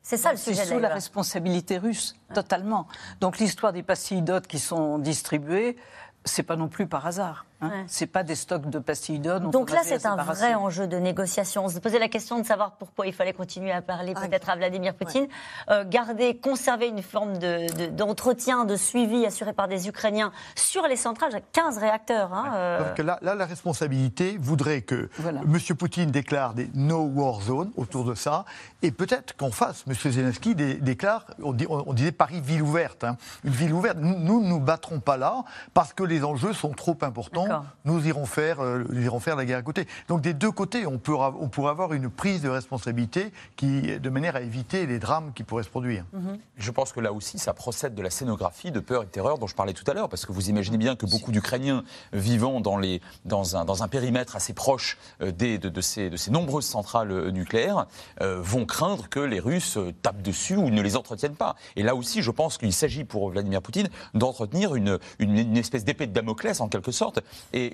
C'est 0.00 0.16
ça 0.16 0.30
le 0.30 0.36
sujet. 0.36 0.62
C'est 0.62 0.74
sous 0.74 0.78
la 0.78 0.90
responsabilité 0.90 1.76
russe, 1.76 2.14
totalement. 2.32 2.86
Donc 3.20 3.38
l'histoire 3.38 3.72
des 3.72 3.82
pastilles 3.82 4.22
d'ot 4.22 4.42
qui 4.42 4.60
sont 4.60 5.00
distribuées, 5.00 5.76
c'est 6.24 6.44
pas 6.44 6.54
non 6.54 6.68
plus 6.68 6.86
par 6.86 7.04
hasard. 7.04 7.46
Hein. 7.60 7.84
C'est 7.86 8.06
pas 8.06 8.22
des 8.22 8.34
stocks 8.34 8.68
de 8.68 8.78
pastilles 8.78 9.18
d'or. 9.18 9.40
Donc 9.40 9.70
là, 9.70 9.80
c'est 9.82 10.04
un 10.04 10.16
vrai 10.16 10.54
enjeu 10.54 10.86
de 10.86 10.96
négociation. 10.98 11.64
On 11.64 11.68
se 11.68 11.78
posait 11.78 11.98
la 11.98 12.08
question 12.08 12.38
de 12.38 12.44
savoir 12.44 12.72
pourquoi 12.72 13.06
il 13.06 13.14
fallait 13.14 13.32
continuer 13.32 13.72
à 13.72 13.80
parler 13.80 14.12
ah, 14.14 14.26
peut-être 14.26 14.50
à 14.50 14.56
Vladimir 14.56 14.94
Poutine. 14.94 15.26
Euh, 15.70 15.84
garder, 15.86 16.36
conserver 16.36 16.88
une 16.88 17.02
forme 17.02 17.38
d'entretien, 17.38 18.64
de, 18.64 18.72
de, 18.72 18.76
suivi 18.76 19.24
assuré 19.24 19.52
par 19.52 19.68
des 19.68 19.88
Ukrainiens 19.88 20.32
sur 20.54 20.86
les 20.86 20.96
centrales. 20.96 21.40
15 21.52 21.78
réacteurs. 21.78 22.32
Hein, 22.34 22.52
euh. 22.54 23.02
là, 23.02 23.18
là, 23.22 23.34
la 23.34 23.46
responsabilité 23.46 24.36
voudrait 24.38 24.82
que 24.82 25.08
M. 25.24 25.58
Poutine 25.78 26.10
déclare 26.10 26.54
des 26.54 26.70
no 26.74 27.04
war 27.04 27.40
zones 27.40 27.72
autour 27.76 28.04
de 28.04 28.14
ça. 28.14 28.44
Et 28.82 28.90
peut-être 28.90 29.34
qu'en 29.36 29.50
face, 29.50 29.84
M. 29.86 29.94
Zelensky 29.94 30.54
déclare, 30.54 31.24
on, 31.42 31.52
disait 31.92 32.12
Paris 32.12 32.40
ville 32.40 32.62
ouverte. 32.62 33.04
Hein. 33.04 33.16
Une 33.44 33.52
ville 33.52 33.72
ouverte. 33.72 33.96
Nous 33.98 34.42
ne 34.42 34.48
nous 34.48 34.60
battrons 34.60 35.00
pas 35.00 35.16
là 35.16 35.44
parce 35.72 35.92
que 35.92 36.02
les 36.02 36.22
enjeux 36.24 36.52
sont 36.52 36.72
trop 36.72 36.96
importants 37.00 37.45
nous 37.84 38.06
irons 38.06 38.26
faire, 38.26 38.60
euh, 38.60 38.84
irons 38.92 39.20
faire 39.20 39.36
la 39.36 39.44
guerre 39.44 39.58
à 39.58 39.62
côté. 39.62 39.86
Donc 40.08 40.20
des 40.20 40.34
deux 40.34 40.50
côtés, 40.50 40.86
on, 40.86 40.98
peut, 40.98 41.14
on 41.14 41.48
pourrait 41.48 41.70
avoir 41.70 41.92
une 41.92 42.10
prise 42.10 42.42
de 42.42 42.48
responsabilité 42.48 43.32
qui, 43.56 43.98
de 43.98 44.10
manière 44.10 44.36
à 44.36 44.40
éviter 44.40 44.86
les 44.86 44.98
drames 44.98 45.32
qui 45.34 45.44
pourraient 45.44 45.62
se 45.62 45.68
produire. 45.68 46.04
Mhm. 46.12 46.38
Je 46.56 46.70
pense 46.70 46.92
que 46.92 47.00
là 47.00 47.12
aussi, 47.12 47.38
ça 47.38 47.54
procède 47.54 47.94
de 47.94 48.02
la 48.02 48.10
scénographie 48.10 48.70
de 48.70 48.80
peur 48.80 49.02
et 49.02 49.06
de 49.06 49.10
terreur 49.10 49.38
dont 49.38 49.46
je 49.46 49.54
parlais 49.54 49.72
tout 49.72 49.88
à 49.90 49.94
l'heure, 49.94 50.08
parce 50.08 50.26
que 50.26 50.32
vous 50.32 50.48
imaginez 50.48 50.78
bien 50.78 50.96
que 50.96 51.06
beaucoup 51.06 51.32
d'Ukrainiens 51.32 51.84
vivant 52.12 52.60
dans, 52.60 52.76
les, 52.76 53.00
dans, 53.24 53.56
un, 53.56 53.64
dans 53.64 53.82
un 53.82 53.88
périmètre 53.88 54.36
assez 54.36 54.52
proche 54.52 54.98
euh, 55.20 55.32
des, 55.32 55.58
de, 55.58 55.80
ces, 55.80 56.10
de 56.10 56.16
ces 56.16 56.30
nombreuses 56.30 56.66
centrales 56.66 57.10
euh, 57.10 57.30
nucléaires 57.30 57.86
vont 58.20 58.64
craindre 58.64 59.08
que 59.08 59.20
les 59.20 59.40
Russes 59.40 59.78
tapent 60.02 60.22
dessus 60.22 60.56
ou 60.56 60.70
ne 60.70 60.80
les 60.82 60.96
entretiennent 60.96 61.36
pas. 61.36 61.54
Et 61.76 61.82
là 61.82 61.94
aussi, 61.94 62.22
je 62.22 62.30
pense 62.30 62.58
qu'il 62.58 62.72
s'agit 62.72 63.04
pour 63.04 63.30
Vladimir 63.30 63.62
Poutine 63.62 63.88
d'entretenir 64.14 64.74
une, 64.74 64.98
une, 65.18 65.36
une 65.36 65.56
espèce 65.56 65.84
d'épée 65.84 66.06
de 66.06 66.12
Damoclès, 66.12 66.60
en 66.60 66.68
quelque 66.68 66.92
sorte, 66.92 67.20
et 67.52 67.72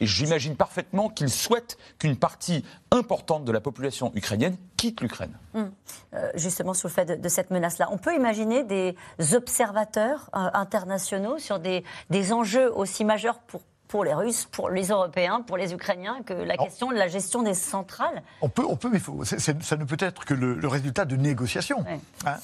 j'imagine 0.00 0.56
parfaitement 0.56 1.08
qu'il 1.08 1.30
souhaite 1.30 1.78
qu'une 1.98 2.16
partie 2.16 2.64
importante 2.90 3.44
de 3.44 3.52
la 3.52 3.60
population 3.60 4.12
ukrainienne 4.14 4.56
quitte 4.76 5.00
l'Ukraine. 5.00 5.32
Hum. 5.54 5.70
Euh, 6.14 6.30
justement, 6.34 6.74
sur 6.74 6.88
le 6.88 6.92
fait 6.92 7.20
de, 7.20 7.28
cette 7.28 7.50
menace-là, 7.50 7.88
on 7.90 7.98
peut 7.98 8.14
imaginer 8.14 8.64
des 8.64 8.94
observateurs 9.34 10.30
euh, 10.34 10.50
internationaux 10.54 11.38
sur 11.38 11.58
des, 11.58 11.84
des 12.10 12.32
enjeux 12.32 12.72
aussi 12.72 13.04
majeurs 13.04 13.38
pour 13.40 13.62
pour 13.88 14.04
les 14.04 14.14
Russes, 14.14 14.44
pour 14.44 14.70
les 14.70 14.88
Européens, 14.88 15.40
pour 15.40 15.56
les 15.56 15.72
Ukrainiens, 15.72 16.18
que 16.24 16.34
la 16.34 16.56
question 16.56 16.90
de 16.90 16.96
la 16.96 17.08
gestion 17.08 17.42
des 17.42 17.54
centrales 17.54 18.22
On 18.42 18.48
peut, 18.48 18.64
on 18.68 18.76
peut 18.76 18.90
mais 18.90 18.98
faut, 18.98 19.24
ça 19.24 19.76
ne 19.76 19.84
peut 19.84 19.96
être 19.98 20.24
que 20.24 20.34
le, 20.34 20.68
résultat 20.68 21.06
de 21.06 21.16
négociations. 21.16 21.84
Hein, 22.26 22.36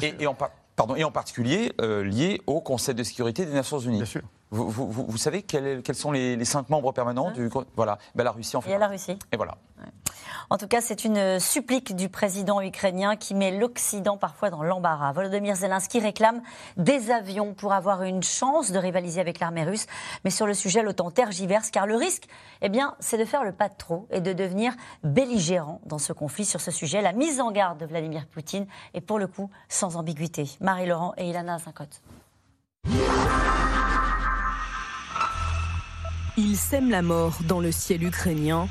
et, 0.00 0.26
en, 0.26 0.36
pardon, 0.76 0.94
et 0.94 1.04
en 1.04 1.10
particulier 1.10 1.72
euh, 1.80 2.04
lié 2.04 2.40
au 2.46 2.60
Conseil 2.60 2.94
de 2.94 3.02
sécurité 3.02 3.46
des 3.46 3.52
Nations 3.52 3.78
Unies. 3.78 3.98
Bien 3.98 4.06
sûr. 4.06 4.22
Vous, 4.50 5.16
savez 5.16 5.42
quels, 5.42 5.82
sont 5.94 6.12
les, 6.12 6.44
cinq 6.44 6.68
membres 6.68 6.92
permanents 6.92 7.28
hein 7.28 7.32
du 7.32 7.48
Voilà, 7.74 7.98
ben, 8.14 8.22
la 8.22 8.32
Russie 8.32 8.54
en 8.54 8.60
fait. 8.60 8.68
Il 8.68 8.72
y 8.72 8.76
a 8.76 8.78
la 8.78 8.88
Russie. 8.88 9.18
Et 9.32 9.36
voilà. 9.36 9.56
En 10.50 10.58
tout 10.58 10.68
cas, 10.68 10.80
c'est 10.80 11.04
une 11.04 11.40
supplique 11.40 11.96
du 11.96 12.08
président 12.08 12.60
ukrainien 12.60 13.16
qui 13.16 13.34
met 13.34 13.56
l'Occident 13.56 14.18
parfois 14.18 14.50
dans 14.50 14.62
l'embarras. 14.62 15.12
Volodymyr 15.12 15.56
Zelensky 15.56 15.98
réclame 15.98 16.42
des 16.76 17.10
avions 17.10 17.54
pour 17.54 17.72
avoir 17.72 18.02
une 18.02 18.22
chance 18.22 18.70
de 18.70 18.78
rivaliser 18.78 19.20
avec 19.20 19.40
l'armée 19.40 19.64
russe. 19.64 19.86
Mais 20.24 20.30
sur 20.30 20.46
le 20.46 20.54
sujet, 20.54 20.82
l'OTAN 20.82 21.10
tergiverse 21.10 21.70
car 21.70 21.86
le 21.86 21.96
risque, 21.96 22.24
eh 22.60 22.68
bien, 22.68 22.94
c'est 23.00 23.18
de 23.18 23.24
faire 23.24 23.44
le 23.44 23.52
pas 23.52 23.68
de 23.68 23.76
trop 23.76 24.06
et 24.10 24.20
de 24.20 24.32
devenir 24.32 24.74
belligérant 25.04 25.80
dans 25.86 25.98
ce 25.98 26.12
conflit. 26.12 26.44
Sur 26.44 26.60
ce 26.60 26.70
sujet, 26.70 27.00
la 27.00 27.12
mise 27.12 27.40
en 27.40 27.50
garde 27.50 27.78
de 27.78 27.86
Vladimir 27.86 28.26
Poutine 28.26 28.66
est 28.94 29.00
pour 29.00 29.18
le 29.18 29.26
coup 29.26 29.50
sans 29.68 29.96
ambiguïté. 29.96 30.50
Marie-Laurent 30.60 31.14
et 31.16 31.30
Ilana 31.30 31.58
Zincotte. 31.58 32.02
Il 36.36 36.56
sème 36.56 36.90
la 36.90 37.02
mort 37.02 37.38
dans 37.46 37.60
le 37.60 37.72
ciel 37.72 38.04
ukrainien 38.04 38.68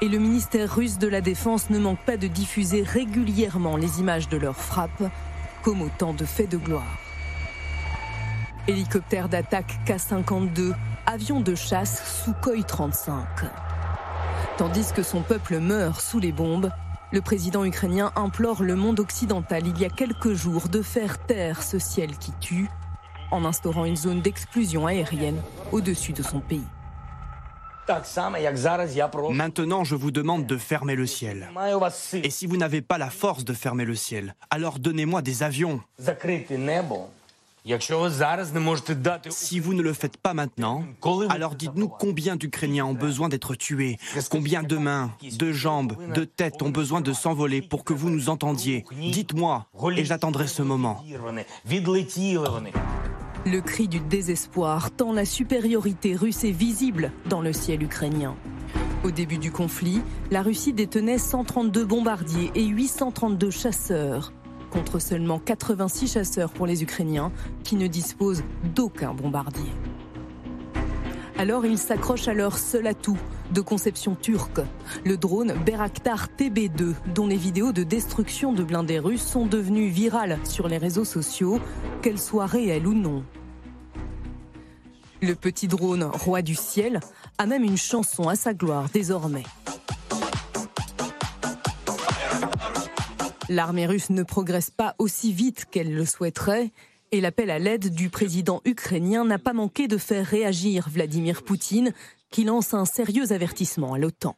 et 0.00 0.08
le 0.08 0.18
ministère 0.18 0.74
russe 0.74 0.98
de 0.98 1.08
la 1.08 1.20
Défense 1.20 1.70
ne 1.70 1.78
manque 1.78 2.00
pas 2.00 2.16
de 2.16 2.28
diffuser 2.28 2.82
régulièrement 2.82 3.76
les 3.76 4.00
images 4.00 4.28
de 4.28 4.36
leurs 4.36 4.56
frappes 4.56 5.10
comme 5.62 5.82
autant 5.82 6.14
de 6.14 6.24
faits 6.24 6.50
de 6.50 6.56
gloire. 6.56 6.98
Hélicoptère 8.68 9.28
d'attaque 9.28 9.78
K-52, 9.86 10.74
avion 11.06 11.40
de 11.40 11.54
chasse 11.54 12.22
Sukhoi 12.24 12.62
35. 12.62 13.26
Tandis 14.56 14.92
que 14.94 15.02
son 15.02 15.22
peuple 15.22 15.58
meurt 15.58 16.00
sous 16.00 16.20
les 16.20 16.32
bombes, 16.32 16.70
le 17.10 17.20
président 17.20 17.64
ukrainien 17.64 18.12
implore 18.14 18.62
le 18.62 18.76
monde 18.76 19.00
occidental 19.00 19.66
il 19.66 19.78
y 19.80 19.84
a 19.84 19.90
quelques 19.90 20.34
jours 20.34 20.68
de 20.68 20.82
faire 20.82 21.18
taire 21.18 21.62
ce 21.62 21.78
ciel 21.78 22.18
qui 22.18 22.32
tue 22.40 22.68
en 23.30 23.44
instaurant 23.44 23.84
une 23.84 23.96
zone 23.96 24.20
d'exclusion 24.20 24.86
aérienne 24.86 25.40
au-dessus 25.72 26.12
de 26.12 26.22
son 26.22 26.40
pays. 26.40 26.66
Maintenant, 29.30 29.84
je 29.84 29.94
vous 29.94 30.10
demande 30.10 30.46
de 30.46 30.56
fermer 30.56 30.94
le 30.94 31.06
ciel. 31.06 31.48
Et 32.12 32.30
si 32.30 32.46
vous 32.46 32.56
n'avez 32.56 32.82
pas 32.82 32.98
la 32.98 33.10
force 33.10 33.44
de 33.44 33.52
fermer 33.52 33.84
le 33.84 33.94
ciel, 33.94 34.34
alors 34.50 34.78
donnez-moi 34.78 35.22
des 35.22 35.42
avions. 35.42 35.80
Si 39.30 39.60
vous 39.60 39.74
ne 39.74 39.82
le 39.82 39.92
faites 39.92 40.16
pas 40.16 40.32
maintenant, 40.32 40.84
alors 41.28 41.54
dites-nous 41.54 41.88
combien 41.88 42.36
d'Ukrainiens 42.36 42.86
ont 42.86 42.94
besoin 42.94 43.28
d'être 43.28 43.54
tués, 43.54 43.98
combien 44.30 44.62
de 44.62 44.76
mains, 44.76 45.12
de 45.22 45.52
jambes, 45.52 45.94
de 46.14 46.24
têtes 46.24 46.62
ont 46.62 46.70
besoin 46.70 47.00
de 47.00 47.12
s'envoler 47.12 47.60
pour 47.60 47.84
que 47.84 47.92
vous 47.92 48.10
nous 48.10 48.30
entendiez. 48.30 48.84
Dites-moi, 48.92 49.66
et 49.96 50.04
j'attendrai 50.04 50.46
ce 50.46 50.62
moment. 50.62 51.04
Le 53.50 53.62
cri 53.62 53.88
du 53.88 53.98
désespoir 53.98 54.90
tant 54.90 55.10
la 55.10 55.24
supériorité 55.24 56.14
russe 56.14 56.44
est 56.44 56.50
visible 56.50 57.12
dans 57.30 57.40
le 57.40 57.54
ciel 57.54 57.82
ukrainien. 57.82 58.36
Au 59.04 59.10
début 59.10 59.38
du 59.38 59.50
conflit, 59.50 60.02
la 60.30 60.42
Russie 60.42 60.74
détenait 60.74 61.16
132 61.16 61.86
bombardiers 61.86 62.50
et 62.54 62.66
832 62.66 63.50
chasseurs, 63.50 64.34
contre 64.68 64.98
seulement 64.98 65.38
86 65.38 66.12
chasseurs 66.12 66.50
pour 66.50 66.66
les 66.66 66.82
Ukrainiens 66.82 67.32
qui 67.64 67.76
ne 67.76 67.86
disposent 67.86 68.44
d'aucun 68.74 69.14
bombardier. 69.14 69.70
Alors 71.38 71.64
ils 71.64 71.78
s'accrochent 71.78 72.28
à 72.28 72.34
leur 72.34 72.58
seul 72.58 72.86
atout, 72.86 73.16
de 73.54 73.62
conception 73.62 74.14
turque, 74.14 74.60
le 75.06 75.16
drone 75.16 75.54
Beraktar 75.64 76.28
TB2, 76.38 76.92
dont 77.14 77.26
les 77.26 77.36
vidéos 77.36 77.72
de 77.72 77.82
destruction 77.82 78.52
de 78.52 78.62
blindés 78.62 78.98
russes 78.98 79.24
sont 79.24 79.46
devenues 79.46 79.88
virales 79.88 80.38
sur 80.44 80.68
les 80.68 80.76
réseaux 80.76 81.06
sociaux, 81.06 81.60
qu'elles 82.02 82.18
soient 82.18 82.44
réelles 82.44 82.86
ou 82.86 82.92
non. 82.92 83.24
Le 85.20 85.34
petit 85.34 85.66
drone, 85.66 86.04
roi 86.04 86.42
du 86.42 86.54
ciel, 86.54 87.00
a 87.38 87.46
même 87.46 87.64
une 87.64 87.76
chanson 87.76 88.28
à 88.28 88.36
sa 88.36 88.54
gloire 88.54 88.88
désormais. 88.92 89.42
L'armée 93.48 93.86
russe 93.86 94.10
ne 94.10 94.22
progresse 94.22 94.70
pas 94.70 94.94
aussi 94.98 95.32
vite 95.32 95.64
qu'elle 95.70 95.94
le 95.94 96.04
souhaiterait 96.04 96.70
et 97.10 97.20
l'appel 97.20 97.50
à 97.50 97.58
l'aide 97.58 97.92
du 97.94 98.10
président 98.10 98.60
ukrainien 98.64 99.24
n'a 99.24 99.38
pas 99.38 99.54
manqué 99.54 99.88
de 99.88 99.96
faire 99.96 100.26
réagir 100.26 100.88
Vladimir 100.88 101.42
Poutine, 101.42 101.92
qui 102.30 102.44
lance 102.44 102.74
un 102.74 102.84
sérieux 102.84 103.32
avertissement 103.32 103.94
à 103.94 103.98
l'OTAN. 103.98 104.36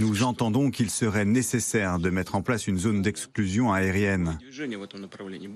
Nous 0.00 0.22
entendons 0.22 0.70
qu'il 0.70 0.90
serait 0.90 1.24
nécessaire 1.24 1.98
de 1.98 2.10
mettre 2.10 2.34
en 2.34 2.42
place 2.42 2.66
une 2.66 2.78
zone 2.78 3.02
d'exclusion 3.02 3.72
aérienne. 3.72 4.38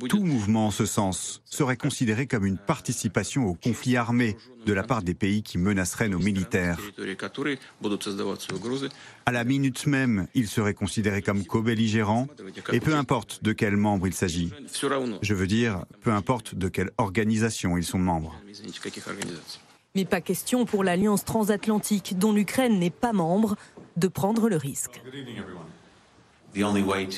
Tout 0.09 0.23
mouvement 0.23 0.67
en 0.67 0.71
ce 0.71 0.87
sens 0.87 1.43
serait 1.45 1.77
considéré 1.77 2.27
comme 2.27 2.47
une 2.47 2.59
participation 2.59 3.47
au 3.47 3.55
conflit 3.55 3.97
armé 3.97 4.37
de 4.67 4.73
la 4.73 4.83
part 4.83 5.03
des 5.03 5.15
pays 5.15 5.43
qui 5.43 5.59
menaceraient 5.59 6.09
nos 6.09 6.19
militaires. 6.19 6.79
À 9.25 9.33
la 9.33 9.45
minute 9.45 9.87
même, 9.87 10.27
il 10.35 10.49
serait 10.49 10.75
considéré 10.75 11.23
comme 11.23 11.45
co-belligérant, 11.45 12.27
et 12.73 12.81
peu 12.81 12.95
importe 12.95 13.43
de 13.45 13.53
quel 13.53 13.77
membre 13.77 14.09
il 14.09 14.15
s'agit. 14.15 14.53
Je 15.23 15.35
veux 15.35 15.47
dire, 15.47 15.85
peu 16.03 16.11
importe 16.11 16.55
de 16.55 16.69
quelle 16.69 16.91
organisation 16.99 17.77
ils 17.77 17.85
sont 17.85 17.99
membres. 17.99 18.35
Mais 19.97 20.05
pas 20.05 20.21
question 20.21 20.67
pour 20.67 20.85
l'Alliance 20.85 21.25
transatlantique, 21.25 22.19
dont 22.19 22.35
l'Ukraine 22.35 22.79
n'est 22.79 22.91
pas 22.91 23.15
membre, 23.15 23.57
de 23.97 24.09
prendre 24.09 24.51
le 24.51 24.57
risque. 24.57 25.01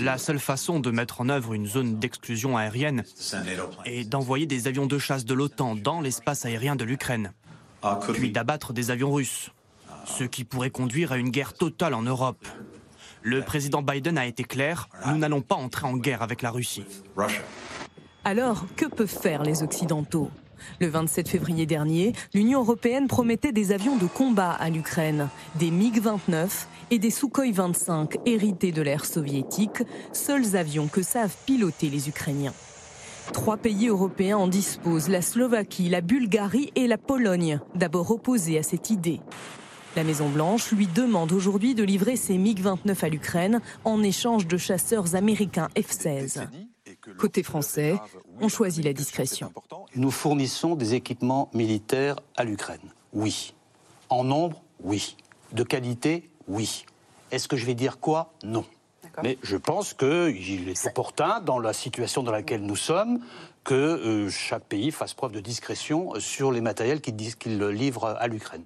La 0.00 0.16
seule 0.16 0.38
façon 0.38 0.78
de 0.78 0.92
mettre 0.92 1.20
en 1.20 1.28
œuvre 1.28 1.54
une 1.54 1.66
zone 1.66 1.98
d'exclusion 1.98 2.56
aérienne 2.56 3.02
est 3.84 4.08
d'envoyer 4.08 4.46
des 4.46 4.68
avions 4.68 4.86
de 4.86 4.96
chasse 4.96 5.24
de 5.24 5.34
l'OTAN 5.34 5.74
dans 5.74 6.00
l'espace 6.00 6.44
aérien 6.44 6.76
de 6.76 6.84
l'Ukraine, 6.84 7.32
puis 8.12 8.30
d'abattre 8.30 8.72
des 8.72 8.92
avions 8.92 9.12
russes, 9.12 9.50
ce 10.04 10.22
qui 10.22 10.44
pourrait 10.44 10.70
conduire 10.70 11.10
à 11.10 11.16
une 11.16 11.30
guerre 11.30 11.54
totale 11.54 11.94
en 11.94 12.02
Europe. 12.02 12.46
Le 13.22 13.42
président 13.42 13.82
Biden 13.82 14.16
a 14.18 14.26
été 14.26 14.44
clair, 14.44 14.88
nous 15.04 15.18
n'allons 15.18 15.42
pas 15.42 15.56
entrer 15.56 15.88
en 15.88 15.96
guerre 15.96 16.22
avec 16.22 16.42
la 16.42 16.52
Russie. 16.52 16.84
Alors, 18.22 18.66
que 18.76 18.86
peuvent 18.86 19.08
faire 19.08 19.42
les 19.42 19.64
Occidentaux? 19.64 20.30
Le 20.80 20.88
27 20.88 21.28
février 21.28 21.66
dernier, 21.66 22.12
l'Union 22.34 22.60
européenne 22.60 23.08
promettait 23.08 23.52
des 23.52 23.72
avions 23.72 23.96
de 23.96 24.06
combat 24.06 24.52
à 24.52 24.70
l'Ukraine, 24.70 25.28
des 25.56 25.70
MiG-29 25.70 26.66
et 26.90 26.98
des 26.98 27.10
Sukhoi 27.10 27.50
25 27.52 28.18
hérités 28.26 28.72
de 28.72 28.82
l'ère 28.82 29.04
soviétique, 29.04 29.82
seuls 30.12 30.56
avions 30.56 30.88
que 30.88 31.02
savent 31.02 31.36
piloter 31.46 31.90
les 31.90 32.08
Ukrainiens. 32.08 32.54
Trois 33.32 33.58
pays 33.58 33.88
européens 33.88 34.38
en 34.38 34.48
disposent, 34.48 35.08
la 35.08 35.20
Slovaquie, 35.20 35.88
la 35.88 36.00
Bulgarie 36.00 36.72
et 36.74 36.86
la 36.86 36.96
Pologne, 36.96 37.60
d'abord 37.74 38.10
opposés 38.10 38.58
à 38.58 38.62
cette 38.62 38.90
idée. 38.90 39.20
La 39.96 40.04
Maison-Blanche 40.04 40.72
lui 40.72 40.86
demande 40.86 41.32
aujourd'hui 41.32 41.74
de 41.74 41.82
livrer 41.82 42.16
ses 42.16 42.38
MiG-29 42.38 43.04
à 43.04 43.08
l'Ukraine 43.08 43.60
en 43.84 44.02
échange 44.02 44.46
de 44.46 44.56
chasseurs 44.56 45.14
américains 45.14 45.68
F-16. 45.76 46.46
Côté 47.18 47.42
français, 47.42 47.96
on 48.40 48.48
choisit 48.48 48.84
la 48.84 48.92
discrétion. 48.92 49.52
Nous 49.94 50.10
fournissons 50.10 50.74
des 50.74 50.94
équipements 50.94 51.50
militaires 51.54 52.16
à 52.36 52.44
l'Ukraine. 52.44 52.92
Oui. 53.12 53.54
En 54.08 54.24
nombre, 54.24 54.62
oui. 54.82 55.16
De 55.52 55.62
qualité, 55.62 56.30
oui. 56.46 56.84
Est-ce 57.30 57.48
que 57.48 57.56
je 57.56 57.66
vais 57.66 57.74
dire 57.74 58.00
quoi? 58.00 58.32
Non. 58.42 58.64
Mais 59.22 59.38
je 59.42 59.56
pense 59.56 59.94
qu'il 59.94 60.68
est 60.68 60.86
opportun, 60.86 61.40
dans 61.40 61.58
la 61.58 61.72
situation 61.72 62.22
dans 62.22 62.30
laquelle 62.30 62.62
nous 62.62 62.76
sommes, 62.76 63.20
que 63.68 63.74
euh, 63.74 64.30
chaque 64.30 64.64
pays 64.64 64.90
fasse 64.90 65.12
preuve 65.12 65.32
de 65.32 65.40
discrétion 65.40 66.14
sur 66.20 66.52
les 66.52 66.62
matériels 66.62 67.02
qu'il 67.02 67.16
qu'il 67.36 67.62
livre 67.62 68.06
à 68.18 68.26
l'Ukraine. 68.26 68.64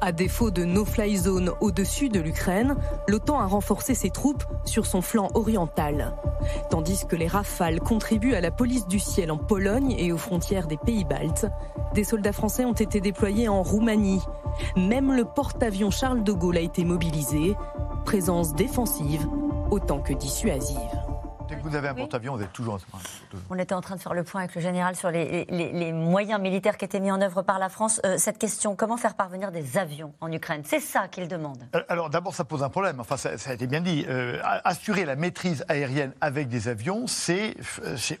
À 0.00 0.12
défaut 0.12 0.52
de 0.52 0.64
no-fly 0.64 1.16
zone 1.16 1.50
au-dessus 1.60 2.08
de 2.08 2.20
l'Ukraine, 2.20 2.76
l'OTAN 3.08 3.40
a 3.40 3.46
renforcé 3.46 3.96
ses 3.96 4.10
troupes 4.10 4.44
sur 4.64 4.86
son 4.86 5.02
flanc 5.02 5.28
oriental. 5.34 6.14
Tandis 6.70 7.04
que 7.08 7.16
les 7.16 7.26
rafales 7.26 7.80
contribuent 7.80 8.34
à 8.34 8.40
la 8.40 8.52
police 8.52 8.86
du 8.86 9.00
ciel 9.00 9.32
en 9.32 9.38
Pologne 9.38 9.92
et 9.98 10.12
aux 10.12 10.18
frontières 10.18 10.68
des 10.68 10.76
pays 10.76 11.04
baltes, 11.04 11.46
des 11.92 12.04
soldats 12.04 12.32
français 12.32 12.64
ont 12.64 12.74
été 12.74 13.00
déployés 13.00 13.48
en 13.48 13.64
Roumanie. 13.64 14.22
Même 14.76 15.16
le 15.16 15.24
porte-avions 15.24 15.90
Charles 15.90 16.22
de 16.22 16.32
Gaulle 16.32 16.58
a 16.58 16.60
été 16.60 16.84
mobilisé. 16.84 17.56
Présence 18.04 18.54
défensive 18.54 19.26
autant 19.72 19.98
que 19.98 20.12
dissuasive. 20.12 21.01
Dès 21.52 21.58
que 21.58 21.68
vous 21.68 21.76
avez 21.76 21.88
un 21.88 21.94
porte-avions, 21.94 22.34
vous 22.34 22.42
êtes 22.42 22.52
toujours. 22.54 22.78
On 23.50 23.58
était 23.58 23.74
en 23.74 23.82
train 23.82 23.96
de 23.96 24.00
faire 24.00 24.14
le 24.14 24.24
point 24.24 24.40
avec 24.40 24.54
le 24.54 24.62
général 24.62 24.96
sur 24.96 25.10
les, 25.10 25.92
moyens 25.92 26.40
militaires 26.40 26.78
qui 26.78 26.86
étaient 26.86 26.98
mis 26.98 27.10
en 27.10 27.20
œuvre 27.20 27.42
par 27.42 27.58
la 27.58 27.68
France. 27.68 28.00
Euh, 28.06 28.16
cette 28.16 28.38
question, 28.38 28.74
comment 28.74 28.96
faire 28.96 29.14
parvenir 29.14 29.52
des 29.52 29.76
avions 29.76 30.14
en 30.22 30.32
Ukraine? 30.32 30.62
C'est 30.64 30.80
ça 30.80 31.08
qu'il 31.08 31.28
demande. 31.28 31.58
Euh, 31.74 31.82
alors 31.90 32.08
d'abord, 32.08 32.34
ça 32.34 32.44
pose 32.44 32.62
un 32.62 32.70
problème. 32.70 33.00
Enfin, 33.00 33.18
ça, 33.18 33.28
a 33.28 33.52
été 33.52 33.66
bien 33.66 33.82
dit. 33.82 34.06
Euh, 34.08 34.38
assurer 34.64 35.04
la 35.04 35.14
maîtrise 35.14 35.62
aérienne 35.68 36.14
avec 36.22 36.48
des 36.48 36.68
avions, 36.68 37.06
c'est 37.06 37.54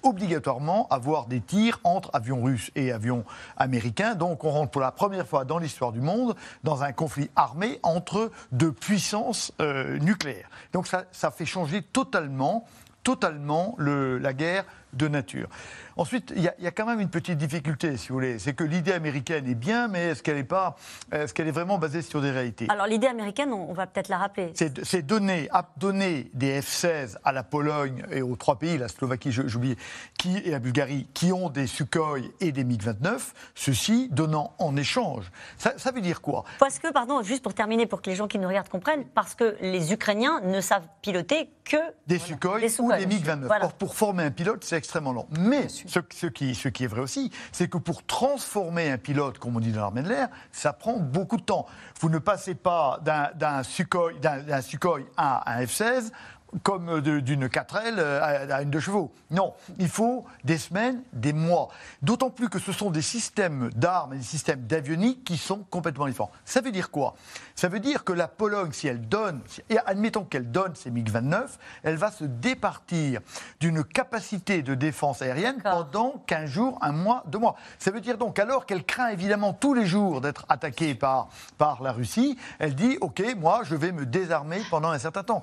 obligatoirement 0.02 0.86
avoir 0.90 1.24
des 1.24 1.40
tirs 1.40 1.80
entre 1.84 2.10
avions 2.12 2.42
russes 2.42 2.70
et 2.74 2.92
avions 2.92 3.24
américains. 3.56 4.14
Donc 4.14 4.44
on 4.44 4.50
rentre 4.50 4.70
pour 4.70 4.82
la 4.82 4.92
première 4.92 5.26
fois 5.26 5.46
dans 5.46 5.56
l'histoire 5.56 5.92
du 5.92 6.02
monde 6.02 6.36
dans 6.64 6.82
un 6.82 6.92
conflit 6.92 7.30
armé 7.34 7.80
entre 7.82 8.30
deux 8.50 8.72
puissances 8.72 9.52
nucléaires. 9.58 10.50
Donc 10.74 10.86
ça, 10.86 11.04
ça 11.12 11.30
fait 11.30 11.46
changer 11.46 11.80
totalement 11.80 12.66
totalement 13.02 13.74
le, 13.78 14.18
la 14.18 14.32
guerre 14.32 14.64
de 14.92 15.08
nature. 15.08 15.48
Ensuite, 15.96 16.32
il 16.34 16.42
y, 16.42 16.66
a 16.66 16.70
quand 16.70 16.86
même 16.86 17.00
une 17.00 17.10
petite 17.10 17.36
difficulté, 17.36 17.96
si 17.96 18.08
vous 18.08 18.14
voulez. 18.14 18.38
C'est 18.38 18.54
que 18.54 18.64
l'idée 18.64 18.92
américaine 18.92 19.46
est 19.46 19.54
bien, 19.54 19.88
mais 19.88 20.08
est-ce 20.08 20.22
qu'elle 20.22 20.38
est 20.38 20.44
pas, 20.44 20.76
est-ce 21.10 21.34
qu'elle 21.34 21.48
est 21.48 21.52
vraiment 21.52 21.78
basée 21.78 22.00
sur 22.00 22.22
des 22.22 22.30
réalités? 22.30 22.66
Alors 22.70 22.86
l'idée 22.86 23.08
américaine, 23.08 23.52
on, 23.52 23.72
va 23.74 23.86
peut-être 23.86 24.08
la 24.08 24.18
rappeler. 24.18 24.52
C'est 24.54 25.02
donner, 25.02 25.48
donner 25.76 26.30
des 26.32 26.60
F-16 26.60 27.16
à 27.24 27.32
la 27.32 27.42
Pologne 27.42 28.04
et 28.10 28.22
aux 28.22 28.36
trois 28.36 28.58
pays, 28.58 28.78
la 28.78 28.88
Slovaquie, 28.88 29.32
j'oublie, 29.32 29.76
qui 30.18 30.38
et 30.38 30.50
la 30.50 30.58
Bulgarie, 30.58 31.08
qui 31.12 31.32
ont 31.32 31.50
des 31.50 31.66
Sukhoi 31.66 32.18
et 32.40 32.52
des 32.52 32.64
MiG-29. 32.64 33.32
Ceci 33.54 34.08
donnant 34.10 34.54
en 34.58 34.76
échange. 34.76 35.30
Ça, 35.58 35.74
ça 35.76 35.90
veut 35.90 36.00
dire 36.00 36.22
quoi? 36.22 36.44
Parce 36.58 36.78
que, 36.78 36.90
pardon, 36.90 37.22
juste 37.22 37.42
pour 37.42 37.54
terminer, 37.54 37.86
pour 37.86 38.00
que 38.00 38.08
les 38.08 38.16
gens 38.16 38.28
qui 38.28 38.38
nous 38.38 38.48
regardent 38.48 38.68
comprennent, 38.68 39.04
parce 39.04 39.34
que 39.34 39.56
les 39.60 39.92
Ukrainiens 39.92 40.40
ne 40.40 40.60
savent 40.60 40.86
piloter 41.02 41.50
que 41.64 41.76
des 42.06 42.18
Sukhoi 42.18 42.58
ou 42.78 42.92
des 42.92 43.06
MiG-29. 43.06 43.62
Or, 43.62 43.72
pour 43.74 43.94
former 43.94 44.24
un 44.24 44.30
pilote, 44.30 44.64
c'est 44.64 44.76
extrêmement 44.82 45.12
long. 45.12 45.28
Mais 45.38 45.68
ce, 45.68 46.26
qui, 46.26 46.50
est 46.50 46.86
vrai 46.86 47.00
aussi, 47.00 47.30
c'est 47.52 47.68
que 47.68 47.78
pour 47.78 48.04
transformer 48.04 48.90
un 48.90 48.98
pilote, 48.98 49.38
comme 49.38 49.56
on 49.56 49.60
dit 49.60 49.70
dans 49.70 49.82
l'armée 49.82 50.02
de 50.02 50.08
l'air, 50.08 50.28
ça 50.50 50.72
prend 50.72 50.96
beaucoup 50.96 51.36
de 51.36 51.42
temps. 51.42 51.66
Vous 52.00 52.08
ne 52.08 52.18
passez 52.18 52.56
pas 52.56 53.00
d'un 53.04 53.62
Sukhoi, 53.62 54.10
à 55.16 55.52
un 55.52 55.64
F-16 55.64 56.10
comme 56.62 57.00
d'une 57.00 57.46
4L 57.46 57.98
à 57.98 58.60
une 58.62 58.70
de 58.70 58.80
chevaux. 58.80 59.10
Non, 59.30 59.54
il 59.78 59.88
faut 59.88 60.26
des 60.44 60.58
semaines, 60.58 61.02
des 61.12 61.32
mois. 61.32 61.68
D'autant 62.02 62.28
plus 62.28 62.50
que 62.50 62.58
ce 62.58 62.72
sont 62.72 62.90
des 62.90 63.00
systèmes 63.00 63.70
d'armes 63.74 64.12
et 64.12 64.18
des 64.18 64.22
systèmes 64.22 64.66
d'avionique 64.66 65.24
qui 65.24 65.38
sont 65.38 65.64
complètement 65.70 66.06
différents. 66.06 66.30
Ça 66.44 66.60
veut 66.60 66.72
dire 66.72 66.90
quoi? 66.90 67.14
Ça 67.54 67.68
veut 67.68 67.80
dire 67.80 68.04
que 68.04 68.12
la 68.12 68.28
Pologne, 68.28 68.72
si 68.72 68.88
elle 68.88 69.08
donne, 69.08 69.40
et 69.68 69.78
admettons 69.86 70.24
qu'elle 70.24 70.50
donne 70.50 70.74
ses 70.74 70.90
MiG-29, 70.90 71.44
elle 71.82 71.96
va 71.96 72.10
se 72.10 72.24
départir 72.24 73.20
d'une 73.60 73.84
capacité 73.84 74.62
de 74.62 74.74
défense 74.74 75.22
aérienne 75.22 75.60
pendant 75.62 76.22
15 76.26 76.50
jours, 76.50 76.78
un 76.80 76.92
mois, 76.92 77.24
deux 77.26 77.38
mois. 77.38 77.56
Ça 77.78 77.90
veut 77.90 78.00
dire 78.00 78.18
donc, 78.18 78.38
alors 78.38 78.66
qu'elle 78.66 78.84
craint 78.84 79.08
évidemment 79.08 79.52
tous 79.52 79.74
les 79.74 79.86
jours 79.86 80.20
d'être 80.20 80.46
attaquée 80.48 80.94
par, 80.94 81.28
par 81.58 81.82
la 81.82 81.92
Russie, 81.92 82.38
elle 82.58 82.74
dit, 82.74 82.98
OK, 83.00 83.22
moi, 83.36 83.62
je 83.64 83.74
vais 83.74 83.92
me 83.92 84.06
désarmer 84.06 84.62
pendant 84.70 84.90
un 84.90 84.98
certain 84.98 85.22
temps. 85.22 85.42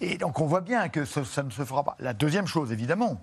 Et 0.00 0.18
donc, 0.18 0.40
on 0.40 0.46
voit 0.46 0.60
bien 0.60 0.88
que 0.88 1.04
ça, 1.04 1.42
ne 1.42 1.50
se 1.50 1.64
fera 1.64 1.84
pas. 1.84 1.96
La 1.98 2.12
deuxième 2.12 2.46
chose, 2.46 2.72
évidemment, 2.72 3.20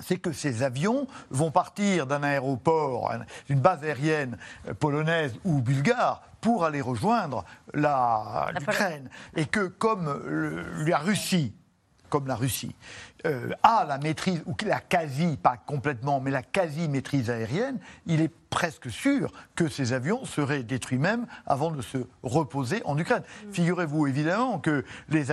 c'est 0.00 0.16
que 0.16 0.32
ces 0.32 0.62
avions 0.62 1.06
vont 1.30 1.50
partir 1.50 2.06
d'un 2.06 2.22
aéroport, 2.22 3.12
d'une 3.48 3.60
base 3.60 3.84
aérienne 3.84 4.36
polonaise 4.80 5.34
ou 5.44 5.60
bulgare, 5.60 6.22
pour 6.44 6.66
aller 6.66 6.82
rejoindre 6.82 7.42
l'Ukraine. 7.72 9.08
Et 9.34 9.46
que 9.46 9.66
comme 9.66 10.22
la 10.86 10.98
Russie, 10.98 11.54
comme 12.10 12.26
la 12.26 12.36
Russie, 12.36 12.76
euh, 13.24 13.48
a 13.62 13.86
la 13.88 13.96
maîtrise, 13.96 14.42
ou 14.44 14.54
la 14.66 14.80
quasi, 14.80 15.38
pas 15.38 15.56
complètement, 15.56 16.20
mais 16.20 16.30
la 16.30 16.42
quasi-maîtrise 16.42 17.30
aérienne, 17.30 17.78
il 18.04 18.20
est 18.20 18.28
presque 18.54 18.88
sûr 18.88 19.32
que 19.56 19.68
ces 19.68 19.92
avions 19.92 20.24
seraient 20.24 20.62
détruits 20.62 20.98
même 20.98 21.26
avant 21.44 21.72
de 21.72 21.82
se 21.82 21.98
reposer 22.22 22.82
en 22.84 22.96
Ukraine. 22.96 23.24
Mm. 23.48 23.52
Figurez-vous 23.52 24.06
évidemment 24.06 24.60
que 24.60 24.84
les, 25.08 25.24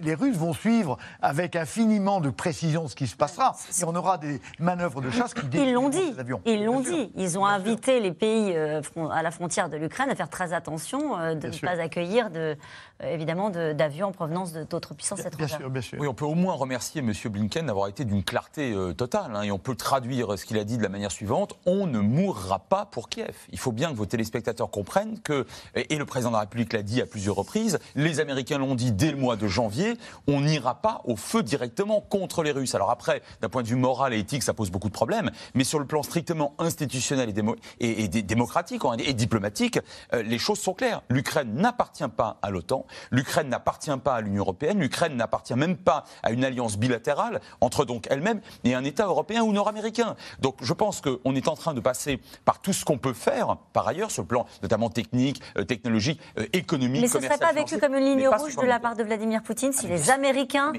les, 0.00 0.14
Russes 0.14 0.38
vont 0.38 0.54
suivre 0.54 0.96
avec 1.20 1.54
infiniment 1.54 2.22
de 2.22 2.30
précision 2.30 2.88
ce 2.88 2.94
qui 2.94 3.08
se 3.08 3.14
passera 3.14 3.54
et 3.78 3.84
on 3.84 3.94
aura 3.94 4.16
des 4.16 4.40
manœuvres 4.58 5.02
de 5.02 5.10
chasse 5.10 5.34
qui 5.34 5.42
Ils 5.52 5.74
l'ont 5.74 5.90
dit. 5.90 6.14
Ils 6.46 6.64
l'ont 6.64 6.80
dit. 6.80 7.12
Ils 7.14 7.38
ont 7.38 7.44
invité 7.44 8.00
les 8.00 8.12
pays 8.12 8.54
euh, 8.56 8.80
à 9.10 9.22
la 9.22 9.30
frontière 9.30 9.68
de 9.68 9.76
l'Ukraine 9.76 10.08
à 10.08 10.14
faire 10.14 10.30
très 10.30 10.54
attention 10.54 11.18
euh, 11.18 11.34
de 11.34 11.48
ne 11.48 11.58
pas 11.58 11.78
accueillir 11.78 12.30
de, 12.30 12.56
évidemment 13.02 13.50
d'avions 13.50 14.08
en 14.08 14.12
provenance 14.12 14.54
d'autres 14.54 14.94
puissances 14.94 15.26
étrangères. 15.26 15.68
Bien 15.68 15.82
sûr, 15.82 15.98
Oui, 16.00 16.06
on 16.06 16.14
peut 16.14 16.24
au 16.24 16.34
moins 16.34 16.54
remercier 16.54 17.02
M. 17.02 17.12
Blinken 17.26 17.66
d'avoir 17.66 17.88
été 17.88 18.06
d'une 18.06 18.24
clarté 18.24 18.72
euh, 18.72 18.94
totale 18.94 19.36
hein, 19.36 19.42
et 19.42 19.50
on 19.50 19.58
peut 19.58 19.74
traduire 19.74 20.38
ce 20.38 20.46
qu'il 20.46 20.58
a 20.58 20.64
dit 20.64 20.78
de 20.78 20.82
la 20.82 20.88
manière 20.88 21.12
suivante 21.12 21.58
on 21.66 21.86
ne 21.86 21.98
mourra 22.14 22.60
pas 22.60 22.86
pour 22.86 23.08
Kiev. 23.08 23.34
Il 23.50 23.58
faut 23.58 23.72
bien 23.72 23.90
que 23.90 23.96
vos 23.96 24.06
téléspectateurs 24.06 24.70
comprennent 24.70 25.18
que, 25.20 25.46
et 25.74 25.96
le 25.96 26.06
président 26.06 26.30
de 26.30 26.34
la 26.34 26.40
République 26.40 26.72
l'a 26.72 26.82
dit 26.82 27.02
à 27.02 27.06
plusieurs 27.06 27.36
reprises, 27.36 27.78
les 27.96 28.20
Américains 28.20 28.58
l'ont 28.58 28.74
dit 28.74 28.92
dès 28.92 29.10
le 29.10 29.16
mois 29.16 29.36
de 29.36 29.48
janvier, 29.48 29.94
on 30.26 30.40
n'ira 30.40 30.80
pas 30.80 31.02
au 31.04 31.16
feu 31.16 31.42
directement 31.42 32.00
contre 32.00 32.42
les 32.42 32.52
Russes. 32.52 32.74
Alors 32.74 32.90
après, 32.90 33.22
d'un 33.42 33.48
point 33.48 33.62
de 33.62 33.68
vue 33.68 33.76
moral 33.76 34.14
et 34.14 34.18
éthique, 34.18 34.42
ça 34.42 34.54
pose 34.54 34.70
beaucoup 34.70 34.88
de 34.88 34.94
problèmes, 34.94 35.30
mais 35.54 35.64
sur 35.64 35.78
le 35.78 35.86
plan 35.86 36.02
strictement 36.02 36.54
institutionnel 36.58 37.32
et, 37.80 38.08
démocratique 38.08 38.82
et 38.98 39.12
diplomatique, 39.12 39.78
euh, 40.12 40.22
les 40.22 40.38
choses 40.38 40.60
sont 40.60 40.74
claires. 40.74 41.02
L'Ukraine 41.08 41.54
n'appartient 41.54 42.08
pas 42.08 42.38
à 42.42 42.50
l'OTAN, 42.50 42.86
l'Ukraine 43.10 43.48
n'appartient 43.48 43.96
pas 44.02 44.14
à 44.14 44.20
l'Union 44.20 44.42
européenne, 44.42 44.78
l'Ukraine 44.78 45.16
n'appartient 45.16 45.54
même 45.54 45.76
pas 45.76 46.04
à 46.22 46.30
une 46.30 46.44
alliance 46.44 46.78
bilatérale 46.78 47.40
entre 47.60 47.84
donc 47.84 48.06
elle-même 48.10 48.40
et 48.62 48.74
un 48.74 48.84
État 48.84 49.06
européen 49.06 49.42
ou 49.42 49.52
nord-américain. 49.52 50.16
Donc 50.40 50.56
je 50.60 50.72
pense 50.72 51.00
qu'on 51.00 51.34
est 51.34 51.48
en 51.48 51.56
train 51.56 51.74
de 51.74 51.80
passer 51.80 52.03
par 52.44 52.60
tout 52.60 52.72
ce 52.72 52.84
qu'on 52.84 52.98
peut 52.98 53.12
faire, 53.12 53.56
par 53.72 53.86
ailleurs, 53.88 54.10
sur 54.10 54.22
le 54.22 54.28
plan 54.28 54.46
notamment 54.62 54.90
technique, 54.90 55.40
euh, 55.58 55.64
technologique, 55.64 56.20
euh, 56.38 56.46
économique. 56.52 57.02
Mais 57.02 57.08
ce 57.08 57.18
ne 57.18 57.22
serait 57.22 57.38
pas 57.38 57.52
vécu 57.52 57.78
comme 57.78 57.94
une 57.94 58.04
ligne 58.04 58.28
rouge 58.28 58.56
de 58.56 58.66
la 58.66 58.80
part 58.80 58.96
de 58.96 59.02
Vladimir 59.02 59.42
Poutine 59.42 59.72
si 59.72 59.86
les 59.86 60.10
Américains 60.10 60.72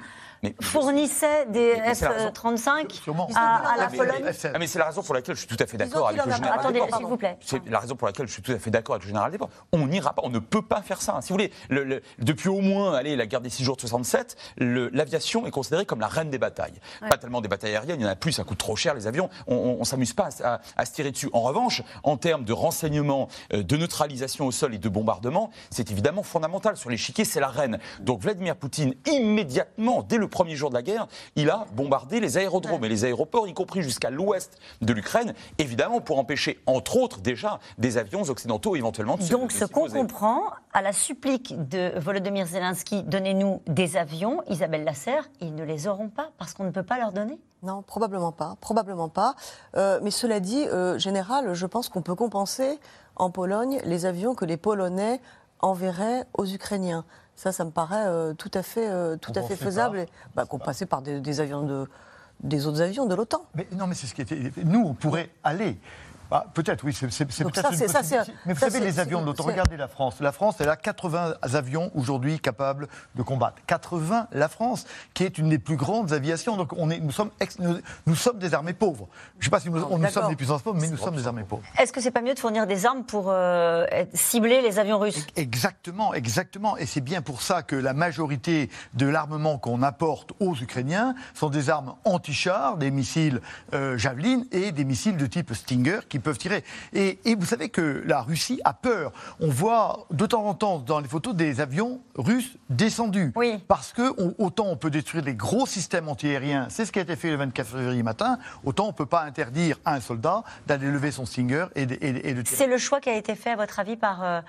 fournissait 0.61 1.45
des 1.47 1.73
F-35 1.73 3.01
à, 3.35 3.75
la 3.77 3.87
Pologne 3.87 4.23
ah, 4.53 4.59
mais 4.59 4.67
c'est 4.67 4.79
la 4.79 4.85
raison 4.85 5.01
pour 5.01 5.15
laquelle 5.15 5.35
je 5.35 5.39
suis 5.39 5.47
tout 5.47 5.61
à 5.61 5.65
fait 5.65 5.77
d'accord 5.77 6.09
avec 6.09 6.23
le 6.23 6.31
général 6.31 6.59
Attendez, 6.59 6.81
s'il 6.95 7.05
vous 7.05 7.17
plaît. 7.17 7.37
C'est 7.41 7.67
la 7.67 7.79
raison 7.79 7.95
pour 7.95 8.07
laquelle 8.07 8.27
je 8.27 8.33
suis 8.33 8.41
tout 8.41 8.51
à 8.51 8.59
fait 8.59 8.71
d'accord 8.71 8.95
avec 8.95 9.03
le 9.03 9.09
général. 9.09 9.31
On 9.71 9.87
n'ira 9.87 10.13
pas, 10.13 10.21
on 10.23 10.29
ne 10.29 10.39
peut 10.39 10.61
pas 10.61 10.81
faire 10.81 11.01
ça. 11.01 11.19
Si 11.21 11.29
vous 11.29 11.35
voulez, 11.35 11.51
le, 11.69 12.01
depuis 12.19 12.49
au 12.49 12.61
moins 12.61 12.93
allez, 12.93 13.15
la 13.15 13.25
guerre 13.25 13.41
des 13.41 13.49
six 13.49 13.63
jours 13.63 13.75
de 13.75 13.81
67, 13.81 14.35
l'aviation 14.57 15.45
est 15.45 15.51
considérée 15.51 15.85
comme 15.85 15.99
la 15.99 16.07
reine 16.07 16.29
des 16.29 16.37
batailles. 16.37 16.79
Pas 17.09 17.17
tellement 17.17 17.41
des 17.41 17.47
batailles 17.47 17.71
aériennes, 17.71 17.99
il 17.99 18.03
y 18.03 18.07
en 18.07 18.11
a 18.11 18.15
plus, 18.15 18.31
ça 18.31 18.43
coûte 18.43 18.57
trop 18.57 18.75
cher 18.75 18.93
les 18.93 19.07
avions, 19.07 19.29
on 19.47 19.77
ne 19.79 19.83
s'amuse 19.83 20.13
pas 20.13 20.29
à, 20.43 20.85
se 20.85 20.91
tirer 20.91 21.11
dessus. 21.15 21.29
En 21.33 21.41
revanche, 21.41 21.81
en 22.03 22.17
termes 22.17 22.45
de 22.45 22.53
renseignement, 22.53 23.27
euh, 23.53 23.63
de 23.63 23.77
neutralisation 23.77 24.45
au 24.45 24.51
sol 24.51 24.75
et 24.75 24.77
de 24.77 24.89
bombardement, 24.89 25.49
c'est 25.71 25.91
évidemment 25.91 26.23
fondamental. 26.23 26.77
Sur 26.77 26.89
l'échiquier, 26.89 27.25
c'est 27.25 27.39
la 27.39 27.47
reine. 27.47 27.79
Donc 28.01 28.21
Vladimir 28.21 28.55
Poutine, 28.55 28.93
immédiatement, 29.11 30.03
dès 30.03 30.17
le 30.17 30.27
premier 30.27 30.55
jour 30.55 30.69
de 30.69 30.75
la 30.75 30.83
guerre, 30.83 31.07
il 31.35 31.49
a 31.49 31.65
bombardé 31.73 32.19
les 32.19 32.37
aérodromes 32.37 32.85
et 32.85 32.89
les 32.89 33.05
aéroports, 33.05 33.47
y 33.47 33.53
compris 33.53 33.81
jusqu'à 33.81 34.09
l'ouest 34.09 34.59
de 34.81 34.93
l'Ukraine, 34.93 35.33
évidemment 35.57 36.01
pour 36.01 36.19
empêcher, 36.19 36.59
entre 36.65 36.97
autres, 36.97 37.19
déjà 37.21 37.59
des 37.77 37.97
avions 37.97 38.23
occidentaux 38.23 38.75
éventuellement 38.75 39.17
de 39.17 39.23
se 39.23 39.31
Donc, 39.31 39.51
ce 39.51 39.65
qu'on 39.65 39.89
comprend, 39.89 40.43
à 40.73 40.81
la 40.81 40.93
supplique 40.93 41.55
de 41.69 41.97
Volodymyr 41.97 42.45
Zelensky, 42.45 43.03
donnez-nous 43.03 43.61
des 43.67 43.97
avions, 43.97 44.41
Isabelle 44.49 44.83
Lasserre, 44.83 45.29
ils 45.41 45.55
ne 45.55 45.63
les 45.63 45.87
auront 45.87 46.09
pas 46.09 46.31
parce 46.37 46.53
qu'on 46.53 46.65
ne 46.65 46.71
peut 46.71 46.83
pas 46.83 46.97
leur 46.97 47.11
donner? 47.11 47.39
Non, 47.65 47.81
probablement 47.81 48.31
pas. 48.31 48.57
Probablement 48.61 49.09
pas. 49.09 49.35
Euh, 49.75 49.99
mais 50.03 50.11
cela 50.11 50.39
dit, 50.39 50.67
euh, 50.67 50.99
général, 50.99 51.53
je 51.53 51.65
pense 51.65 51.89
qu'on 51.89 52.03
peut 52.03 52.15
compenser 52.15 52.79
en 53.15 53.31
Pologne 53.31 53.79
les 53.85 54.05
avions 54.05 54.35
que 54.35 54.45
les 54.45 54.57
Polonais 54.57 55.19
enverraient 55.59 56.25
aux 56.37 56.45
Ukrainiens. 56.45 57.05
Ça, 57.35 57.51
ça 57.51 57.65
me 57.65 57.71
paraît 57.71 58.05
euh, 58.05 58.33
tout 58.33 58.51
à 58.53 58.61
fait, 58.61 59.17
tout 59.17 59.33
à 59.35 59.41
fait 59.41 59.55
faisable. 59.55 60.05
Bah, 60.35 60.45
qu'on 60.45 60.59
passait 60.59 60.85
par 60.85 61.01
des, 61.01 61.19
des 61.19 61.39
avions 61.41 61.63
de, 61.63 61.87
des 62.41 62.67
autres 62.67 62.81
avions 62.81 63.07
de 63.07 63.15
l'OTAN. 63.15 63.43
Mais 63.55 63.67
non, 63.71 63.87
mais 63.87 63.95
c'est 63.95 64.07
ce 64.07 64.13
qui 64.13 64.21
était. 64.21 64.51
Nous, 64.63 64.81
on 64.81 64.93
pourrait 64.93 65.29
aller. 65.43 65.77
Ah, 66.31 66.45
peut-être, 66.53 66.83
oui, 66.83 66.93
c'est 66.93 67.11
c'est- 67.11 67.31
c'est 67.31 67.43
Donc 67.43 67.53
peut-être 67.53 67.67
ça, 67.67 67.73
une 67.73 67.77
c'est- 67.77 67.87
ça, 67.87 68.23
Mais 68.45 68.53
vous 68.53 68.59
ça, 68.59 68.67
savez, 68.67 68.79
c'est- 68.79 68.85
les 68.85 68.99
avions 68.99 69.21
de 69.21 69.25
l'OTAN, 69.27 69.43
regardez 69.43 69.77
la 69.77 69.87
France. 69.87 70.15
La 70.19 70.31
France, 70.31 70.55
elle 70.59 70.69
a 70.69 70.75
80 70.75 71.35
avions 71.41 71.91
aujourd'hui 71.95 72.39
capables 72.39 72.87
de 73.15 73.21
combattre. 73.21 73.57
80, 73.67 74.27
la 74.31 74.47
France, 74.49 74.85
qui 75.13 75.23
est 75.23 75.37
une 75.37 75.49
des 75.49 75.59
plus 75.59 75.75
grandes 75.77 76.13
aviations. 76.13 76.57
Donc 76.57 76.73
on 76.77 76.89
est, 76.89 76.99
nous, 76.99 77.11
sommes 77.11 77.31
ex- 77.39 77.59
nous, 77.59 77.77
nous 78.07 78.15
sommes 78.15 78.39
des 78.39 78.53
armées 78.53 78.73
pauvres. 78.73 79.07
Je 79.37 79.41
ne 79.41 79.43
sais 79.45 79.49
pas 79.51 79.59
si 79.59 79.69
nous, 79.69 79.77
on- 79.83 79.97
nous 79.97 80.03
d'accord. 80.03 80.23
sommes 80.23 80.29
des 80.29 80.35
puissances 80.35 80.61
pauvres, 80.61 80.79
mais 80.81 80.89
nous 80.89 80.97
sommes 80.97 81.15
des 81.15 81.27
armées 81.27 81.43
pauvres. 81.43 81.63
Est-ce 81.77 81.93
que 81.93 82.01
c'est 82.01 82.11
pas 82.11 82.21
mieux 82.21 82.33
de 82.33 82.39
fournir 82.39 82.65
des 82.67 82.85
armes 82.85 83.03
pour 83.03 83.25
euh, 83.29 83.85
cibler 84.13 84.61
les 84.61 84.79
avions 84.79 84.99
russes? 84.99 85.25
Exactement, 85.35 86.13
exactement. 86.13 86.75
Et 86.77 86.85
c'est 86.85 87.01
bien 87.01 87.21
pour 87.21 87.41
ça 87.41 87.61
que 87.61 87.75
la 87.75 87.93
majorité 87.93 88.69
de 88.93 89.05
l'armement 89.07 89.57
qu'on 89.57 89.83
apporte 89.83 90.31
aux 90.39 90.55
Ukrainiens 90.55 91.15
sont 91.33 91.49
des 91.49 91.69
armes 91.69 91.95
anti-chars, 92.03 92.77
des 92.77 92.91
missiles 92.91 93.41
euh, 93.73 93.97
Javelin 93.97 94.41
et 94.51 94.71
des 94.71 94.83
missiles 94.85 95.17
de 95.17 95.25
type 95.25 95.53
Stinger 95.53 95.99
qui 96.09 96.14
peuvent 96.21 96.37
tirer. 96.37 96.63
Et, 96.93 97.19
et 97.25 97.35
vous 97.35 97.45
savez 97.45 97.69
que 97.69 98.03
la 98.05 98.21
Russie 98.21 98.59
a 98.63 98.73
peur. 98.73 99.11
On 99.39 99.49
voit 99.49 100.05
de 100.11 100.25
temps 100.25 100.45
en 100.45 100.53
temps 100.53 100.79
dans 100.79 100.99
les 100.99 101.07
photos 101.07 101.35
des 101.35 101.61
avions 101.61 102.01
russes 102.15 102.55
descendus. 102.69 103.31
Oui. 103.35 103.63
Parce 103.67 103.93
que 103.93 104.13
on- 104.21 104.33
autant 104.37 104.67
on 104.67 104.77
peut 104.77 104.89
détruire 104.89 105.23
les 105.23 105.35
gros 105.35 105.65
systèmes 105.65 106.07
antiaériens, 106.09 106.67
c'est 106.69 106.85
ce 106.85 106.91
qui 106.91 106.99
a 106.99 107.01
été 107.03 107.15
fait 107.15 107.29
le 107.31 107.37
24 107.37 107.67
février 107.67 108.03
matin, 108.03 108.37
autant 108.63 108.85
on 108.85 108.87
ne 108.87 108.93
peut 108.93 109.05
pas 109.05 109.23
interdire 109.23 109.77
à 109.85 109.93
un 109.95 109.99
soldat 110.01 110.43
d'aller 110.67 110.91
lever 110.91 111.11
son 111.11 111.25
Stinger 111.25 111.65
et 111.75 111.85
de, 111.85 111.97
et 112.01 112.13
de- 112.13 112.21
et 112.23 112.33
de 112.33 112.41
tirer. 112.41 112.55
C'est 112.57 112.67
le 112.67 112.77
choix 112.77 112.99
qui 112.99 113.09
a 113.09 113.15
été 113.15 113.35
fait, 113.35 113.51
à 113.51 113.55
votre 113.55 113.79
avis, 113.79 113.95
par. 113.97 114.23
euh, 114.23 114.41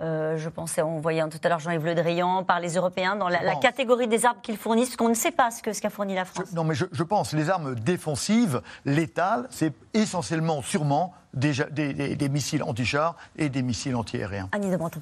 euh, 0.00 0.36
je 0.36 0.48
pensais, 0.48 0.82
on 0.82 0.98
voyait 1.00 1.26
tout 1.28 1.38
à 1.42 1.48
l'heure 1.48 1.58
Jean-Yves 1.58 1.84
Le 1.86 1.94
Drian, 1.94 2.44
par 2.44 2.60
les 2.60 2.74
Européens, 2.74 3.16
dans 3.16 3.28
la, 3.28 3.56
catégorie 3.56 4.08
des 4.08 4.26
armes 4.26 4.38
qu'ils 4.42 4.56
fournissent, 4.58 4.88
parce 4.90 4.96
qu'on 4.96 5.08
ne 5.08 5.14
sait 5.14 5.30
pas 5.30 5.50
ce 5.50 5.62
que 5.62 5.72
ce 5.72 5.80
qu'a 5.80 5.90
fourni 5.90 6.14
la 6.14 6.24
France. 6.24 6.46
Je- 6.50 6.54
non, 6.54 6.64
mais 6.64 6.74
je, 6.74 6.84
je 6.92 7.02
pense 7.02 7.32
les 7.32 7.48
armes 7.48 7.74
défensives, 7.74 8.60
létales, 8.84 9.46
c'est 9.50 9.72
essentiellement, 9.94 10.60
sûrement, 10.62 11.14
des, 11.34 11.52
des- 11.70 11.94
des- 11.94 12.16
des 12.16 12.28
missiles 12.28 12.62
anti-chars 12.62 13.16
et 13.36 13.48
des 13.48 13.62
missiles 13.62 13.96
antiaériens. 13.96 14.48
Annie 14.52 14.70
de 14.70 14.76
Menton. 14.76 15.00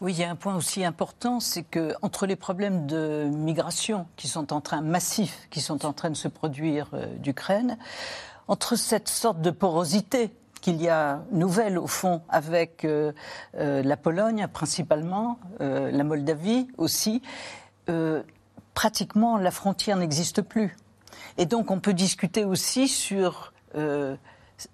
Oui, 0.00 0.12
il 0.14 0.18
y 0.18 0.24
a 0.24 0.30
un 0.30 0.34
point 0.34 0.56
aussi 0.56 0.84
important, 0.84 1.38
c'est 1.38 1.62
que 1.62 1.94
entre 2.02 2.26
les 2.26 2.34
problèmes 2.34 2.86
de 2.88 3.28
migration 3.32 4.06
qui 4.16 4.26
sont 4.26 4.52
en 4.52 4.60
train 4.60 4.80
massifs, 4.80 5.46
qui 5.50 5.60
sont 5.60 5.86
en 5.86 5.92
train 5.92 6.10
de 6.10 6.16
se 6.16 6.26
produire 6.26 6.88
euh, 6.94 7.06
d'Ukraine, 7.18 7.78
entre 8.48 8.74
cette 8.74 9.08
sorte 9.08 9.40
de 9.40 9.50
porosité 9.52 10.32
qu'il 10.62 10.80
y 10.80 10.88
a 10.88 11.22
nouvelle 11.32 11.76
au 11.76 11.86
fond 11.86 12.22
avec 12.30 12.86
euh, 12.86 13.12
euh, 13.58 13.82
la 13.82 13.98
Pologne 13.98 14.46
principalement, 14.50 15.38
euh, 15.60 15.90
la 15.90 16.04
Moldavie 16.04 16.68
aussi, 16.78 17.20
pratiquement 18.74 19.36
la 19.36 19.50
frontière 19.50 19.98
n'existe 19.98 20.40
plus. 20.40 20.76
Et 21.36 21.44
donc 21.44 21.70
on 21.70 21.80
peut 21.80 21.92
discuter 21.92 22.44
aussi 22.44 22.88
sur 22.88 23.52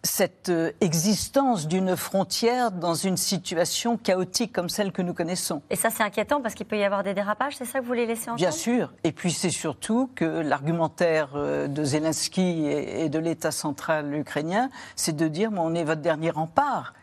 cette 0.03 0.49
euh, 0.49 0.73
existence 0.81 1.69
d'une 1.69 1.97
frontière 1.97 2.71
dans 2.71 2.95
une 2.95 3.17
situation 3.17 3.97
chaotique 3.97 4.53
comme 4.53 4.69
celle 4.69 4.93
que 4.93 5.03
nous 5.03 5.15
connaissons. 5.15 5.63
Et 5.71 5.77
ça, 5.77 5.91
c'est 5.91 6.03
inquiétant 6.03 6.41
parce 6.41 6.55
qu'il 6.55 6.67
peut 6.67 6.79
y 6.79 6.85
avoir 6.85 7.03
des 7.03 7.15
dérapages, 7.15 7.57
c'est 7.57 7.65
ça 7.65 7.79
que 7.79 7.85
vous 7.85 7.89
voulez 7.89 8.07
laisser 8.07 8.25
entendre? 8.25 8.39
Bien 8.39 8.51
sûr. 8.51 8.93
Et 9.05 9.13
puis 9.13 9.33
c'est 9.33 9.51
surtout 9.51 10.11
que 10.15 10.25
l'argumentaire 10.25 11.31
euh, 11.35 11.69
de 11.69 11.85
Zelensky 11.85 12.67
et 12.67 13.09
de 13.09 13.19
l'État 13.19 13.51
central 13.51 14.15
ukrainien, 14.15 14.71
c'est 14.97 15.17
de 15.17 15.29
dire 15.29 15.51
on 15.57 15.75
est 15.75 15.85
votre 15.85 16.03
dernier 16.03 16.31
rempart. 16.31 16.95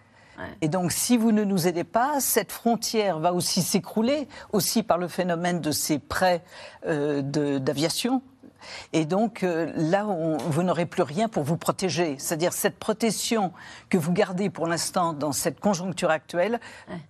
Et 0.62 0.68
donc, 0.68 0.92
si 0.92 1.18
vous 1.18 1.32
ne 1.32 1.44
nous 1.44 1.68
aidez 1.68 1.84
pas, 1.84 2.20
cette 2.20 2.52
frontière 2.52 3.20
va 3.20 3.34
aussi 3.34 3.62
s'écrouler, 3.62 4.28
aussi 4.52 4.84
par 4.84 4.98
le 4.98 5.08
phénomène 5.08 5.62
de 5.62 5.72
ces 5.72 6.00
prêts 6.00 6.44
euh, 6.86 7.22
d'aviation. 7.22 8.22
Et 8.94 9.06
donc, 9.06 9.44
euh, 9.44 9.72
là, 9.76 10.06
on- 10.08 10.38
vous 10.38 10.64
n'aurez 10.64 10.86
plus 10.86 11.02
rien 11.04 11.28
pour 11.28 11.44
vous 11.44 11.58
protéger. 11.58 12.16
C'est-à-dire, 12.20 12.54
cette 12.54 12.78
protection 12.78 13.52
que 13.90 13.98
vous 13.98 14.12
gardez 14.12 14.50
pour 14.50 14.68
l'instant 14.68 15.14
dans 15.14 15.32
cette 15.32 15.60
conjoncture 15.60 16.10
actuelle 16.10 16.60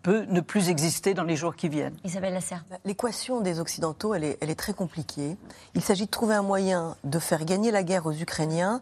peut 0.03 0.25
ne 0.29 0.41
plus 0.41 0.69
exister 0.69 1.13
dans 1.13 1.23
les 1.23 1.35
jours 1.35 1.55
qui 1.55 1.69
viennent. 1.69 1.95
Isabelle 2.03 2.33
Lasserre. 2.33 2.63
L'équation 2.85 3.41
des 3.41 3.59
Occidentaux, 3.59 4.13
elle 4.13 4.23
est, 4.23 4.37
elle 4.41 4.49
est 4.49 4.55
très 4.59 4.73
compliquée. 4.73 5.37
Il 5.73 5.81
s'agit 5.81 6.05
de 6.05 6.11
trouver 6.11 6.35
un 6.35 6.41
moyen 6.43 6.95
de 7.03 7.19
faire 7.19 7.45
gagner 7.45 7.71
la 7.71 7.83
guerre 7.83 8.05
aux 8.05 8.13
Ukrainiens. 8.13 8.81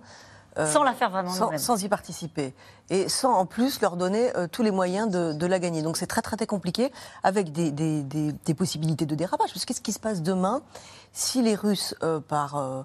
euh, 0.60 0.72
Sans 0.72 0.84
la 0.84 0.94
faire 0.94 1.10
vraiment 1.10 1.32
sans, 1.32 1.58
sans 1.58 1.84
y 1.84 1.90
participer. 1.90 2.54
Et 2.92 3.10
sans 3.10 3.34
en 3.34 3.48
plus 3.48 3.82
leur 3.82 3.96
donner 3.98 4.36
euh, 4.38 4.46
tous 4.48 4.62
les 4.62 4.70
moyens 4.70 5.10
de, 5.10 5.34
de 5.34 5.46
la 5.48 5.58
gagner. 5.58 5.82
Donc 5.82 5.98
c'est 5.98 6.06
très 6.06 6.22
très 6.22 6.36
très 6.38 6.46
compliqué 6.46 6.92
avec 7.24 7.52
des, 7.52 7.72
des- 7.72 8.04
des- 8.04 8.34
des 8.34 8.54
possibilités 8.54 9.08
de 9.08 9.16
dérapage. 9.16 9.50
Parce 9.52 9.62
que 9.66 9.68
qu'est-ce 9.70 9.82
qui 9.82 9.94
se 9.94 10.00
passe 10.00 10.22
demain? 10.22 10.62
Si 11.14 11.42
les 11.44 11.56
Russes, 11.56 11.96
euh, 12.04 12.20
par, 12.20 12.58
euh, 12.58 12.82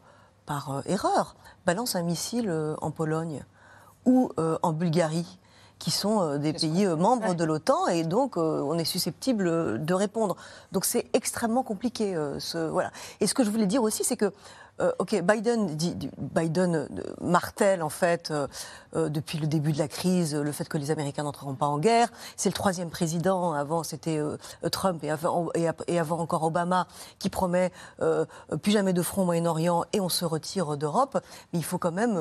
par 0.46 0.70
euh, 0.70 0.82
erreur, 0.86 1.34
balancent 1.66 1.96
un 1.96 2.02
missile 2.02 2.50
en 2.80 2.90
Pologne 2.90 3.44
ou 4.06 4.30
en 4.38 4.72
Bulgarie 4.72 5.38
qui 5.78 5.90
sont 5.90 6.38
des 6.38 6.54
pays 6.54 6.86
membres 6.86 7.34
de 7.34 7.44
l'OTAN 7.44 7.88
et 7.88 8.04
donc 8.04 8.38
on 8.38 8.78
est 8.78 8.86
susceptible 8.86 9.84
de 9.84 9.94
répondre. 9.94 10.34
Donc 10.72 10.86
c'est 10.86 11.10
extrêmement 11.12 11.62
compliqué. 11.62 12.14
ce, 12.38 12.56
voilà. 12.56 12.90
Et 13.20 13.26
ce 13.26 13.34
que 13.34 13.44
je 13.44 13.50
voulais 13.50 13.66
dire 13.66 13.82
aussi, 13.82 14.02
c'est 14.02 14.16
que 14.16 14.32
euh, 14.80 14.92
ok, 14.98 15.22
Biden, 15.22 15.66
dit, 15.76 15.96
Biden 16.18 16.74
euh, 16.74 16.86
martèle 17.20 17.82
en 17.82 17.88
fait 17.88 18.30
euh, 18.30 18.46
depuis 19.08 19.38
le 19.38 19.46
début 19.46 19.72
de 19.72 19.78
la 19.78 19.88
crise 19.88 20.34
le 20.34 20.52
fait 20.52 20.68
que 20.68 20.78
les 20.78 20.90
Américains 20.90 21.24
n'entreront 21.24 21.54
pas 21.54 21.66
en 21.66 21.78
guerre. 21.78 22.08
C'est 22.36 22.48
le 22.48 22.54
troisième 22.54 22.90
président. 22.90 23.52
Avant 23.52 23.82
c'était 23.82 24.20
Trump 24.72 25.02
et 25.04 25.10
avant, 25.10 26.18
encore 26.18 26.42
Obama 26.42 26.86
qui 27.18 27.28
promet 27.28 27.70
plus 28.62 28.72
jamais 28.72 28.92
de 28.92 29.02
front 29.02 29.22
au 29.22 29.24
Moyen-Orient 29.24 29.84
et 29.92 30.00
on 30.00 30.08
se 30.08 30.24
retire 30.24 30.76
d'Europe. 30.76 31.18
Mais 31.52 31.58
il 31.58 31.64
faut 31.64 31.78
quand 31.78 31.92
même 31.92 32.18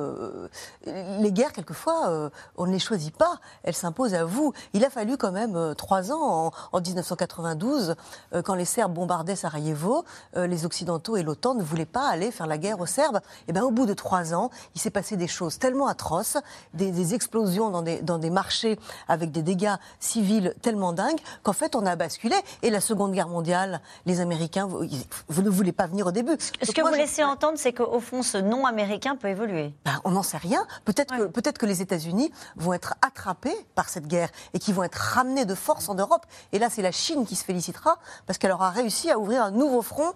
les 0.86 1.32
guerres 1.32 1.54
quelquefois 1.54 2.30
on 2.58 2.66
ne 2.66 2.72
les 2.72 2.80
choisit 2.80 3.16
pas. 3.16 3.40
Elles 3.64 3.76
s'imposent 3.76 4.14
à 4.14 4.26
vous. 4.26 4.54
Il 4.74 4.84
a 4.84 4.90
fallu 4.90 5.18
quand 5.18 5.32
même 5.32 5.76
trois 5.76 6.12
ans 6.12 6.48
en, 6.48 6.52
en 6.74 6.82
1992 6.82 7.96
euh, 8.34 8.42
quand 8.42 8.56
les 8.56 8.66
Serbes 8.66 8.94
bombardaient 8.94 9.36
Sarajevo, 9.36 10.04
les 10.36 10.66
Occidentaux 10.66 11.18
et 11.18 11.24
l'OTAN 11.24 11.56
ne 11.56 11.64
voulaient 11.64 11.86
pas 11.86 12.08
aller 12.08 12.32
faire 12.32 12.47
la 12.48 12.58
guerre 12.58 12.80
aux 12.80 12.86
Serbes. 12.86 13.20
Et 13.48 13.54
ben 13.54 13.64
au 13.64 13.72
bout 13.72 13.86
de 13.86 13.94
trois 13.94 14.34
ans, 14.34 14.50
il 14.76 14.82
s'est 14.82 14.90
passé 14.90 15.18
des 15.18 15.28
choses 15.28 15.60
tellement 15.60 15.88
atroces, 15.88 16.38
des, 16.74 16.92
des 16.92 17.14
explosions 17.14 17.70
dans 17.70 17.82
des, 17.82 18.02
dans 18.02 18.18
des 18.18 18.30
marchés 18.30 18.80
avec 19.08 19.32
des 19.32 19.42
dégâts 19.42 19.76
civils 20.00 20.54
tellement 20.62 20.94
dingues 20.94 21.20
qu'en 21.44 21.54
fait 21.54 21.76
on 21.76 21.86
a 21.86 21.96
basculé. 21.96 22.36
Et 22.62 22.70
la 22.70 22.82
Seconde 22.82 23.12
Guerre 23.12 23.28
mondiale, 23.30 23.82
les 24.06 24.20
Américains, 24.22 24.68
vous, 24.68 25.42
ne 25.42 25.50
voulez 25.50 25.72
pas 25.72 25.88
venir 25.88 26.08
au 26.08 26.12
début. 26.12 26.38
Ce 26.40 26.66
Donc 26.66 26.76
que 26.76 26.82
moi, 26.82 26.90
vous 26.92 26.96
je- 26.96 27.02
laissez 27.02 27.24
entendre, 27.24 27.58
c'est 27.58 27.74
qu'au 27.74 28.00
fond, 28.00 28.24
ce 28.24 28.38
nom 28.38 28.66
américain 28.66 29.16
peut 29.16 29.28
évoluer. 29.30 29.74
ben, 29.86 30.00
on 30.04 30.12
n'en 30.12 30.24
sait 30.24 30.38
rien. 30.38 30.66
Peut-être 30.86 31.16
que, 31.18 31.24
peut 31.24 31.42
que 31.42 31.66
les 31.66 31.82
États-Unis 31.82 32.32
vont 32.58 32.74
être 32.74 32.96
attrapés 33.02 33.56
par 33.74 33.90
cette 33.90 34.06
guerre 34.08 34.30
et 34.54 34.60
qui 34.60 34.74
vont 34.74 34.84
être 34.84 34.96
ramenés 34.96 35.46
de 35.46 35.56
force 35.56 35.88
en 35.90 35.96
Europe. 35.96 36.26
Et 36.52 36.60
là, 36.60 36.70
c'est 36.70 36.82
la 36.82 36.92
Chine 36.92 37.26
qui 37.26 37.36
se 37.36 37.44
félicitera 37.46 37.98
parce 38.26 38.38
qu'elle 38.38 38.52
aura 38.52 38.70
réussi 38.70 39.10
à 39.10 39.18
ouvrir 39.18 39.44
un 39.44 39.52
nouveau 39.52 39.82
front 39.82 40.12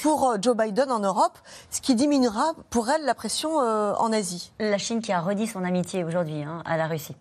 pour 0.00 0.30
euh, 0.30 0.36
Joe 0.40 0.56
Biden 0.56 0.90
en 0.90 1.00
Europe, 1.00 1.38
ce 1.70 1.80
qui 1.80 1.94
diminuera 1.94 2.52
pour 2.70 2.88
elle 2.90 3.04
la 3.04 3.14
pression 3.14 3.60
euh, 3.60 3.94
en 3.98 4.12
Asie. 4.12 4.52
La 4.58 4.78
Chine 4.78 5.00
qui 5.00 5.12
a 5.12 5.20
redit 5.20 5.46
son 5.46 5.64
amitié 5.64 6.04
aujourd'hui 6.04 6.42
hein, 6.42 6.62
à 6.64 6.76
la 6.76 6.86
Russie. 6.86 7.16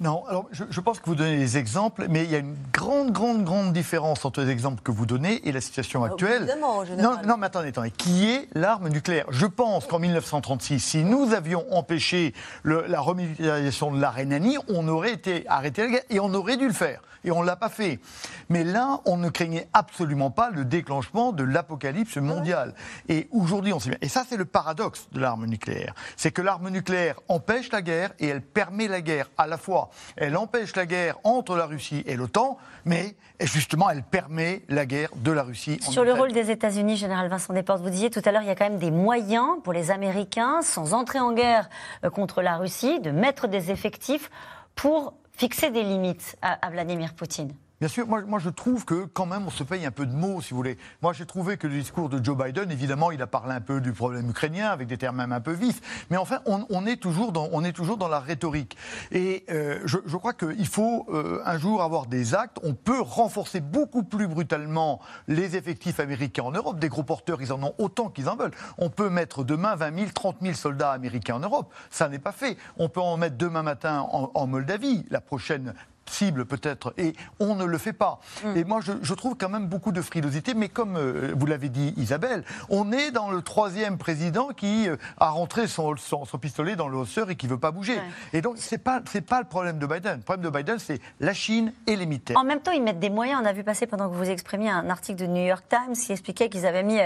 Non, 0.00 0.24
alors 0.28 0.46
je, 0.52 0.62
je 0.70 0.80
pense 0.80 1.00
que 1.00 1.06
vous 1.06 1.16
donnez 1.16 1.36
des 1.38 1.58
exemples, 1.58 2.06
mais 2.08 2.22
il 2.22 2.30
y 2.30 2.36
a 2.36 2.38
une 2.38 2.56
grande, 2.72 3.10
grande, 3.10 3.42
grande 3.42 3.72
différence 3.72 4.24
entre 4.24 4.42
les 4.42 4.50
exemples 4.50 4.80
que 4.80 4.92
vous 4.92 5.06
donnez 5.06 5.46
et 5.48 5.50
la 5.50 5.60
situation 5.60 6.04
actuelle. 6.04 6.42
évidemment, 6.42 6.68
en 6.76 6.80
non, 6.82 6.84
général. 6.84 7.26
non, 7.26 7.36
mais 7.36 7.46
attendez, 7.46 7.68
attendez. 7.70 7.90
Qui 7.90 8.30
est 8.30 8.48
l'arme 8.54 8.88
nucléaire? 8.90 9.26
Je 9.30 9.46
pense 9.46 9.86
qu'en 9.86 9.98
1936, 9.98 10.78
si 10.78 11.02
nous 11.02 11.32
avions 11.34 11.64
empêché 11.74 12.32
le- 12.62 12.84
la 12.86 13.00
remilitarisation 13.00 13.90
de 13.90 14.00
la 14.00 14.10
Rhénanie, 14.10 14.56
on 14.68 14.86
aurait 14.86 15.12
été 15.14 15.44
arrêté 15.48 15.82
la 15.82 15.88
guerre 15.88 16.02
et 16.10 16.20
on 16.20 16.32
aurait 16.32 16.56
dû 16.56 16.68
le 16.68 16.72
faire. 16.74 17.00
Et 17.24 17.30
on 17.30 17.42
ne 17.42 17.46
l'a 17.46 17.56
pas 17.56 17.68
fait. 17.68 18.00
Mais 18.48 18.64
là, 18.64 19.00
on 19.04 19.16
ne 19.16 19.28
craignait 19.28 19.68
absolument 19.72 20.30
pas 20.30 20.50
le 20.50 20.64
déclenchement 20.64 21.32
de 21.32 21.44
l'apocalypse 21.44 22.16
mondiale. 22.16 22.74
Et 23.08 23.28
aujourd'hui, 23.30 23.72
on 23.72 23.80
sait 23.80 23.90
bien. 23.90 23.98
Et 24.02 24.08
ça, 24.08 24.24
c'est 24.28 24.36
le 24.36 24.44
paradoxe 24.44 25.08
de 25.12 25.20
l'arme 25.20 25.46
nucléaire. 25.46 25.94
C'est 26.16 26.30
que 26.30 26.42
l'arme 26.42 26.68
nucléaire 26.70 27.20
empêche 27.28 27.70
la 27.72 27.82
guerre 27.82 28.10
et 28.18 28.28
elle 28.28 28.42
permet 28.42 28.88
la 28.88 29.00
guerre 29.00 29.30
à 29.36 29.46
la 29.46 29.58
fois. 29.58 29.90
Elle 30.16 30.36
empêche 30.36 30.74
la 30.76 30.86
guerre 30.86 31.16
entre 31.24 31.56
la 31.56 31.66
Russie 31.66 32.02
et 32.06 32.16
l'OTAN, 32.16 32.58
mais 32.84 33.16
justement, 33.40 33.90
elle 33.90 34.02
permet 34.02 34.62
la 34.68 34.86
guerre 34.86 35.10
de 35.16 35.32
la 35.32 35.42
Russie. 35.42 35.78
en 35.86 35.90
Sur 35.90 36.04
le 36.04 36.12
rôle 36.12 36.32
des 36.32 36.50
États-Unis, 36.50 36.96
Général 36.96 37.28
Vincent 37.28 37.52
Desportes, 37.52 37.82
vous 37.82 37.90
disiez 37.90 38.10
tout 38.10 38.22
à 38.24 38.32
l'heure, 38.32 38.42
il 38.42 38.48
y 38.48 38.50
a 38.50 38.54
quand 38.54 38.68
même 38.68 38.78
des 38.78 38.90
moyens 38.90 39.56
pour 39.62 39.72
les 39.72 39.90
Américains, 39.90 40.62
sans 40.62 40.94
entrer 40.94 41.20
en 41.20 41.32
guerre 41.32 41.68
euh, 42.04 42.10
contre 42.10 42.42
la 42.42 42.56
Russie, 42.56 43.00
de 43.00 43.10
mettre 43.10 43.48
des 43.48 43.70
effectifs 43.70 44.30
pour 44.74 45.14
fixer 45.38 45.70
des 45.70 45.84
limites 45.84 46.36
à, 46.42 46.68
Vladimir 46.70 47.14
Poutine. 47.14 47.54
Bien 47.80 47.88
sûr, 47.88 48.08
moi, 48.08 48.40
je 48.40 48.50
trouve 48.50 48.84
que 48.84 49.04
quand 49.04 49.26
même 49.26 49.46
on 49.46 49.50
se 49.50 49.62
paye 49.62 49.86
un 49.86 49.92
peu 49.92 50.04
de 50.04 50.12
mots, 50.12 50.40
si 50.40 50.50
vous 50.50 50.56
voulez. 50.56 50.78
Moi 51.00 51.12
j'ai 51.12 51.26
trouvé 51.26 51.56
que 51.56 51.68
le 51.68 51.74
discours 51.74 52.08
de 52.08 52.22
Joe 52.22 52.36
Biden, 52.36 52.72
évidemment, 52.72 53.12
il 53.12 53.22
a 53.22 53.28
parlé 53.28 53.52
un 53.54 53.60
peu 53.60 53.80
du 53.80 53.92
problème 53.92 54.28
ukrainien 54.28 54.70
avec 54.70 54.88
des 54.88 54.98
termes 54.98 55.16
même 55.16 55.30
un 55.30 55.40
peu 55.40 55.52
vifs, 55.52 56.06
mais 56.10 56.16
enfin 56.16 56.40
on, 56.46 56.86
est, 56.86 56.96
toujours 56.96 57.30
dans, 57.30 58.08
la 58.08 58.18
rhétorique. 58.18 58.76
Et 59.12 59.44
euh, 59.50 59.78
je, 59.84 59.98
je, 60.06 60.16
crois 60.16 60.32
qu'il 60.32 60.66
faut 60.66 61.06
euh, 61.10 61.40
un 61.44 61.56
jour 61.56 61.80
avoir 61.80 62.06
des 62.06 62.34
actes. 62.34 62.58
On 62.64 62.74
peut 62.74 63.00
renforcer 63.00 63.60
beaucoup 63.60 64.02
plus 64.02 64.26
brutalement 64.26 65.00
les 65.28 65.54
effectifs 65.56 66.00
américains 66.00 66.42
en 66.42 66.50
Europe. 66.50 66.80
Des 66.80 66.88
gros 66.88 67.04
porteurs, 67.04 67.40
ils 67.40 67.52
en 67.52 67.62
ont 67.62 67.74
autant 67.78 68.08
qu'ils 68.08 68.28
en 68.28 68.34
veulent. 68.34 68.54
On 68.78 68.90
peut 68.90 69.08
mettre 69.08 69.44
demain 69.44 69.76
20 69.76 69.98
000, 69.98 70.10
30 70.12 70.38
000 70.42 70.54
soldats 70.54 70.90
américains 70.90 71.36
en 71.36 71.40
Europe. 71.40 71.72
Ça 71.90 72.08
n'est 72.08 72.18
pas 72.18 72.32
fait. 72.32 72.56
On 72.76 72.88
peut 72.88 73.00
en 73.00 73.16
mettre 73.16 73.36
demain 73.36 73.62
matin 73.62 74.00
en, 74.10 74.32
en 74.34 74.46
Moldavie. 74.48 75.06
La 75.10 75.20
prochaine 75.20 75.74
cible 76.08 76.44
peut-être, 76.44 76.94
et 76.98 77.14
on 77.40 77.54
ne 77.54 77.64
le 77.64 77.78
fait 77.78 77.92
pas. 77.92 78.20
Mm. 78.44 78.56
Et 78.56 78.64
moi, 78.64 78.80
je, 78.82 78.92
je, 79.02 79.14
trouve 79.14 79.36
quand 79.36 79.48
même 79.48 79.66
beaucoup 79.66 79.92
de 79.92 80.02
frilosité, 80.02 80.54
mais 80.54 80.68
comme 80.68 80.96
euh, 80.96 81.32
vous 81.36 81.46
l'avez 81.46 81.68
dit, 81.68 81.94
Isabelle, 81.96 82.44
on 82.68 82.92
est 82.92 83.10
dans 83.10 83.30
le 83.30 83.42
troisième 83.42 83.98
président 83.98 84.48
qui 84.48 84.88
euh, 84.88 84.96
a 85.18 85.30
rentré 85.30 85.66
son, 85.66 85.96
son, 85.96 86.24
son, 86.24 86.38
pistolet 86.38 86.76
dans 86.76 86.88
le 86.88 86.96
hausseur 86.96 87.30
et 87.30 87.36
qui 87.36 87.46
ne 87.46 87.52
veut 87.52 87.58
pas 87.58 87.70
bouger. 87.70 87.96
Ouais. 87.96 88.02
Et 88.32 88.40
donc, 88.40 88.58
ce 88.58 88.74
n'est 88.74 88.78
pas, 88.78 89.00
pas 89.26 89.40
le 89.40 89.46
problème 89.46 89.78
de 89.78 89.86
Biden. 89.86 90.16
Le 90.16 90.22
problème 90.22 90.44
de 90.44 90.56
Biden, 90.56 90.78
c'est 90.78 91.00
la 91.20 91.34
Chine 91.34 91.72
et 91.86 91.96
les 91.96 92.06
militaires. 92.06 92.36
En 92.38 92.44
même 92.44 92.60
temps, 92.60 92.72
ils 92.72 92.82
mettent 92.82 93.00
des 93.00 93.10
moyens. 93.10 93.40
On 93.42 93.46
a 93.46 93.52
vu 93.52 93.64
passer, 93.64 93.86
pendant 93.86 94.08
que 94.08 94.14
vous 94.14 94.30
exprimiez, 94.30 94.70
un 94.70 94.90
article 94.90 95.20
de 95.20 95.26
New 95.26 95.44
York 95.44 95.64
Times 95.68 95.94
qui 95.94 96.12
expliquait 96.12 96.48
qu'ils 96.48 96.66
avaient 96.66 96.82
mis 96.82 97.00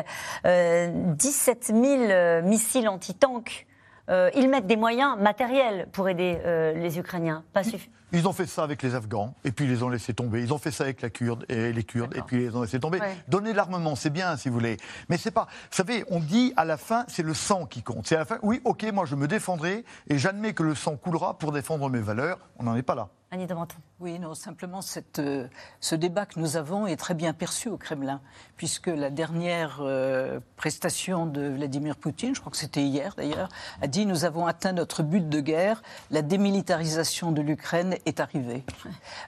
euh, 0.45 0.91
17 1.17 1.73
000 1.75 2.43
missiles 2.43 2.89
anti-tanks. 2.89 3.67
Euh, 4.09 4.31
ils 4.35 4.49
mettent 4.49 4.67
des 4.67 4.77
moyens 4.77 5.17
matériels 5.19 5.89
pour 5.93 6.09
aider 6.09 6.39
euh, 6.45 6.73
les 6.75 6.99
Ukrainiens, 6.99 7.45
pas 7.53 7.63
suffisant. 7.63 7.93
Ils 8.15 8.29
ont 8.29 8.33
fait 8.33 8.47
ça 8.47 8.63
avec 8.63 8.83
les 8.83 8.95
Afghans, 8.95 9.35
et 9.43 9.53
puis 9.53 9.65
ils 9.65 9.71
les 9.71 9.83
ont 9.83 9.89
laissés 9.89 10.13
tomber. 10.13 10.43
Ils 10.43 10.53
ont 10.53 10.59
fait 10.59 10.71
ça 10.71 10.85
avec 10.85 11.01
la 11.01 11.09
Kurde, 11.09 11.47
et 11.49 11.73
les 11.73 11.83
Kurdes, 11.83 12.15
et 12.15 12.21
puis 12.21 12.37
ils 12.37 12.49
les 12.49 12.57
ont 12.57 12.61
laissés 12.61 12.79
tomber. 12.79 13.01
Ouais. 13.01 13.17
Donner 13.29 13.55
l'armement, 13.55 13.95
c'est 13.97 14.11
bien, 14.11 14.37
si 14.37 14.49
vous 14.49 14.55
voulez. 14.55 14.77
Mais 15.09 15.17
c'est 15.17 15.31
pas. 15.31 15.47
Vous 15.71 15.77
savez, 15.77 16.05
on 16.11 16.21
dit 16.21 16.53
à 16.57 16.67
la 16.67 16.77
fin, 16.77 17.07
c'est 17.09 17.23
le 17.23 17.33
sang 17.33 17.65
qui 17.65 17.83
compte. 17.83 18.07
C'est 18.07 18.17
à 18.17 18.21
la 18.21 18.25
fin, 18.27 18.39
oui, 18.43 18.61
ok, 18.65 18.85
moi 18.93 19.07
je 19.07 19.15
me 19.15 19.27
défendrai, 19.27 19.85
et 20.09 20.19
j'admets 20.19 20.53
que 20.53 20.63
le 20.63 20.75
sang 20.75 20.97
coulera 20.97 21.39
pour 21.39 21.53
défendre 21.53 21.89
mes 21.89 22.01
valeurs. 22.01 22.39
On 22.59 22.65
n'en 22.65 22.77
est 22.77 22.83
pas 22.83 22.95
là. 22.95 23.09
Annie 23.35 23.47
de. 23.47 23.55
Oui, 23.99 24.19
non, 24.19 24.35
simplement 24.35 24.83
cette, 24.83 25.19
euh, 25.19 25.49
ce 25.81 25.95
débat 25.95 26.27
que 26.27 26.39
nous 26.39 26.59
avons 26.59 26.87
est 26.87 26.99
très 26.99 27.15
bien 27.15 27.33
perçu 27.33 27.71
au 27.71 27.79
Kremlin, 27.79 28.21
puisque 28.59 28.89
la 28.89 29.09
dernière 29.09 29.79
euh, 29.81 30.39
prestation 30.57 31.25
de 31.25 31.49
Vladimir 31.49 31.97
Poutine, 31.97 32.35
je 32.35 32.41
crois 32.41 32.51
que 32.51 32.59
c'était 32.59 32.83
hier 32.83 33.15
d'ailleurs, 33.17 33.49
a 33.81 33.87
dit 33.87 34.05
nous 34.05 34.27
avons 34.27 34.47
atteint 34.47 34.73
notre 34.73 35.03
but 35.03 35.27
de 35.27 35.41
guerre, 35.41 35.83
la 36.11 36.21
démilitarisation 36.21 37.33
de 37.33 37.41
l'Ukraine 37.41 37.97
est 38.05 38.21
arrivée. 38.21 38.65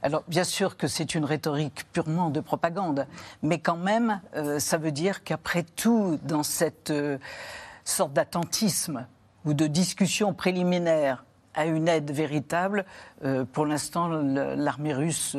Alors 0.02 0.22
bien 0.28 0.44
sûr 0.44 0.76
que 0.76 0.86
c'est 0.86 1.14
une 1.14 1.24
rhétorique 1.24 1.90
purement 1.90 2.28
de 2.28 2.40
propagande, 2.40 3.06
mais 3.40 3.58
quand 3.58 3.78
même, 3.78 4.20
euh, 4.36 4.58
ça 4.58 4.76
veut 4.76 4.92
dire 4.92 5.24
qu'après 5.24 5.62
tout, 5.62 6.18
dans 6.24 6.42
cette 6.42 6.92
sorte 7.84 8.12
d'attentisme 8.12 9.06
ou 9.46 9.54
de 9.54 9.66
discussion 9.66 10.34
préliminaire 10.34 11.24
à 11.54 11.66
une 11.66 11.88
aide 11.88 12.10
véritable, 12.10 12.84
euh, 13.24 13.44
pour 13.44 13.66
l'instant, 13.66 14.08
l'armée 14.08 14.94
russe 14.94 15.36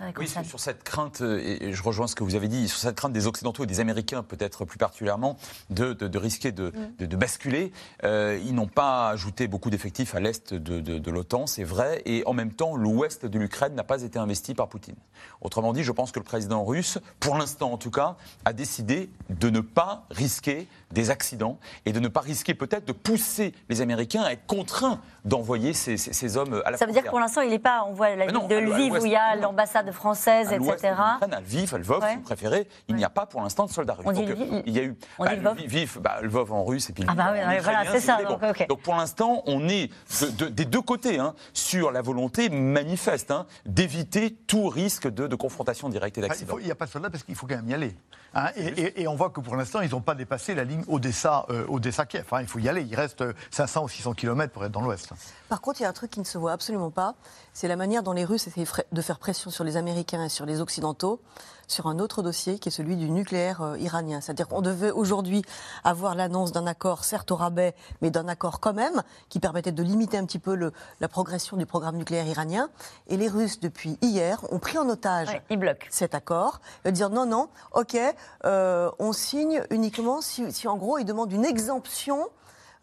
euh. 0.00 0.10
Oui, 0.18 0.28
sur 0.28 0.60
cette 0.60 0.84
crainte, 0.84 1.20
et 1.20 1.72
je 1.72 1.82
rejoins 1.82 2.06
ce 2.06 2.14
que 2.14 2.24
vous 2.24 2.34
avez 2.34 2.48
dit, 2.48 2.68
sur 2.68 2.78
cette 2.78 2.96
crainte 2.96 3.12
des 3.12 3.26
Occidentaux 3.26 3.64
et 3.64 3.66
des 3.66 3.80
Américains, 3.80 4.22
peut-être 4.22 4.64
plus 4.64 4.78
particulièrement, 4.78 5.36
de, 5.70 5.92
de, 5.92 6.08
de 6.08 6.18
risquer 6.18 6.52
de, 6.52 6.72
de 6.98 7.16
basculer. 7.16 7.72
Euh, 8.04 8.38
ils 8.44 8.54
n'ont 8.54 8.66
pas 8.66 9.10
ajouté 9.10 9.48
beaucoup 9.48 9.70
d'effectifs 9.70 10.14
à 10.14 10.20
l'est 10.20 10.54
de, 10.54 11.10
l'OTAN, 11.10 11.46
c'est 11.46 11.64
vrai, 11.64 12.02
et 12.04 12.22
en 12.26 12.32
même 12.32 12.52
temps, 12.52 12.76
l'ouest 12.76 13.26
de 13.26 13.38
l'Ukraine 13.38 13.74
n'a 13.74 13.84
pas 13.84 14.02
été 14.02 14.18
investi 14.18 14.54
par 14.54 14.68
Poutine. 14.68 14.96
Autrement 15.40 15.72
dit, 15.72 15.82
je 15.82 15.92
pense 15.92 16.12
que 16.12 16.18
le 16.18 16.24
président 16.24 16.64
russe, 16.64 16.98
pour 17.20 17.36
l'instant 17.36 17.72
en 17.72 17.78
tout 17.78 17.90
cas, 17.90 18.16
a 18.44 18.52
décidé 18.52 19.10
de 19.30 19.50
ne 19.50 19.60
pas 19.60 20.04
risquer 20.10 20.68
des 20.92 21.10
accidents 21.10 21.58
et 21.84 21.92
de 21.92 22.00
ne 22.00 22.08
pas 22.08 22.20
risquer 22.20 22.54
peut-être 22.54 22.86
de 22.86 22.92
pousser 22.92 23.52
les 23.68 23.80
Américains 23.80 24.22
à 24.22 24.32
être 24.32 24.46
contraints 24.46 25.00
d'envoyer 25.24 25.74
ces, 25.74 25.96
ces, 25.96 26.12
ces, 26.12 26.36
hommes 26.36 26.62
à 26.64 26.70
la 26.70 26.78
Ça 26.78 26.86
veut 26.86 26.92
dire 26.92 27.02
que 27.02 27.10
pour 27.10 27.20
l'instant, 27.20 27.42
il 27.42 27.50
n'est 27.50 27.58
pas. 27.58 27.84
On 27.86 27.92
voit 27.92 28.16
la 28.16 28.26
ville 28.26 28.48
de 28.48 28.56
Lviv 28.56 28.92
où 28.94 29.04
il 29.04 29.12
y 29.12 29.16
a 29.16 29.36
l'ambassade 29.36 29.87
française, 29.92 30.52
à 30.52 30.56
etc. 30.56 30.94
À 30.98 31.40
Lviv, 31.40 31.74
à 31.74 31.78
Lvov, 31.78 32.02
ouais. 32.02 32.10
si 32.10 32.16
vous 32.16 32.22
préférez, 32.22 32.68
il 32.88 32.92
ouais. 32.92 32.98
n'y 32.98 33.04
a 33.04 33.10
pas 33.10 33.26
pour 33.26 33.40
l'instant 33.40 33.66
de 33.66 33.70
soldats 33.70 33.94
russes. 33.94 34.06
On 34.06 34.12
dit 34.12 34.24
donc, 34.24 34.36
Lviv, 34.36 34.62
il 34.66 34.76
y 34.76 34.78
a 34.78 34.82
eu. 34.82 34.96
On 35.18 35.24
bah, 35.24 35.30
dit 35.34 35.40
Lvov 35.40 35.58
Lviv, 35.58 35.98
bah, 36.00 36.18
Lvov 36.22 36.52
en 36.52 36.64
russe 36.64 36.90
et 36.90 36.92
puis 36.92 37.04
Ah, 37.06 37.14
bah 37.14 37.32
oui, 37.32 37.38
voilà, 37.62 37.84
c'est 37.90 38.00
ça. 38.00 38.18
Bon. 38.22 38.30
Donc, 38.30 38.42
okay. 38.42 38.66
donc, 38.66 38.82
pour 38.82 38.94
l'instant, 38.94 39.42
on 39.46 39.68
est 39.68 39.90
de, 40.20 40.30
de, 40.44 40.48
des 40.48 40.64
deux 40.64 40.82
côtés 40.82 41.18
hein, 41.18 41.34
sur 41.52 41.90
la 41.90 42.02
volonté 42.02 42.48
manifeste 42.48 43.30
hein, 43.30 43.46
d'éviter 43.66 44.34
tout 44.34 44.68
risque 44.68 45.08
de, 45.08 45.26
de 45.26 45.36
confrontation 45.36 45.88
directe 45.88 46.18
et 46.18 46.20
d'accident. 46.20 46.58
Il 46.58 46.66
n'y 46.66 46.70
a 46.72 46.74
pas 46.74 46.86
de 46.86 46.90
soldats 46.90 47.10
parce 47.10 47.24
qu'il 47.24 47.34
faut 47.34 47.46
quand 47.46 47.56
même 47.56 47.68
y 47.68 47.74
aller. 47.74 47.96
Hein, 48.34 48.50
et, 48.56 49.08
on 49.08 49.14
voit 49.14 49.30
que 49.30 49.40
pour 49.40 49.56
l'instant, 49.56 49.80
ils 49.80 49.90
n'ont 49.90 50.00
pas 50.00 50.14
dépassé 50.14 50.54
la 50.54 50.64
ligne 50.64 50.84
Odessa, 50.86 51.46
euh. 51.50 51.66
Hein, 51.68 52.40
il 52.40 52.46
faut 52.46 52.58
y 52.58 52.68
aller. 52.68 52.82
Il 52.82 52.94
reste 52.94 53.24
500 53.50 53.84
ou 53.84 53.88
600 53.88 54.12
km 54.14 54.52
pour 54.52 54.64
être 54.64 54.72
dans 54.72 54.82
l'Ouest. 54.82 55.10
Par 55.48 55.60
contre, 55.60 55.80
il 55.80 55.84
y 55.84 55.86
a 55.86 55.88
un 55.88 55.94
truc 55.94 56.10
qui 56.10 56.20
ne 56.20 56.24
se 56.24 56.36
voit 56.36 56.52
absolument 56.52 56.90
pas. 56.90 57.14
C'est 57.52 57.68
la 57.68 57.76
manière 57.76 58.02
dont 58.02 58.12
les 58.12 58.24
Russes 58.24 58.46
essaient 58.46 58.66
de 58.92 59.02
faire 59.02 59.18
pression 59.18 59.50
sur 59.50 59.64
les 59.64 59.76
Américains 59.76 60.24
et 60.24 60.28
sur 60.28 60.46
les 60.46 60.60
Occidentaux 60.60 61.20
sur 61.68 61.86
un 61.86 61.98
autre 61.98 62.22
dossier 62.22 62.58
qui 62.58 62.70
est 62.70 62.72
celui 62.72 62.96
du 62.96 63.10
nucléaire 63.10 63.62
euh, 63.62 63.78
iranien. 63.78 64.20
C'est-à-dire 64.20 64.48
qu'on 64.48 64.62
devait 64.62 64.90
aujourd'hui 64.90 65.42
avoir 65.84 66.14
l'annonce 66.14 66.50
d'un 66.50 66.66
accord, 66.66 67.04
certes 67.04 67.30
au 67.30 67.36
rabais, 67.36 67.74
mais 68.02 68.10
d'un 68.10 68.26
accord 68.26 68.58
quand 68.58 68.72
même, 68.72 69.02
qui 69.28 69.38
permettait 69.38 69.72
de 69.72 69.82
limiter 69.82 70.18
un 70.18 70.24
petit 70.24 70.38
peu 70.38 70.54
le, 70.54 70.72
la 71.00 71.08
progression 71.08 71.56
du 71.56 71.66
programme 71.66 71.96
nucléaire 71.96 72.26
iranien. 72.26 72.70
Et 73.06 73.16
les 73.16 73.28
Russes, 73.28 73.60
depuis 73.60 73.98
hier, 74.02 74.44
ont 74.50 74.58
pris 74.58 74.78
en 74.78 74.88
otage 74.88 75.28
ouais, 75.28 75.78
cet 75.90 76.14
accord. 76.14 76.60
Et 76.84 76.92
dire 76.92 77.10
non, 77.10 77.26
non, 77.26 77.48
ok, 77.72 77.96
euh, 78.44 78.90
on 78.98 79.12
signe 79.12 79.62
uniquement 79.70 80.20
si, 80.20 80.50
si, 80.52 80.66
en 80.66 80.76
gros, 80.76 80.98
ils 80.98 81.04
demandent 81.04 81.32
une 81.32 81.44
exemption 81.44 82.26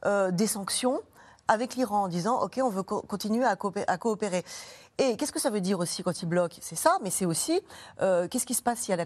euh, 0.06 0.32
des 0.32 0.48
sanctions 0.48 1.02
avec 1.48 1.76
l'Iran 1.76 2.04
en 2.04 2.08
disant 2.08 2.42
ok 2.42 2.60
on 2.64 2.70
veut 2.70 2.84
co 2.84 3.02
continuer 3.02 3.46
à, 3.46 3.56
coopérer. 3.56 3.86
À 3.88 3.98
coopérer. 3.98 4.44
Et 4.98 5.18
qu'est-ce 5.18 5.34
que 5.34 5.42
ça 5.42 5.50
veut 5.50 5.60
dire 5.60 5.80
aussi 5.80 6.04
quand 6.04 6.22
ils 6.22 6.26
bloquent 6.26 6.56
C'est 6.62 6.78
ça, 6.78 6.98
mais 7.04 7.10
c'est 7.10 7.26
aussi 7.26 7.60
euh, 8.02 8.30
qu'est-ce 8.30 8.46
qui 8.46 8.54
se 8.54 8.62
passe 8.62 8.80
s'il 8.80 8.92
y 8.92 8.94
a 8.94 9.06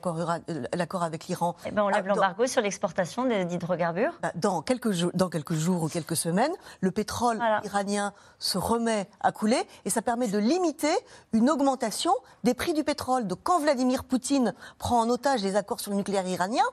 l'accord 0.73 1.03
avec 1.03 1.27
l'Iran? 1.27 1.55
Eh 1.65 1.71
ben 1.71 1.81
On 1.81 1.89
lève 1.89 2.03
ah, 2.05 2.09
l'embargo 2.09 2.45
sur 2.45 2.61
l'exportation 2.61 3.25
d'hydrocarbures 3.25 4.13
bah, 4.21 4.31
dans, 4.35 4.61
quelques 4.61 4.91
jours, 4.91 5.09
dans 5.15 5.29
quelques 5.29 5.55
jours 5.55 5.81
ou 5.81 5.89
quelques 5.89 6.15
semaines, 6.15 6.53
le 6.81 6.91
pétrole 6.91 7.37
voilà. 7.37 7.61
iranien 7.63 8.13
se 8.37 8.59
remet 8.59 9.09
à 9.19 9.31
couler 9.31 9.61
et 9.83 9.89
ça 9.89 10.03
permet 10.03 10.27
de 10.27 10.37
limiter 10.37 10.93
une 11.33 11.49
augmentation 11.49 12.13
des 12.43 12.53
prix 12.53 12.73
du 12.73 12.83
pétrole. 12.83 13.25
Donc 13.25 13.39
quand 13.41 13.59
Vladimir 13.59 14.03
Poutine 14.03 14.53
prend 14.77 14.99
en 14.99 15.09
otage 15.09 15.41
les 15.41 15.55
accords 15.55 15.79
sur 15.79 15.89
le 15.89 15.97
nucléaire 15.97 16.27
iranien, 16.27 16.63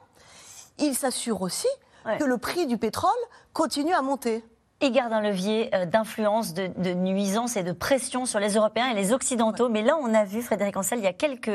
il 0.76 0.94
s'assure 0.94 1.40
aussi 1.40 1.68
ouais. 2.04 2.18
que 2.18 2.24
le 2.24 2.36
prix 2.36 2.66
du 2.66 2.76
pétrole 2.76 3.10
continue 3.54 3.94
à 3.94 4.02
monter 4.02 4.44
et 4.80 4.90
garde 4.90 5.12
un 5.12 5.20
levier 5.20 5.74
euh, 5.74 5.86
d'influence, 5.86 6.52
de, 6.52 6.92
nuisance 6.92 7.56
et 7.56 7.62
de 7.62 7.72
pression 7.72 8.26
sur 8.26 8.40
les 8.40 8.54
Européens 8.54 8.88
et 8.90 8.94
les 8.94 9.12
Occidentaux. 9.12 9.68
Mais 9.68 9.82
là, 9.82 9.96
on 10.02 10.12
a 10.12 10.24
vu, 10.24 10.42
Frédéric 10.42 10.76
Ancel, 10.76 10.98
il 10.98 11.04
y 11.04 11.08
a 11.08 11.12
quelques 11.12 11.48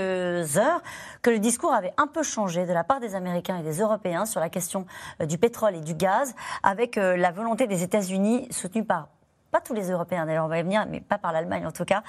heures, 0.58 0.82
que 1.22 1.30
le 1.30 1.40
discours 1.40 1.74
avait 1.74 1.94
un 1.98 2.08
peu 2.08 2.24
changé 2.24 2.66
de 2.66 2.74
la 2.74 2.84
part 2.84 3.00
des 3.00 3.14
Américains 3.14 3.58
et 3.60 3.64
des 3.64 3.80
Européens 3.80 4.26
sur 4.26 4.40
la 4.40 4.50
question 4.50 4.86
euh, 5.22 5.26
du 5.26 5.38
pétrole 5.38 5.76
et 5.76 5.82
du 5.82 5.94
gaz, 5.94 6.34
avec 6.64 6.98
euh, 6.98 7.16
la 7.16 7.32
volonté 7.32 7.68
des 7.68 7.84
États-Unis, 7.84 8.48
soutenue 8.52 8.84
par 8.84 9.10
pas 9.52 9.60
tous 9.60 9.74
les 9.74 9.92
Européens 9.92 10.26
d'ailleurs, 10.26 10.46
on 10.46 10.48
va 10.48 10.60
y 10.60 10.64
venir, 10.64 10.86
mais 10.90 11.02
pas 11.02 11.18
par 11.18 11.34
l'Allemagne 11.34 11.68
en 11.68 11.74
tout 11.74 11.84
cas, 11.84 12.04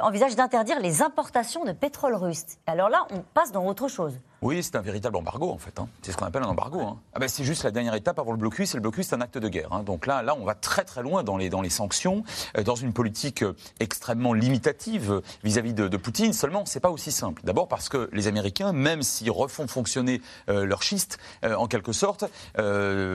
envisage 0.00 0.34
d'interdire 0.34 0.80
les 0.80 1.02
importations 1.02 1.62
de 1.66 1.72
pétrole 1.72 2.14
russe. 2.14 2.56
Alors 2.66 2.88
là, 2.88 3.06
on 3.10 3.18
passe 3.34 3.52
dans 3.52 3.66
autre 3.66 3.86
chose. 3.86 4.18
Oui, 4.42 4.62
c'est 4.62 4.76
un 4.76 4.80
véritable 4.80 5.16
embargo 5.16 5.50
en 5.50 5.58
fait. 5.58 5.78
Hein. 5.78 5.88
C'est 6.00 6.12
ce 6.12 6.16
qu'on 6.16 6.24
appelle 6.24 6.42
un 6.42 6.48
embargo. 6.48 6.80
Hein. 6.80 6.98
Ah 7.14 7.18
ben, 7.18 7.28
c'est 7.28 7.44
juste 7.44 7.62
la 7.62 7.70
dernière 7.70 7.94
étape 7.94 8.18
avant 8.18 8.32
le 8.32 8.38
blocus, 8.38 8.72
et 8.72 8.76
le 8.78 8.80
blocus 8.80 9.08
c'est 9.08 9.14
un 9.14 9.20
acte 9.20 9.36
de 9.36 9.48
guerre. 9.48 9.72
Hein. 9.72 9.82
Donc 9.82 10.06
là, 10.06 10.22
là, 10.22 10.34
on 10.34 10.44
va 10.44 10.54
très 10.54 10.84
très 10.84 11.02
loin 11.02 11.22
dans 11.22 11.36
les, 11.36 11.50
dans 11.50 11.60
les 11.60 11.68
sanctions, 11.68 12.24
euh, 12.56 12.62
dans 12.62 12.74
une 12.74 12.94
politique 12.94 13.42
euh, 13.42 13.54
extrêmement 13.80 14.32
limitative 14.32 15.20
vis-à-vis 15.44 15.72
-vis 15.72 15.74
de, 15.74 15.88
de, 15.88 15.96
Poutine. 15.98 16.32
Seulement, 16.32 16.64
c'est 16.64 16.80
pas 16.80 16.90
aussi 16.90 17.12
simple. 17.12 17.42
D'abord 17.44 17.68
parce 17.68 17.90
que 17.90 18.08
les 18.12 18.28
Américains, 18.28 18.72
même 18.72 19.02
s'ils 19.02 19.30
refont 19.30 19.66
fonctionner 19.66 20.22
euh, 20.48 20.64
leur 20.64 20.82
schiste, 20.82 21.18
euh, 21.44 21.54
en 21.54 21.66
quelque 21.66 21.92
sorte, 21.92 22.24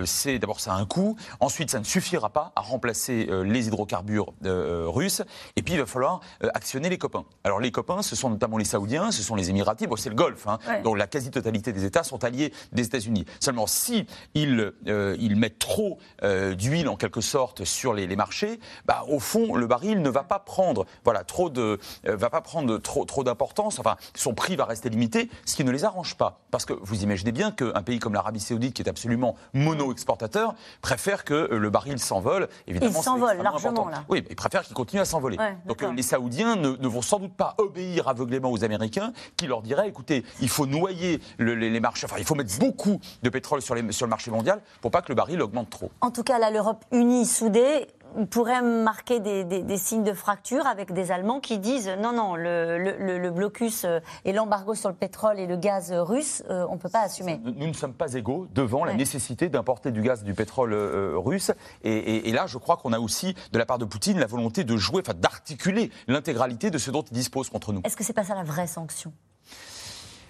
c'est 0.05 0.39
d'abord 0.39 0.59
ça 0.59 0.73
a 0.73 0.78
un 0.78 0.86
coût. 0.86 1.15
Ensuite, 1.39 1.71
ça 1.71 1.80
ne 1.80 1.84
suffira 1.84 2.30
pas 2.30 2.51
à 2.55 2.61
remplacer 2.61 3.28
les 3.43 3.67
hydrocarbures 3.67 4.34
russes. 4.43 5.21
Et 5.55 5.61
puis, 5.61 5.73
il 5.73 5.80
va 5.80 5.86
falloir 5.86 6.19
actionner 6.53 6.89
les 6.89 6.97
copains. 6.97 7.26
Alors 7.43 7.59
les 7.59 7.71
copains, 7.71 8.01
ce 8.01 8.15
sont 8.15 8.30
notamment 8.30 8.57
les 8.57 8.65
Saoudiens, 8.65 9.11
ce 9.11 9.23
sont 9.23 9.36
les 9.36 9.49
Émiratis, 9.49 9.88
bon, 9.88 9.95
c'est 9.95 10.09
le 10.09 10.15
Golfe. 10.15 10.47
Hein. 10.47 10.59
Ouais. 10.67 10.82
Donc 10.82 10.97
la 10.97 11.07
quasi-totalité 11.16 11.72
des 11.72 11.86
États 11.86 12.03
sont 12.03 12.26
alliés 12.26 12.51
des 12.74 12.84
États-Unis. 12.84 13.26
Seulement, 13.39 13.68
si 13.68 14.05
ils, 14.34 14.74
ils 14.86 15.36
mettent 15.38 15.59
trop 15.59 15.97
d'huile 16.22 16.89
en 16.89 16.97
quelque 16.97 17.22
sorte 17.22 17.63
sur 17.63 17.93
les, 17.93 18.16
marchés, 18.16 18.59
bah, 18.86 19.05
au 19.07 19.20
fond, 19.20 19.55
le 19.55 19.66
baril 19.66 20.01
ne 20.01 20.09
va 20.09 20.24
pas 20.24 20.39
prendre, 20.39 20.86
voilà, 21.05 21.24
trop 21.24 21.49
de, 21.49 21.80
va 22.03 22.30
pas 22.30 22.41
prendre 22.41 22.78
trop, 22.78 23.05
trop 23.05 23.24
d'importance. 23.24 23.80
Enfin, 23.80 23.95
son 24.13 24.34
prix 24.34 24.57
va 24.57 24.66
rester 24.66 24.89
limité, 24.89 25.30
ce 25.45 25.55
qui 25.55 25.63
ne 25.63 25.72
les 25.72 25.86
arrange 25.86 26.16
pas. 26.16 26.41
Parce 26.51 26.66
que 26.66 26.74
vous 26.74 27.03
imaginez 27.03 27.32
bien 27.32 27.51
qu'un 27.51 27.82
pays 27.84 27.99
comme 27.99 28.13
l'Arabie 28.13 28.41
Saoudite, 28.41 28.74
qui 28.74 28.82
est 28.82 28.89
absolument 28.89 29.36
mono-exportateur, 29.53 30.55
préfère 30.82 31.24
que 31.24 31.47
le 31.51 31.70
baril 31.70 31.99
s'envole. 31.99 32.49
Évidemment, 32.68 32.99
il 32.99 33.03
s'envole 33.03 33.38
largement 33.41 33.88
là. 33.88 34.03
Oui, 34.09 34.20
mais 34.22 34.28
il 34.32 34.36
préfère 34.36 34.63
qu'il 34.63 34.74
continue 34.74 35.01
à 35.01 35.05
s'envoler. 35.05 35.38
Donc 35.66 35.82
les 35.82 36.03
Saoudiens 36.03 36.55
ne, 36.55 36.72
ne, 36.72 36.88
vont 36.88 37.01
sans 37.01 37.20
doute 37.20 37.34
pas 37.34 37.55
obéir 37.57 38.07
aveuglément 38.07 38.51
aux 38.51 38.63
Américains, 38.63 39.13
qui 39.38 39.47
leur 39.47 39.61
diraient, 39.61 39.88
écoutez, 39.88 40.26
il 40.41 40.49
faut 40.49 40.66
noyer 40.66 41.05
les, 41.39 41.80
marchés, 41.80 42.06
enfin, 42.06 42.18
il 42.20 42.26
faut 42.26 42.36
mettre 42.36 42.58
beaucoup 42.60 42.99
de 43.24 43.30
pétrole 43.30 43.62
sur, 43.62 43.76
les, 43.76 43.91
sur 43.91 44.06
le 44.06 44.10
marché 44.10 44.32
mondial 44.32 44.62
pour 44.82 44.91
pas 44.91 45.01
que 45.01 45.10
le 45.10 45.16
baril 45.16 45.41
augmente 45.41 45.70
trop. 45.70 45.91
En 46.01 46.12
tout 46.12 46.24
cas, 46.24 46.39
là, 46.39 46.51
l'Europe 46.51 46.84
unie, 46.91 47.26
soudée, 47.26 47.88
pourrait 48.30 48.62
marquer 48.62 49.20
des, 49.20 49.78
signes 49.78 50.03
de 50.03 50.14
fracture 50.14 50.66
avec 50.66 50.93
des 50.93 51.12
Allemands 51.12 51.39
qui 51.39 51.60
disent 51.60 51.91
non, 51.99 52.14
non, 52.14 52.36
le, 52.36 53.30
blocus 53.30 53.84
euh, 53.84 53.99
et 54.24 54.32
l'embargo 54.32 54.74
sur 54.74 54.89
le 54.89 54.95
pétrole 54.95 55.39
et 55.39 55.47
le 55.47 55.58
gaz 55.58 55.91
russe, 55.91 56.43
euh, 56.49 56.66
on 56.70 56.76
ne 56.76 56.80
peut 56.80 56.89
pas 56.89 57.01
assumer. 57.01 57.41
Nous 57.43 57.68
ne 57.68 57.74
sommes 57.74 57.93
pas 57.93 58.14
égaux 58.14 58.47
devant 58.53 58.86
la 58.86 58.93
nécessité 58.93 59.49
d'importer 59.49 59.91
du 59.91 60.01
gaz 60.01 60.22
et 60.22 60.26
du 60.26 60.34
pétrole 60.34 60.74
euh, 60.74 61.14
russe. 61.18 61.51
Et, 61.84 62.32
là, 62.32 62.45
je 62.47 62.58
crois 62.58 62.78
qu'on 62.78 62.93
a 62.93 62.99
aussi, 62.99 63.36
de 63.51 63.58
la 63.58 63.66
part 63.66 63.78
de 63.78 63.86
Poutine, 63.86 64.20
la 64.20 64.26
volonté 64.28 64.64
de 64.64 64.78
jouer, 64.78 65.01
enfin 65.06 65.18
d'articuler 65.18 65.91
l'intégralité 66.08 66.70
de 66.70 66.78
ce 66.78 66.91
dont 66.91 67.01
il 67.01 67.14
dispose 67.14 67.49
contre 67.49 67.74
nous. 67.74 67.82
Est-ce 67.84 67.97
que 67.97 68.03
c'est 68.03 68.14
pas 68.14 68.24
ça 68.24 68.36
la 68.36 68.43
vraie 68.43 68.68
sanction? 68.68 69.12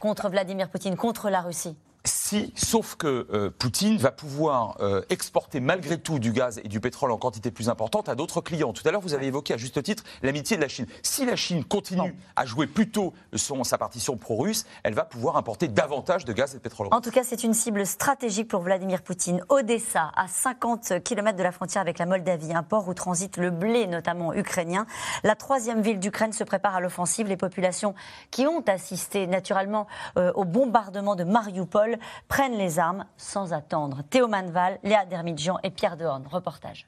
Contre 0.06 0.30
Vladimir 0.30 0.70
Poutine, 0.70 0.96
contre 0.96 1.32
la 1.32 1.42
Russie 1.42 1.76
si, 2.26 2.52
sauf 2.56 2.96
que 2.96 3.28
euh, 3.32 3.52
Poutine 3.52 3.98
va 3.98 4.12
pouvoir 4.12 4.78
euh, 4.80 5.04
exporter 5.10 5.60
malgré 5.60 6.00
tout 6.00 6.18
du 6.18 6.32
gaz 6.32 6.60
et 6.64 6.68
du 6.68 6.80
pétrole 6.80 7.12
en 7.12 7.18
quantité 7.18 7.52
plus 7.52 7.70
importante 7.70 8.10
à 8.10 8.16
d'autres 8.16 8.42
clients. 8.42 8.74
Tout 8.74 8.82
à 8.88 8.92
l'heure, 8.92 9.02
vous 9.02 9.14
avez 9.14 9.28
évoqué 9.28 9.54
à 9.54 9.58
juste 9.58 9.84
titre 9.84 10.04
l'amitié 10.24 10.58
de 10.58 10.62
la 10.64 10.68
Chine. 10.68 10.88
Si 11.04 11.24
la 11.24 11.36
Chine 11.36 11.64
continue 11.64 12.16
à 12.36 12.48
jouer 12.48 12.66
plutôt 12.66 13.14
son, 13.36 13.64
sa 13.64 13.78
partition 13.78 14.18
pro-russe, 14.18 14.66
elle 14.82 14.96
va 14.96 15.04
pouvoir 15.04 15.38
importer 15.38 15.68
davantage 15.68 16.26
de 16.26 16.34
gaz 16.34 16.56
et 16.56 16.58
de 16.58 16.64
pétrole. 16.64 16.88
En 16.90 17.00
tout 17.00 17.12
cas, 17.12 17.24
c'est 17.24 17.44
une 17.44 17.54
cible 17.54 17.86
stratégique 17.86 18.48
pour 18.48 18.62
Vladimir 18.62 19.04
Poutine. 19.04 19.44
Odessa, 19.50 20.12
à 20.16 20.28
50 20.28 21.04
km 21.04 21.38
de 21.38 21.44
la 21.44 21.52
frontière 21.52 21.84
avec 21.84 22.00
la 22.00 22.08
Moldavie, 22.08 22.54
un 22.54 22.64
port 22.64 22.88
où 22.88 22.96
transite 22.96 23.38
le 23.38 23.52
blé, 23.52 23.86
notamment 23.86 24.34
ukrainien. 24.34 24.88
La 25.24 25.36
troisième 25.36 25.82
ville 25.82 26.00
d'Ukraine 26.00 26.34
se 26.34 26.44
prépare 26.44 26.76
à 26.76 26.80
l'offensive. 26.80 27.28
Les 27.28 27.38
populations 27.38 27.94
qui 28.32 28.48
ont 28.48 28.64
assisté 28.68 29.28
naturellement 29.28 29.86
euh, 30.18 30.32
au 30.34 30.44
bombardement 30.44 31.16
de 31.16 31.24
Mariupol 31.24 32.00
prennent 32.28 32.58
les 32.58 32.80
armes 32.80 33.06
sans 33.18 33.54
attendre. 33.54 34.04
Théo 34.10 34.28
Manval, 34.28 34.80
Léa 34.84 35.06
Dermidjian 35.06 35.58
et 35.64 35.70
Pierre 35.70 35.98
Dehorne. 35.98 36.28
Reportage. 36.28 36.88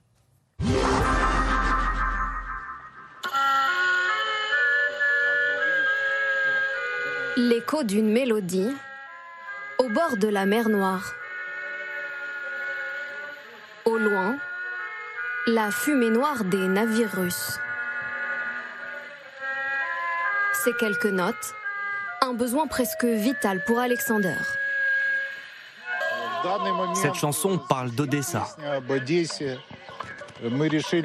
L'écho 7.38 7.84
d'une 7.84 8.12
mélodie 8.12 8.76
au 9.78 9.90
bord 9.90 10.18
de 10.18 10.28
la 10.28 10.46
mer 10.46 10.70
Noire. 10.70 11.14
Au 13.86 13.98
loin, 13.98 14.38
la 15.46 15.72
fumée 15.72 16.10
noire 16.10 16.44
des 16.44 16.68
navires 16.68 17.12
russes. 17.14 17.60
Ces 20.64 20.74
quelques 20.74 21.06
notes, 21.06 21.54
un 22.22 22.34
besoin 22.34 22.68
presque 22.68 23.06
vital 23.06 23.64
pour 23.66 23.80
Alexander. 23.80 24.36
Cette 26.94 27.16
chanson 27.16 27.58
parle 27.58 27.92
d'Odessa. 27.92 28.48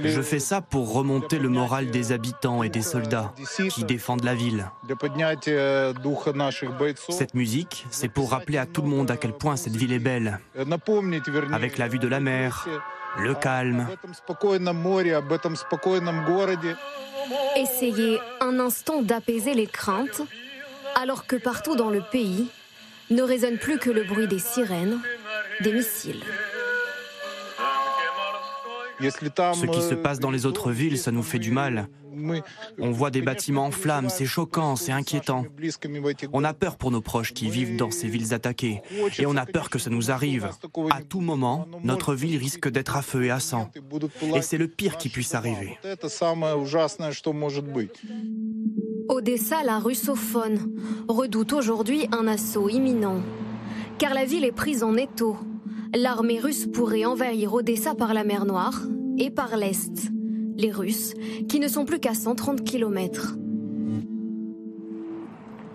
Je 0.05 0.22
fais 0.22 0.38
ça 0.38 0.61
pour 0.61 0.93
remonter 0.93 1.38
le 1.38 1.49
moral 1.49 1.90
des 1.90 2.12
habitants 2.12 2.62
et 2.62 2.68
des 2.68 2.82
soldats 2.82 3.32
qui 3.70 3.84
défendent 3.84 4.24
la 4.24 4.34
ville. 4.34 4.70
Cette 7.09 7.34
musique, 7.34 7.86
c'est 7.90 8.09
pour 8.09 8.30
rappeler 8.30 8.59
à 8.59 8.66
tout 8.66 8.82
le 8.82 8.88
monde 8.88 9.11
à 9.11 9.16
quel 9.16 9.32
point 9.32 9.57
cette 9.57 9.76
ville 9.76 9.93
est 9.93 9.99
belle, 9.99 10.38
avec 11.53 11.78
la 11.78 11.88
vue 11.88 11.99
de 11.99 12.09
la 12.09 12.20
mer, 12.20 12.68
le 13.18 13.34
calme. 13.34 13.88
Essayez 17.57 18.18
un 18.40 18.61
instant 18.61 19.03
d'apaiser 19.03 19.55
les 19.55 19.66
craintes, 19.66 20.22
alors 20.95 21.26
que 21.26 21.36
partout 21.36 21.74
dans 21.74 21.90
le 21.90 22.03
pays 22.03 22.49
ne 23.11 23.22
résonne 23.22 23.59
plus 23.59 23.78
que 23.78 23.90
le 23.90 24.05
bruit 24.05 24.26
des 24.26 24.38
sirènes, 24.38 25.01
des 25.63 25.73
missiles. 25.73 26.23
Ce 29.01 29.67
qui 29.67 29.83
se 29.83 29.95
passe 29.95 30.21
dans 30.21 30.31
les 30.31 30.47
autres 30.47 30.71
villes, 30.71 30.99
ça 30.99 31.11
nous 31.11 31.23
fait 31.23 31.39
du 31.39 31.51
mal. 31.51 31.89
On 32.79 32.91
voit 32.91 33.11
des 33.11 33.23
bâtiments 33.23 33.67
en 33.67 33.71
flammes, 33.71 34.09
c'est 34.09 34.27
choquant, 34.27 34.77
c'est 34.77 34.93
inquiétant. 34.93 35.45
On 36.33 36.45
a 36.45 36.53
peur 36.53 36.77
pour 36.77 36.91
nos 36.91 37.01
proches 37.01 37.33
qui 37.33 37.51
vivent 37.51 37.77
dans 37.77 37.91
ces 37.91 38.07
villes 38.07 38.35
attaquées. 38.35 38.83
Et 39.19 39.27
on 39.27 39.37
a 39.37 39.47
peur 39.47 39.71
que 39.71 39.79
ça 39.79 39.91
nous 39.91 40.11
arrive. 40.11 40.51
À 40.91 41.03
tout 41.03 41.21
moment, 41.21 41.67
notre 41.83 42.15
ville 42.15 42.37
risque 42.37 42.69
d'être 42.69 42.97
à 42.97 43.03
feu 43.03 43.25
et 43.25 43.31
à 43.31 43.41
sang. 43.41 43.71
Et 44.35 44.43
c'est 44.43 44.59
le 44.59 44.69
pire 44.69 44.97
qui 44.99 45.09
puisse 45.09 45.35
arriver. 45.35 45.79
Odessa, 49.09 49.63
la 49.65 49.79
russophone, 49.79 50.77
redoute 51.09 51.53
aujourd'hui 51.53 52.07
un 52.13 52.29
assaut 52.29 52.69
imminent. 52.69 53.21
Car 53.99 54.15
la 54.15 54.25
ville 54.25 54.45
est 54.45 54.53
prise 54.53 54.83
en 54.83 54.97
étau 54.97 55.37
l'armée 55.95 56.40
russe 56.40 56.66
pourrait 56.66 57.05
envahir 57.05 57.53
Odessa 57.53 57.95
par 57.95 58.14
la 58.14 58.24
mer 58.24 58.45
Noire 58.45 58.82
et 59.18 59.30
par 59.30 59.57
l'Est. 59.57 60.11
Les 60.57 60.70
Russes, 60.70 61.14
qui 61.49 61.61
ne 61.61 61.68
sont 61.68 61.84
plus 61.84 61.99
qu'à 61.99 62.14
130 62.14 62.62
km. 62.62 63.36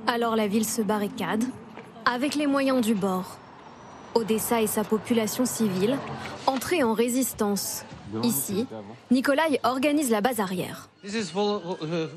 Alors 0.05 0.35
la 0.35 0.47
ville 0.47 0.65
se 0.65 0.81
barricade, 0.81 1.43
avec 2.05 2.35
les 2.35 2.47
moyens 2.47 2.85
du 2.85 2.93
bord. 2.93 3.37
Odessa 4.15 4.61
et 4.61 4.67
sa 4.67 4.83
population 4.83 5.45
civile, 5.45 5.97
entrée 6.45 6.83
en 6.83 6.93
résistance. 6.93 7.83
Ici, 8.23 8.65
Nikolai 9.11 9.59
organise 9.63 10.09
la 10.09 10.21
base 10.21 10.39
arrière. 10.39 10.89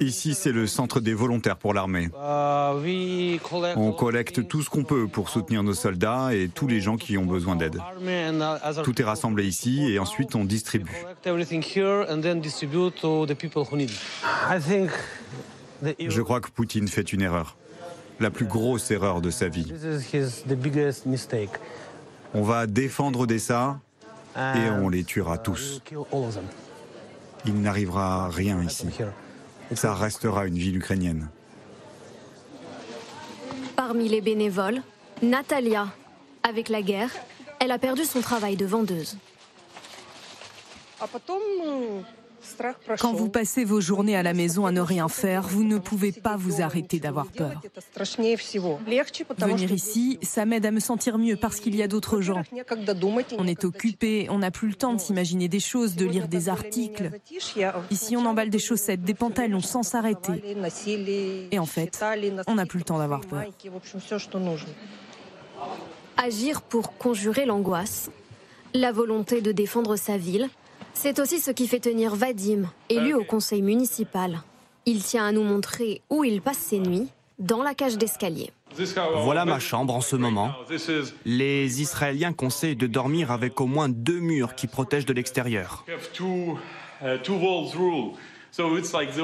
Ici, 0.00 0.34
c'est 0.34 0.52
le 0.52 0.66
centre 0.66 1.00
des 1.00 1.14
volontaires 1.14 1.56
pour 1.56 1.74
l'armée. 1.74 2.08
On 3.76 3.92
collecte 3.92 4.46
tout 4.48 4.62
ce 4.62 4.70
qu'on 4.70 4.84
peut 4.84 5.08
pour 5.08 5.28
soutenir 5.28 5.62
nos 5.62 5.74
soldats 5.74 6.34
et 6.34 6.48
tous 6.48 6.66
les 6.66 6.80
gens 6.80 6.96
qui 6.96 7.18
ont 7.18 7.26
besoin 7.26 7.56
d'aide. 7.56 7.78
Tout 8.84 9.00
est 9.00 9.04
rassemblé 9.04 9.46
ici 9.46 9.90
et 9.90 9.98
ensuite 9.98 10.34
on 10.34 10.44
distribue. 10.44 11.04
Je 15.98 16.22
crois 16.22 16.40
que 16.40 16.50
Poutine 16.50 16.88
fait 16.88 17.12
une 17.12 17.22
erreur. 17.22 17.56
La 18.18 18.30
plus 18.30 18.44
grosse 18.46 18.90
erreur 18.90 19.20
de 19.22 19.30
sa 19.30 19.48
vie. 19.48 19.72
On 22.34 22.42
va 22.42 22.66
défendre 22.66 23.20
Odessa 23.20 23.80
et 24.36 24.70
on 24.70 24.88
les 24.88 25.04
tuera 25.04 25.38
tous. 25.38 25.80
Il 27.46 27.60
n'arrivera 27.60 28.28
rien 28.28 28.62
ici. 28.62 28.86
Ça 29.74 29.94
restera 29.94 30.46
une 30.46 30.58
ville 30.58 30.76
ukrainienne. 30.76 31.28
Parmi 33.76 34.08
les 34.08 34.20
bénévoles, 34.20 34.82
Natalia. 35.22 35.88
Avec 36.42 36.68
la 36.68 36.80
guerre, 36.80 37.10
elle 37.60 37.70
a 37.70 37.78
perdu 37.78 38.04
son 38.04 38.20
travail 38.20 38.56
de 38.56 38.64
vendeuse. 38.64 39.16
Quand 42.98 43.12
vous 43.12 43.28
passez 43.28 43.64
vos 43.64 43.80
journées 43.80 44.16
à 44.16 44.22
la 44.22 44.34
maison 44.34 44.66
à 44.66 44.72
ne 44.72 44.80
rien 44.80 45.08
faire, 45.08 45.42
vous 45.42 45.64
ne 45.64 45.78
pouvez 45.78 46.12
pas 46.12 46.36
vous 46.36 46.62
arrêter 46.62 46.98
d'avoir 46.98 47.26
peur. 47.26 47.60
Venir 49.38 49.72
ici, 49.72 50.18
ça 50.22 50.44
m'aide 50.44 50.66
à 50.66 50.70
me 50.70 50.80
sentir 50.80 51.18
mieux 51.18 51.36
parce 51.36 51.60
qu'il 51.60 51.74
y 51.76 51.82
a 51.82 51.88
d'autres 51.88 52.20
gens. 52.20 52.42
On 53.38 53.46
est 53.46 53.64
occupé, 53.64 54.26
on 54.30 54.38
n'a 54.38 54.50
plus 54.50 54.68
le 54.68 54.74
temps 54.74 54.94
de 54.94 55.00
s'imaginer 55.00 55.48
des 55.48 55.60
choses, 55.60 55.96
de 55.96 56.06
lire 56.06 56.28
des 56.28 56.48
articles. 56.48 57.10
Ici, 57.90 58.16
on 58.16 58.24
emballe 58.26 58.50
des 58.50 58.58
chaussettes, 58.58 59.02
des 59.02 59.14
pantalons 59.14 59.60
sans 59.60 59.82
s'arrêter. 59.82 60.42
Et 61.50 61.58
en 61.58 61.66
fait, 61.66 62.04
on 62.46 62.54
n'a 62.54 62.66
plus 62.66 62.78
le 62.78 62.84
temps 62.84 62.98
d'avoir 62.98 63.20
peur. 63.20 63.44
Agir 66.16 66.62
pour 66.62 66.96
conjurer 66.98 67.46
l'angoisse, 67.46 68.10
la 68.74 68.92
volonté 68.92 69.40
de 69.40 69.52
défendre 69.52 69.96
sa 69.96 70.16
ville, 70.18 70.48
c'est 71.02 71.18
aussi 71.18 71.40
ce 71.40 71.50
qui 71.50 71.66
fait 71.66 71.80
tenir 71.80 72.14
Vadim, 72.14 72.70
élu 72.90 73.14
au 73.14 73.24
conseil 73.24 73.62
municipal. 73.62 74.42
Il 74.84 75.02
tient 75.02 75.24
à 75.24 75.32
nous 75.32 75.42
montrer 75.42 76.02
où 76.10 76.24
il 76.24 76.42
passe 76.42 76.58
ses 76.58 76.78
nuits, 76.78 77.08
dans 77.38 77.62
la 77.62 77.72
cage 77.72 77.96
d'escalier. 77.96 78.50
Voilà 79.22 79.46
ma 79.46 79.58
chambre 79.58 79.94
en 79.94 80.02
ce 80.02 80.14
moment. 80.14 80.52
Les 81.24 81.80
Israéliens 81.80 82.34
conseillent 82.34 82.76
de 82.76 82.86
dormir 82.86 83.30
avec 83.30 83.62
au 83.62 83.66
moins 83.66 83.88
deux 83.88 84.20
murs 84.20 84.54
qui 84.54 84.66
protègent 84.66 85.06
de 85.06 85.14
l'extérieur. 85.14 85.86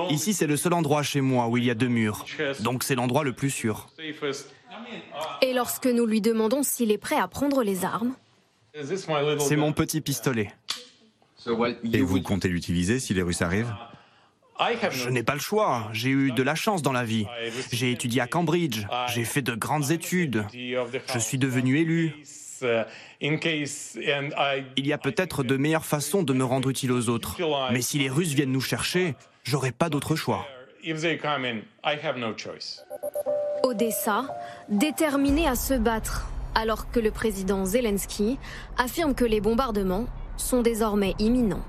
Ici, 0.09 0.33
c'est 0.33 0.47
le 0.47 0.57
seul 0.57 0.73
endroit 0.73 1.03
chez 1.03 1.21
moi 1.21 1.49
où 1.49 1.59
il 1.59 1.65
y 1.65 1.71
a 1.71 1.75
deux 1.75 1.89
murs. 1.89 2.25
Donc 2.61 2.85
c'est 2.85 2.95
l'endroit 2.95 3.23
le 3.23 3.35
plus 3.35 3.51
sûr. 3.51 3.91
Et 5.43 5.53
lorsque 5.53 5.87
nous 5.87 6.07
lui 6.07 6.23
demandons 6.23 6.63
s'il 6.63 6.91
est 6.91 6.99
prêt 6.99 7.17
à 7.17 7.29
prendre 7.29 7.63
les 7.63 7.85
armes, 7.85 8.15
c'est 9.39 9.57
mon 9.57 9.73
petit 9.73 10.01
pistolet. 10.01 10.51
Et 11.93 12.03
vous 12.03 12.21
comptez 12.23 12.49
l'utiliser 12.49 13.01
si 13.01 13.15
les 13.15 13.23
Russes 13.23 13.43
arrivent 13.43 13.73
je 14.91 15.09
n'ai 15.11 15.23
pas 15.23 15.35
le 15.35 15.41
choix. 15.41 15.89
J'ai 15.93 16.11
eu 16.11 16.33
de 16.33 16.43
la 16.43 16.55
chance 16.55 16.83
dans 16.83 16.93
la 16.93 17.05
vie. 17.05 17.27
J'ai 17.73 17.91
étudié 17.91 18.21
à 18.21 18.27
Cambridge. 18.27 18.87
J'ai 19.09 19.25
fait 19.25 19.43
de 19.43 19.55
grandes 19.55 19.91
études. 19.91 20.45
Je 20.53 21.19
suis 21.19 21.39
devenu 21.39 21.79
élu. 21.79 22.15
Il 23.21 24.87
y 24.87 24.93
a 24.93 24.99
peut-être 24.99 25.43
de 25.43 25.57
meilleures 25.57 25.85
façons 25.85 26.23
de 26.23 26.33
me 26.33 26.45
rendre 26.45 26.71
utile 26.71 26.93
aux 26.93 27.09
autres. 27.09 27.37
Mais 27.73 27.83
si 27.83 27.99
les 27.99 28.09
Russes 28.09 28.33
viennent 28.33 28.53
nous 28.53 28.61
chercher, 28.61 29.15
j'aurai 29.45 29.73
pas 29.73 29.89
d'autre 29.89 30.17
choix. 30.17 30.47
Odessa, 33.63 34.29
déterminé 34.69 35.49
à 35.49 35.57
se 35.57 35.75
battre, 35.75 36.29
alors 36.55 36.91
que 36.91 37.01
le 37.01 37.11
président 37.11 37.65
Zelensky 37.65 38.39
affirme 38.79 39.15
que 39.15 39.25
les 39.25 39.41
bombardements 39.41 40.07
sont 40.37 40.63
désormais 40.63 41.15
imminents. 41.19 41.63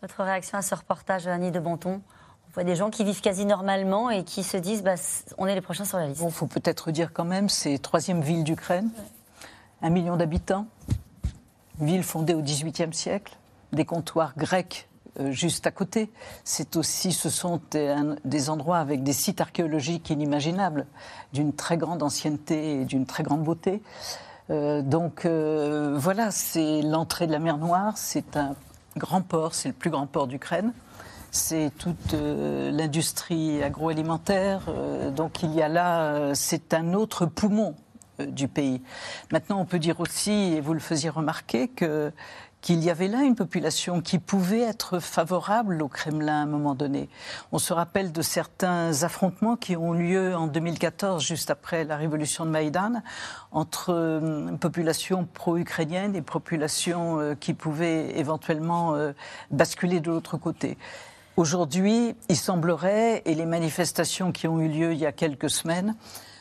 Votre 0.00 0.22
réaction 0.22 0.58
à 0.58 0.62
ce 0.62 0.74
reportage, 0.74 1.26
Annie 1.26 1.50
de 1.50 1.60
Bonton? 1.60 2.00
On 2.48 2.54
voit 2.54 2.64
des 2.64 2.76
gens 2.76 2.90
qui 2.90 3.04
vivent 3.04 3.20
quasi 3.20 3.44
normalement 3.44 4.10
et 4.10 4.24
qui 4.24 4.42
se 4.42 4.56
disent 4.56 4.82
bah, 4.82 4.94
on 5.36 5.46
est 5.46 5.54
les 5.54 5.60
prochains 5.60 5.84
sur 5.84 5.98
la 5.98 6.06
liste. 6.06 6.22
Il 6.24 6.30
faut 6.30 6.46
peut-être 6.46 6.90
dire 6.90 7.12
quand 7.12 7.24
même, 7.24 7.48
c'est 7.48 7.78
troisième 7.78 8.20
ville 8.20 8.44
d'Ukraine, 8.44 8.90
un 9.82 9.90
million 9.90 10.16
d'habitants, 10.16 10.66
ville 11.80 12.02
fondée 12.02 12.34
au 12.34 12.42
XVIIIe 12.42 12.94
siècle, 12.94 13.36
des 13.72 13.84
comptoirs 13.84 14.34
grecs 14.36 14.88
euh, 15.20 15.32
juste 15.32 15.66
à 15.66 15.70
côté. 15.70 16.10
C'est 16.44 16.76
aussi, 16.76 17.12
ce 17.12 17.28
sont 17.28 17.60
des, 17.72 18.50
endroits 18.50 18.78
avec 18.78 19.02
des 19.02 19.12
sites 19.12 19.40
archéologiques 19.40 20.10
inimaginables, 20.10 20.86
d'une 21.32 21.52
très 21.52 21.76
grande 21.76 22.02
ancienneté 22.02 22.80
et 22.80 22.84
d'une 22.84 23.04
très 23.04 23.24
grande 23.24 23.42
beauté. 23.42 23.82
Euh, 24.50 24.82
donc 24.82 25.24
euh, 25.24 25.94
voilà, 25.96 26.30
c'est 26.30 26.82
l'entrée 26.82 27.26
de 27.26 27.32
la 27.32 27.38
mer 27.38 27.58
Noire, 27.58 27.96
c'est 27.96 28.36
un 28.36 28.54
grand 28.96 29.22
port, 29.22 29.54
c'est 29.54 29.68
le 29.68 29.74
plus 29.74 29.90
grand 29.90 30.06
port 30.06 30.26
d'Ukraine. 30.26 30.72
C'est 31.30 31.70
toute 31.76 32.14
l'industrie 32.14 33.62
agroalimentaire. 33.62 34.62
donc 35.14 35.42
il 35.42 35.54
y 35.54 35.60
a 35.60 35.68
là, 35.68 36.34
c'est 36.34 36.72
un 36.72 36.94
autre 36.94 37.26
poumon 37.26 37.74
du 38.18 38.48
pays. 38.48 38.80
Maintenant, 39.30 39.60
on 39.60 39.66
peut 39.66 39.78
dire 39.78 40.00
aussi, 40.00 40.54
et 40.54 40.62
vous 40.62 40.72
le 40.72 40.80
faisiez 40.80 41.10
remarquer, 41.10 41.68
que 41.68 42.12
qu'il 42.60 42.82
y 42.82 42.90
avait 42.90 43.08
là 43.08 43.22
une 43.22 43.36
population 43.36 44.00
qui 44.00 44.18
pouvait 44.18 44.60
être 44.60 44.98
favorable 44.98 45.82
au 45.82 45.88
Kremlin 45.88 46.40
à 46.40 46.42
un 46.42 46.46
moment 46.46 46.74
donné. 46.74 47.08
On 47.52 47.58
se 47.58 47.72
rappelle 47.72 48.12
de 48.12 48.22
certains 48.22 49.02
affrontements 49.02 49.56
qui 49.56 49.76
ont 49.76 49.92
lieu 49.92 50.34
en 50.34 50.48
2014, 50.48 51.24
juste 51.24 51.50
après 51.50 51.84
la 51.84 51.96
révolution 51.96 52.44
de 52.44 52.50
Maïdan, 52.50 53.02
entre 53.52 53.90
euh, 53.90 54.56
populations 54.56 55.26
pro-ukrainiennes 55.32 56.16
et 56.16 56.22
populations 56.22 57.20
euh, 57.20 57.34
qui 57.34 57.54
pouvaient 57.54 58.18
éventuellement 58.18 58.94
euh, 58.94 59.12
basculer 59.50 60.00
de 60.00 60.10
l'autre 60.10 60.36
côté. 60.36 60.76
Aujourd'hui, 61.36 62.16
il 62.28 62.36
semblerait, 62.36 63.22
et 63.24 63.34
les 63.36 63.46
manifestations 63.46 64.32
qui 64.32 64.48
ont 64.48 64.60
eu 64.60 64.68
lieu 64.68 64.92
il 64.92 64.98
y 64.98 65.06
a 65.06 65.12
quelques 65.12 65.50
semaines, 65.50 65.94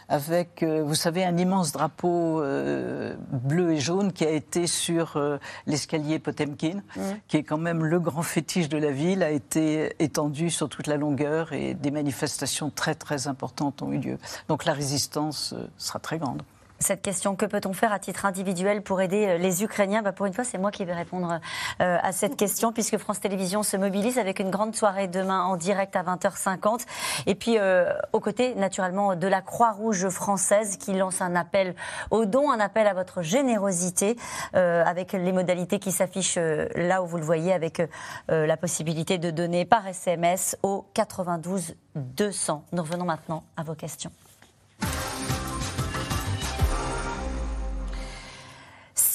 avec, 0.10 0.64
euh, 0.64 0.84
vous 0.84 0.96
savez, 0.96 1.24
un 1.26 1.38
immense 1.38 1.72
drapeau 1.72 2.42
euh, 2.42 3.16
bleu 3.32 3.74
et 3.74 3.80
jaune 3.80 4.14
qui 4.14 4.26
a 4.26 4.30
été 4.30 4.68
sur 4.68 5.18
euh, 5.18 5.38
l'escalier 5.66 6.20
Potemkin, 6.20 6.82
mmh. 6.96 7.02
qui 7.28 7.38
est 7.38 7.44
quand 7.44 7.58
même 7.58 7.84
le 7.84 8.00
grand 8.00 8.24
fétiche 8.24 8.70
de 8.70 8.78
la 8.78 8.92
ville, 8.92 9.24
a 9.24 9.32
été 9.32 9.94
étendu 10.00 10.50
sur 10.50 10.70
toute 10.70 10.88
la 10.88 10.98
longueur 10.98 11.54
et 11.54 11.74
des 11.74 11.92
manifestations 11.92 12.70
très 12.70 12.96
très 12.96 13.28
importantes 13.28 13.82
ont 13.82 13.92
eu 13.92 14.00
lieu. 14.00 14.18
Donc 14.48 14.66
la 14.66 14.74
résistance 14.74 15.54
sera 15.78 16.00
très 16.00 16.18
grande 16.18 16.42
cette 16.80 17.02
question. 17.02 17.36
Que 17.36 17.46
peut-on 17.46 17.74
faire 17.74 17.92
à 17.92 18.00
titre 18.00 18.26
individuel 18.26 18.82
pour 18.82 19.02
aider 19.02 19.26
euh, 19.28 19.38
les 19.38 19.64
Ukrainiens? 19.64 20.02
Bah 20.02 20.12
Pour 20.12 20.26
une 20.26 20.34
fois, 20.34 20.44
c'est 20.44 20.58
moi 20.58 20.72
qui 20.72 20.86
vais 20.86 20.94
répondre 20.94 21.40
euh, 21.82 21.98
à 22.02 22.12
cette 22.12 22.36
question, 22.38 22.72
puisque 22.72 22.98
France 22.98 23.20
Télévisions 23.20 23.64
se 23.64 23.78
mobilise 23.78 24.18
avec 24.20 24.40
une 24.40 24.50
grande 24.50 24.76
soirée 24.76 25.08
demain 25.08 25.44
en 25.44 25.58
direct 25.58 25.96
à 25.96 26.04
20h50. 26.04 26.86
Et 27.26 27.36
puis, 27.36 27.58
euh, 27.58 27.94
aux 28.14 28.20
côtés, 28.20 28.56
naturellement, 28.56 29.16
de 29.16 29.28
la 29.28 29.42
Croix-Rouge 29.42 30.10
française 30.10 30.78
qui 30.78 30.94
lance 30.94 31.22
un 31.22 31.36
appel 31.36 31.76
au 32.12 32.26
don, 32.26 32.52
un 32.52 32.60
appel 32.60 32.88
à 32.88 32.94
votre 32.94 33.22
générosité, 33.22 34.16
avec 34.54 35.14
les 35.14 35.32
modalités 35.32 35.80
qui 35.80 35.92
s'affichent 35.92 36.38
là 36.38 37.02
où 37.02 37.08
vous 37.08 37.18
le 37.18 37.24
voyez, 37.24 37.54
avec 37.54 37.82
la 38.28 38.58
possibilité 38.58 39.18
de 39.18 39.32
donner 39.32 39.66
par 39.66 39.88
SMS 39.88 40.58
au 40.64 40.86
92 40.94 41.76
200. 41.96 42.66
Nous 42.72 42.84
revenons 42.84 43.06
maintenant 43.06 43.44
à 43.56 43.64
vos 43.64 43.76
questions. 43.76 44.12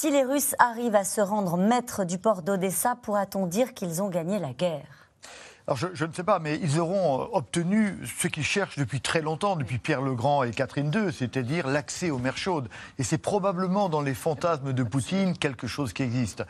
Si 0.03 0.11
les 0.11 0.25
Russes 0.25 0.53
arrivent 0.59 0.97
à 0.97 1.05
se 1.05 1.21
rendre 1.21 1.55
maîtres 1.55 2.03
du 2.03 2.17
port 2.17 2.41
d'Odessa, 2.41 2.97
pourra-t-on 3.01 3.47
dire 3.47 3.73
qu'ils 3.73 4.01
ont 4.01 4.09
gagné 4.09 4.37
la 4.37 4.51
guerre? 4.51 5.02
Alors 5.65 5.77
je, 5.77 6.03
ne 6.03 6.11
sais 6.11 6.25
pas, 6.25 6.39
mais 6.39 6.59
ils 6.61 6.81
auront 6.81 7.21
euh, 7.21 7.25
obtenu 7.31 7.97
ce 8.19 8.27
qu'ils 8.27 8.43
cherchent 8.43 8.77
depuis 8.77 8.99
très 8.99 9.21
longtemps, 9.21 9.55
depuis 9.55 9.77
Pierre 9.77 10.01
le 10.01 10.13
Grand 10.13 10.43
et 10.43 10.51
Catherine 10.51 10.91
II, 10.93 11.13
c'est-à-dire 11.13 11.67
l'accès 11.67 12.09
aux 12.09 12.17
mers 12.17 12.35
chaudes. 12.35 12.67
Et 12.99 13.03
c'est 13.03 13.17
probablement 13.17 13.87
dans 13.87 14.01
les 14.01 14.13
fantasmes 14.13 14.73
de 14.73 14.83
Poutine 14.83 15.37
quelque 15.37 15.67
chose 15.67 15.93
qui 15.93 16.03
existe. 16.03 16.43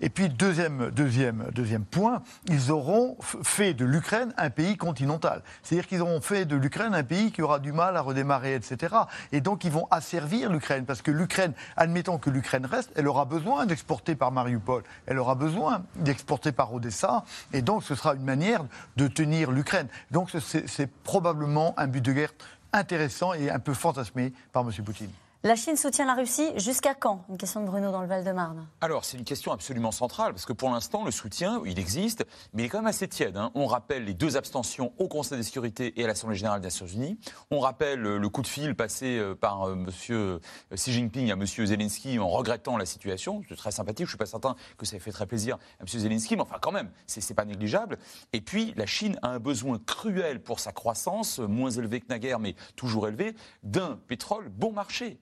Et 0.00 0.08
puis 0.08 0.28
deuxième, 0.28 0.90
deuxième, 0.92 1.46
deuxième 1.52 1.84
point, 1.84 2.22
ils 2.48 2.70
auront 2.70 3.16
fait 3.42 3.74
de 3.74 3.84
l'Ukraine 3.84 4.32
un 4.36 4.50
pays 4.50 4.76
continental. 4.76 5.42
C'est-à-dire 5.64 5.88
qu'ils 5.88 6.02
auront 6.02 6.20
fait 6.20 6.44
de 6.44 6.54
l'Ukraine 6.54 6.94
un 6.94 7.02
pays 7.02 7.32
qui 7.32 7.42
aura 7.42 7.58
du 7.58 7.72
mal 7.72 7.96
à 7.96 8.02
redémarrer, 8.02 8.54
etc. 8.54 8.94
Et 9.32 9.40
donc 9.40 9.64
ils 9.64 9.72
vont 9.72 9.88
asservir 9.90 10.48
l'Ukraine, 10.48 10.84
parce 10.84 11.02
que 11.02 11.10
l'Ukraine, 11.10 11.54
admettons 11.76 12.18
que 12.18 12.30
l'Ukraine 12.30 12.66
reste, 12.66 12.92
elle 12.94 13.08
aura 13.08 13.24
besoin 13.24 13.66
d'exporter 13.66 14.14
par 14.14 14.30
Mariupol, 14.30 14.84
elle 15.06 15.18
aura 15.18 15.34
besoin 15.34 15.82
d'exporter 15.96 16.52
par 16.52 16.72
Odessa, 16.72 17.24
et 17.52 17.62
donc 17.62 17.82
ce 17.82 17.96
sera 17.96 18.14
une 18.14 18.22
manière 18.22 18.59
de 18.96 19.08
tenir 19.08 19.50
l'Ukraine. 19.50 19.88
Donc 20.10 20.30
c'est 20.30 20.90
probablement 21.04 21.74
un 21.78 21.86
but 21.86 22.04
de 22.04 22.12
guerre 22.12 22.32
intéressant 22.72 23.32
et 23.34 23.50
un 23.50 23.58
peu 23.58 23.74
fantasmé 23.74 24.32
par 24.52 24.62
M. 24.62 24.72
Poutine. 24.84 25.10
La 25.42 25.56
Chine 25.56 25.78
soutient 25.78 26.04
la 26.04 26.12
Russie 26.12 26.50
jusqu'à 26.56 26.92
quand? 26.92 27.24
Une 27.30 27.38
question 27.38 27.62
de 27.62 27.66
Bruno 27.66 27.90
dans 27.90 28.02
le 28.02 28.06
Val-de-Marne. 28.06 28.68
Alors, 28.82 29.06
c'est 29.06 29.16
une 29.16 29.24
question 29.24 29.52
absolument 29.52 29.90
centrale, 29.90 30.34
parce 30.34 30.44
que 30.44 30.52
pour 30.52 30.68
l'instant, 30.68 31.02
le 31.02 31.10
soutien, 31.10 31.62
il 31.64 31.78
existe, 31.78 32.26
mais 32.52 32.62
il 32.62 32.66
est 32.66 32.68
quand 32.68 32.80
même 32.80 32.86
assez 32.86 33.08
tiède. 33.08 33.38
Hein. 33.38 33.50
On 33.54 33.64
rappelle 33.64 34.04
les 34.04 34.12
deux 34.12 34.36
abstentions 34.36 34.92
au 34.98 35.08
Conseil 35.08 35.38
de 35.38 35.42
sécurité 35.42 35.98
et 35.98 36.04
à 36.04 36.08
l'Assemblée 36.08 36.36
générale 36.36 36.60
des 36.60 36.66
Nations 36.66 36.84
unies. 36.84 37.18
On 37.50 37.58
rappelle 37.58 38.00
le 38.02 38.28
coup 38.28 38.42
de 38.42 38.46
fil 38.48 38.74
passé 38.74 39.16
euh, 39.16 39.34
par 39.34 39.62
euh, 39.62 39.76
M. 39.76 39.88
Euh, 40.10 40.40
Xi 40.74 40.92
Jinping 40.92 41.30
à 41.30 41.32
M. 41.32 41.46
Zelensky 41.46 42.18
en 42.18 42.28
regrettant 42.28 42.76
la 42.76 42.84
situation. 42.84 43.40
C'est 43.48 43.56
très 43.56 43.70
sympathique, 43.70 44.00
je 44.00 44.02
ne 44.02 44.08
suis 44.08 44.18
pas 44.18 44.26
certain 44.26 44.56
que 44.76 44.84
ça 44.84 44.96
ait 44.96 45.00
fait 45.00 45.10
très 45.10 45.26
plaisir 45.26 45.56
à 45.78 45.84
M. 45.84 45.88
Zelensky, 45.88 46.36
mais 46.36 46.42
enfin, 46.42 46.58
quand 46.60 46.72
même, 46.72 46.90
ce 47.06 47.18
n'est 47.18 47.34
pas 47.34 47.46
négligeable. 47.46 47.96
Et 48.34 48.42
puis, 48.42 48.74
la 48.76 48.84
Chine 48.84 49.18
a 49.22 49.30
un 49.30 49.38
besoin 49.38 49.78
cruel 49.86 50.42
pour 50.42 50.60
sa 50.60 50.72
croissance, 50.72 51.38
moins 51.38 51.70
élevé 51.70 52.00
que 52.00 52.08
naguère, 52.08 52.40
mais 52.40 52.56
toujours 52.76 53.08
élevé, 53.08 53.34
d'un 53.62 53.98
pétrole 54.06 54.50
bon 54.50 54.72
marché. 54.72 55.18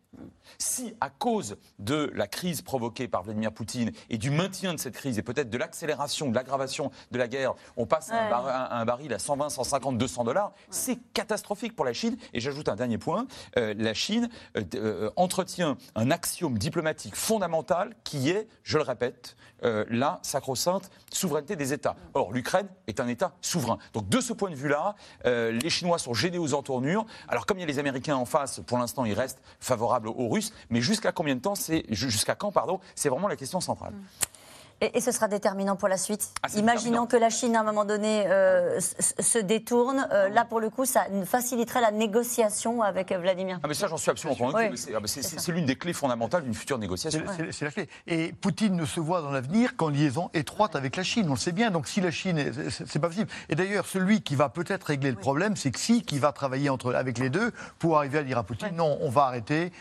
Si, 0.57 0.95
à 1.01 1.11
cause 1.11 1.57
de 1.79 2.11
la 2.15 2.27
crise 2.27 2.63
provoquée 2.63 3.07
par 3.07 3.23
Vladimir 3.23 3.53
Poutine 3.53 3.93
et 4.11 4.19
du 4.19 4.31
maintien 4.31 4.75
de 4.75 4.79
cette 4.79 4.95
crise 4.95 5.19
et 5.19 5.23
peut-être 5.23 5.51
de 5.51 5.59
l'accélération, 5.59 6.31
de 6.31 6.35
l'aggravation 6.35 6.91
de 7.11 7.19
la 7.19 7.29
guerre, 7.29 7.55
on 7.77 7.87
passe 7.87 8.11
à, 8.11 8.77
un 8.77 8.85
baril 8.85 9.13
à 9.13 9.19
120, 9.19 9.51
150, 9.51 9.99
200 9.99 10.25
dollars, 10.25 10.53
c'est 10.71 10.99
catastrophique 11.13 11.77
pour 11.77 11.85
la 11.85 11.93
Chine. 11.93 12.17
Et 12.33 12.41
j'ajoute 12.41 12.69
un 12.69 12.77
dernier 12.77 12.99
point 12.99 13.27
euh, 13.57 13.75
la 13.77 13.95
Chine 13.95 14.29
euh, 14.57 14.65
euh, 14.75 15.11
entretient 15.17 15.77
un 15.95 16.11
axiome 16.11 16.59
diplomatique 16.59 17.15
fondamental 17.15 17.95
qui 18.05 18.31
est, 18.31 18.49
je 18.63 18.79
le 18.79 18.85
répète, 18.85 19.37
la 19.63 20.21
sacro-sainte 20.23 20.89
souveraineté 21.13 21.57
des 21.57 21.73
États. 21.73 21.97
Or, 22.15 22.33
l'Ukraine 22.33 22.69
est 22.87 23.01
un 23.01 23.09
État 23.09 23.35
souverain. 23.41 23.79
Donc, 23.93 24.09
de 24.09 24.21
ce 24.21 24.33
point 24.33 24.51
de 24.51 24.55
vue-là, 24.55 24.95
les 25.25 25.69
Chinois 25.69 25.99
sont 25.99 26.15
gênés 26.15 26.39
aux 26.39 26.55
entournures. 26.55 27.05
Alors, 27.27 27.45
comme 27.45 27.59
il 27.59 27.63
y 27.63 27.65
a 27.65 27.67
les 27.67 27.81
Américains 27.81 28.15
en 28.15 28.25
face, 28.25 28.61
pour 28.61 28.79
l'instant, 28.79 29.05
ils 29.05 29.15
restent 29.15 29.43
favorables 29.59 29.98
aux 30.07 30.29
Russes. 30.29 30.53
Mais 30.71 30.81
jusqu'à 30.81 31.13
combien 31.13 31.35
de 31.35 31.41
temps 31.41 31.55
c'est 31.55 31.85
jusqu'à 31.91 32.35
quand 32.35 32.53
pardon 32.53 32.81
C'est 32.95 33.09
vraiment 33.09 33.29
la 33.29 33.37
question 33.37 33.61
centrale. 33.61 33.93
Et, 34.81 35.01
ce 35.01 35.11
sera 35.11 35.27
déterminant 35.27 35.77
pour 35.77 35.89
la 35.89 35.97
suite. 35.97 36.31
Ah, 36.43 36.49
Imaginons 36.57 37.07
que 37.07 37.17
la 37.17 37.31
Chine, 37.31 37.57
à 37.57 37.61
un 37.61 37.65
moment 37.65 37.85
donné, 37.85 38.25
euh, 38.27 38.79
se 38.81 39.39
détourne. 39.39 40.07
Euh, 40.13 40.29
là, 40.29 40.45
pour 40.45 40.61
le 40.61 40.71
coup, 40.71 40.85
ça 40.85 41.07
faciliterait 41.25 41.81
la 41.81 41.91
négociation 41.91 42.83
avec 42.83 43.13
Vladimir. 43.13 43.59
Ah, 43.63 43.69
mais 43.69 43.75
ça, 43.75 43.89
j'en 43.89 43.97
suis 43.97 44.11
absolument 44.11 44.37
convaincu. 44.37 44.77
Ah, 44.95 44.99
c'est 45.05 45.53
l'une 45.53 45.67
des 45.67 45.77
clés 45.77 45.93
fondamentales 45.93 46.45
d'une 46.45 46.55
future 46.55 46.79
négociation. 46.79 47.25
C'est 47.51 47.65
la 47.65 47.71
clé. 47.71 47.89
Et 48.07 48.33
Poutine 48.33 48.77
ne 48.77 48.85
se 48.85 49.01
voit 49.01 49.21
dans 49.21 49.31
l'avenir 49.31 49.77
qu'en 49.77 49.89
liaison 49.89 50.31
étroite 50.35 50.77
avec 50.77 50.97
la 50.97 51.03
Chine. 51.03 51.27
On 51.29 51.35
le 51.35 51.39
sait 51.39 51.53
bien. 51.53 51.71
Donc, 51.71 51.89
si 51.89 52.01
la 52.01 52.11
Chine, 52.11 52.53
c'est 52.71 52.99
pas 52.99 53.09
possible. 53.09 53.31
Et 53.49 53.55
d'ailleurs, 53.55 53.87
celui 53.87 54.23
qui 54.23 54.37
va 54.37 54.49
peut-être 54.49 54.85
régler 54.85 55.11
le 55.11 55.17
problème, 55.17 55.57
c'est 55.57 55.71
Xi 55.71 56.03
qui 56.03 56.19
va 56.19 56.33
travailler 56.33 56.71
entre, 56.71 56.95
avec 56.95 57.19
les 57.19 57.31
deux 57.31 57.53
pour 57.79 57.99
arriver 57.99 58.19
à 58.19 58.23
dire 58.23 58.39
à 58.39 58.45
Poutine 58.45 58.69
non, 58.75 58.99
on 59.01 59.11
va 59.11 59.23
arrêter, 59.25 59.73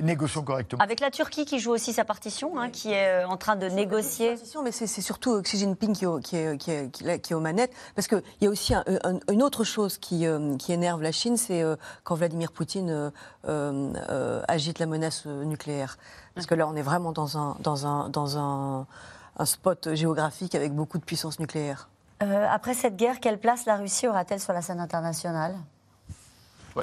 négocions 0.00 0.42
correctement. 0.42 0.82
Avec 0.82 1.00
la 1.00 1.10
Turquie 1.10 1.44
qui 1.44 1.58
joue 1.58 1.72
aussi 1.72 1.92
sa 1.92 2.04
partition, 2.04 2.58
hein, 2.58 2.70
qui 2.70 2.92
est 2.92 3.24
euh, 3.24 3.28
en 3.28 3.36
train 3.36 3.56
de 3.56 3.66
négocier 3.66 4.35
mais 4.62 4.72
c'est 4.72 4.86
surtout 4.86 5.40
Xi 5.42 5.58
Jinping 5.58 5.94
qui, 5.94 6.06
qui, 6.22 6.36
est, 6.36 6.58
qui, 6.58 6.70
est, 6.70 6.90
qui, 6.90 7.32
est, 7.32 7.34
aux 7.34 7.40
manettes. 7.40 7.72
Parce 7.94 8.08
qu'il 8.08 8.22
y 8.40 8.46
a 8.46 8.50
aussi 8.50 8.74
une 9.30 9.42
autre 9.42 9.64
chose 9.64 9.98
qui, 9.98 10.26
euh, 10.26 10.56
qui 10.56 10.72
énerve 10.72 11.02
la 11.02 11.12
Chine, 11.12 11.36
c'est 11.36 11.62
euh, 11.62 11.76
quand 12.04 12.14
Vladimir 12.14 12.52
Poutine 12.52 13.12
euh, 13.48 14.42
agite 14.48 14.78
la 14.78 14.86
menace 14.86 15.26
nucléaire. 15.26 15.98
Parce 16.34 16.46
que 16.46 16.54
là, 16.54 16.66
on 16.68 16.76
est 16.76 16.82
vraiment 16.82 17.12
dans 17.12 17.38
un, 17.38 17.56
dans 17.60 17.86
un, 17.86 18.08
dans 18.08 18.38
un 18.38 18.86
spot 19.44 19.94
géographique 19.94 20.54
avec 20.54 20.74
beaucoup 20.74 20.98
de 20.98 21.04
puissance 21.04 21.38
nucléaire. 21.38 21.88
après 22.20 22.74
cette 22.74 22.96
guerre, 22.96 23.20
quelle 23.20 23.38
place 23.38 23.66
la 23.66 23.76
Russie 23.76 24.08
aura-t-elle 24.08 24.40
sur 24.40 24.52
la 24.52 24.62
scène 24.62 24.80
internationale? 24.80 25.54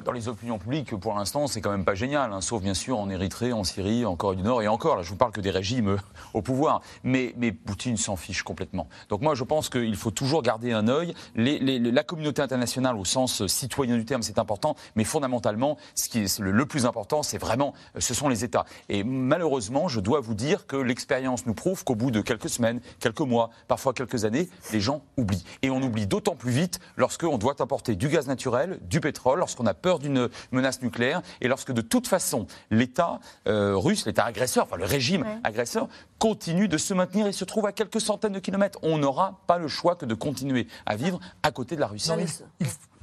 Dans 0.01 0.11
les 0.11 0.27
opinions 0.27 0.57
publiques, 0.57 0.95
pour 0.95 1.13
l'instant, 1.15 1.47
c'est 1.47 1.61
quand 1.61 1.71
même 1.71 1.85
pas 1.85 1.95
génial, 1.95 2.33
hein, 2.33 2.41
sauf 2.41 2.61
bien 2.61 2.73
sûr 2.73 2.99
en 2.99 3.09
Érythrée, 3.09 3.53
en 3.53 3.63
Syrie, 3.63 4.05
en 4.05 4.15
Corée 4.15 4.35
du 4.35 4.43
Nord 4.43 4.61
et 4.61 4.67
encore. 4.67 4.95
Là, 4.95 5.03
je 5.03 5.09
vous 5.09 5.15
parle 5.15 5.31
que 5.31 5.41
des 5.41 5.51
régimes 5.51 5.89
euh, 5.89 5.97
au 6.33 6.41
pouvoir. 6.41 6.81
Mais, 7.03 7.33
mais 7.37 7.51
Poutine 7.51 7.97
s'en 7.97 8.15
fiche 8.15 8.43
complètement. 8.43 8.87
Donc 9.09 9.21
moi, 9.21 9.35
je 9.35 9.43
pense 9.43 9.69
qu'il 9.69 9.95
faut 9.95 10.11
toujours 10.11 10.41
garder 10.41 10.71
un 10.71 10.87
œil. 10.87 11.13
la 11.35 12.03
communauté 12.03 12.41
internationale, 12.41 12.95
au 12.95 13.05
sens 13.05 13.45
citoyen 13.47 13.95
du 13.95 14.05
terme, 14.05 14.21
c'est 14.21 14.39
important. 14.39 14.75
Mais 14.95 15.03
fondamentalement, 15.03 15.77
ce 15.95 16.09
qui 16.09 16.19
est 16.19 16.39
le, 16.39 16.65
plus 16.65 16.85
important, 16.85 17.23
c'est 17.23 17.37
vraiment, 17.37 17.73
euh, 17.95 17.99
ce 17.99 18.13
sont 18.13 18.29
les 18.29 18.43
États. 18.43 18.65
Et 18.89 19.03
malheureusement, 19.03 19.87
je 19.87 19.99
dois 19.99 20.19
vous 20.19 20.33
dire 20.33 20.65
que 20.65 20.77
l'expérience 20.77 21.45
nous 21.45 21.53
prouve 21.53 21.83
qu'au 21.83 21.95
bout 21.95 22.11
de 22.11 22.21
quelques 22.21 22.49
semaines, 22.49 22.79
quelques 22.99 23.21
mois, 23.21 23.49
parfois 23.67 23.93
quelques 23.93 24.25
années, 24.25 24.49
les 24.71 24.79
gens 24.79 25.01
oublient. 25.17 25.43
Et 25.61 25.69
on 25.69 25.81
oublie 25.81 26.07
d'autant 26.07 26.35
plus 26.35 26.51
vite 26.51 26.79
lorsqu'on 26.97 27.37
doit 27.37 27.55
importer 27.61 27.95
du 27.95 28.07
gaz 28.07 28.27
naturel, 28.27 28.79
du 28.89 28.99
pétrole, 28.99 29.39
lorsqu'on 29.39 29.65
a 29.65 29.73
peur 29.83 29.99
d'une 29.99 30.29
menace 30.51 30.81
nucléaire 30.81 31.21
et 31.41 31.47
lorsque 31.47 31.71
de 31.71 31.81
toute 31.81 32.07
façon 32.07 32.47
l'État 32.71 33.19
euh, 33.47 33.77
russe, 33.77 34.07
l'État 34.07 34.25
agresseur, 34.25 34.63
enfin 34.63 34.77
le 34.77 34.85
régime 34.85 35.23
agresseur, 35.43 35.87
continue 36.17 36.67
de 36.67 36.79
se 36.79 36.95
maintenir 36.95 37.27
et 37.27 37.33
se 37.33 37.45
trouve 37.45 37.67
à 37.67 37.71
quelques 37.71 38.01
centaines 38.01 38.33
de 38.33 38.39
kilomètres. 38.39 38.79
On 38.81 38.97
n'aura 38.97 39.41
pas 39.45 39.59
le 39.59 39.67
choix 39.67 39.95
que 39.95 40.05
de 40.05 40.15
continuer 40.15 40.67
à 40.87 40.95
vivre 40.95 41.19
à 41.43 41.51
côté 41.51 41.75
de 41.75 41.81
la 41.81 41.87
Russie. 41.87 42.07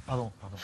pardon, 0.05 0.31
pardon. 0.41 0.57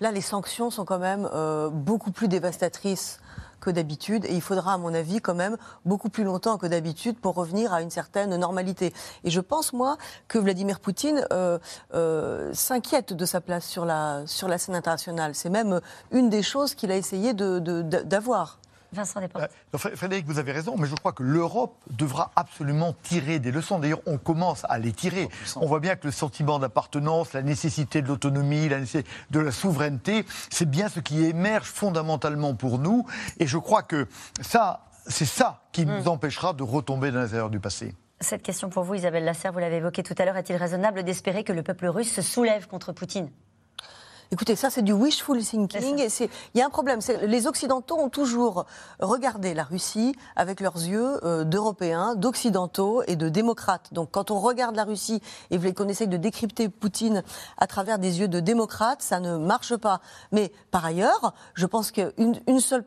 Là, 0.00 0.12
les 0.12 0.20
sanctions 0.22 0.70
sont 0.70 0.84
quand 0.84 0.98
même 0.98 1.28
euh, 1.32 1.68
beaucoup 1.68 2.10
plus 2.10 2.28
dévastatrices 2.28 3.20
que 3.60 3.70
d'habitude. 3.70 4.24
Et 4.24 4.34
il 4.34 4.40
faudra, 4.40 4.74
à 4.74 4.78
mon 4.78 4.94
avis, 4.94 5.20
quand 5.20 5.34
même 5.34 5.56
beaucoup 5.84 6.08
plus 6.08 6.24
longtemps 6.24 6.58
que 6.58 6.66
d'habitude 6.66 7.18
pour 7.18 7.34
revenir 7.34 7.72
à 7.72 7.82
une 7.82 7.90
certaine 7.90 8.34
normalité. 8.36 8.92
Et 9.24 9.30
je 9.30 9.40
pense, 9.40 9.72
moi, 9.72 9.98
que 10.26 10.38
Vladimir 10.38 10.80
Poutine 10.80 11.26
euh, 11.32 11.58
euh, 11.94 12.50
s'inquiète 12.54 13.12
de 13.12 13.24
sa 13.26 13.40
place 13.40 13.66
sur 13.66 13.84
la, 13.84 14.22
sur 14.26 14.48
la 14.48 14.58
scène 14.58 14.74
internationale. 14.74 15.34
C'est 15.34 15.50
même 15.50 15.80
une 16.10 16.30
des 16.30 16.42
choses 16.42 16.74
qu'il 16.74 16.90
a 16.90 16.96
essayé 16.96 17.34
d'avoir. 17.34 18.58
Vincent 18.92 19.20
euh, 19.20 19.78
Frédéric, 19.78 20.26
vous 20.26 20.38
avez 20.38 20.52
raison, 20.52 20.76
mais 20.76 20.88
je 20.88 20.94
crois 20.94 21.12
que 21.12 21.22
l'Europe 21.22 21.76
devra 21.90 22.32
absolument 22.34 22.94
tirer 23.02 23.38
des 23.38 23.52
leçons. 23.52 23.78
D'ailleurs, 23.78 24.02
on 24.06 24.18
commence 24.18 24.64
à 24.68 24.78
les 24.78 24.92
tirer. 24.92 25.28
On 25.56 25.66
voit 25.66 25.80
bien 25.80 25.96
que 25.96 26.06
le 26.06 26.12
sentiment 26.12 26.58
d'appartenance, 26.58 27.32
la 27.32 27.42
nécessité 27.42 28.02
de 28.02 28.08
l'autonomie, 28.08 28.68
la 28.68 28.80
nécessité 28.80 29.08
de 29.30 29.40
la 29.40 29.52
souveraineté, 29.52 30.24
c'est 30.50 30.68
bien 30.68 30.88
ce 30.88 31.00
qui 31.00 31.24
émerge 31.24 31.66
fondamentalement 31.66 32.54
pour 32.54 32.78
nous. 32.78 33.06
Et 33.38 33.46
je 33.46 33.58
crois 33.58 33.82
que 33.82 34.08
ça, 34.40 34.86
c'est 35.06 35.24
ça 35.24 35.62
qui 35.72 35.86
nous 35.86 36.04
hmm. 36.04 36.08
empêchera 36.08 36.52
de 36.52 36.62
retomber 36.62 37.10
dans 37.12 37.22
les 37.22 37.34
erreurs 37.34 37.50
du 37.50 37.60
passé. 37.60 37.94
Cette 38.20 38.42
question 38.42 38.68
pour 38.68 38.82
vous, 38.82 38.94
Isabelle 38.94 39.24
Lasserre, 39.24 39.52
vous 39.52 39.60
l'avez 39.60 39.76
évoqué 39.76 40.02
tout 40.02 40.14
à 40.18 40.24
l'heure, 40.24 40.36
est-il 40.36 40.56
raisonnable 40.56 41.04
d'espérer 41.04 41.42
que 41.42 41.52
le 41.52 41.62
peuple 41.62 41.86
russe 41.86 42.12
se 42.12 42.22
soulève 42.22 42.66
contre 42.66 42.92
Poutine? 42.92 43.30
Écoutez, 44.32 44.54
ça 44.54 44.70
c'est 44.70 44.82
du 44.82 44.92
wishful 44.92 45.42
thinking. 45.42 46.08
Il 46.54 46.58
y 46.58 46.62
a 46.62 46.66
un 46.66 46.70
problème. 46.70 47.00
Les 47.22 47.48
Occidentaux 47.48 47.98
ont 47.98 48.08
toujours 48.08 48.64
regardé 49.00 49.54
la 49.54 49.64
Russie 49.64 50.14
avec 50.36 50.60
leurs 50.60 50.76
yeux 50.76 51.18
euh, 51.24 51.42
d'Européens, 51.42 52.14
d'Occidentaux 52.14 53.02
et 53.08 53.16
de 53.16 53.28
démocrates. 53.28 53.92
Donc 53.92 54.10
quand 54.12 54.30
on 54.30 54.38
regarde 54.38 54.76
la 54.76 54.84
Russie 54.84 55.20
et 55.50 55.58
qu'on 55.74 55.88
essaye 55.88 56.06
de 56.06 56.16
décrypter 56.16 56.68
Poutine 56.68 57.24
à 57.58 57.66
travers 57.66 57.98
des 57.98 58.20
yeux 58.20 58.28
de 58.28 58.38
démocrates, 58.38 59.02
ça 59.02 59.18
ne 59.18 59.36
marche 59.36 59.74
pas. 59.74 60.00
Mais 60.30 60.52
par 60.70 60.84
ailleurs, 60.84 61.34
je 61.54 61.66
pense 61.66 61.90
que 61.90 62.14
une, 62.16 62.60
seule, 62.60 62.84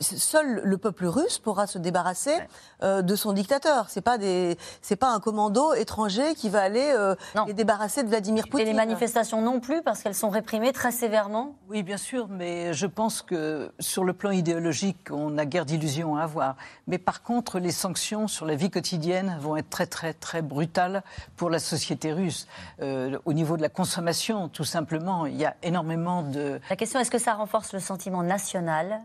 seul 0.00 0.60
le 0.64 0.76
peuple 0.76 1.06
russe 1.06 1.38
pourra 1.38 1.66
se 1.66 1.78
débarrasser 1.78 2.36
euh, 2.82 3.00
de 3.00 3.16
son 3.16 3.32
dictateur. 3.32 3.86
C'est 3.88 4.02
pas 4.02 4.18
des, 4.18 4.58
c'est 4.82 4.96
pas 4.96 5.08
un 5.08 5.20
commando 5.20 5.72
étranger 5.72 6.34
qui 6.34 6.50
va 6.50 6.60
aller 6.60 6.92
euh, 6.94 7.14
les 7.46 7.54
débarrasser 7.54 8.02
de 8.02 8.08
Vladimir 8.08 8.44
Poutine. 8.50 8.68
Et 8.68 8.70
les 8.70 8.76
manifestations 8.76 9.40
non 9.40 9.60
plus 9.60 9.80
parce 9.80 10.02
qu'elles 10.02 10.14
sont 10.14 10.28
réprimées 10.28 10.73
très 10.74 10.92
sévèrement 10.92 11.56
Oui, 11.70 11.82
bien 11.82 11.96
sûr, 11.96 12.28
mais 12.28 12.74
je 12.74 12.86
pense 12.86 13.22
que 13.22 13.72
sur 13.78 14.04
le 14.04 14.12
plan 14.12 14.30
idéologique, 14.30 15.08
on 15.10 15.30
n'a 15.30 15.46
guère 15.46 15.64
d'illusions 15.64 16.16
à 16.16 16.24
avoir. 16.24 16.56
Mais 16.86 16.98
par 16.98 17.22
contre, 17.22 17.58
les 17.58 17.70
sanctions 17.70 18.28
sur 18.28 18.44
la 18.44 18.56
vie 18.56 18.70
quotidienne 18.70 19.38
vont 19.40 19.56
être 19.56 19.70
très, 19.70 19.86
très, 19.86 20.12
très 20.12 20.42
brutales 20.42 21.02
pour 21.36 21.48
la 21.48 21.58
société 21.58 22.12
russe. 22.12 22.46
Euh, 22.82 23.18
au 23.24 23.32
niveau 23.32 23.56
de 23.56 23.62
la 23.62 23.70
consommation, 23.70 24.48
tout 24.50 24.64
simplement, 24.64 25.24
il 25.24 25.36
y 25.36 25.46
a 25.46 25.56
énormément 25.62 26.22
de... 26.22 26.60
La 26.68 26.76
question, 26.76 27.00
est-ce 27.00 27.10
que 27.10 27.18
ça 27.18 27.32
renforce 27.32 27.72
le 27.72 27.80
sentiment 27.80 28.22
national? 28.22 29.00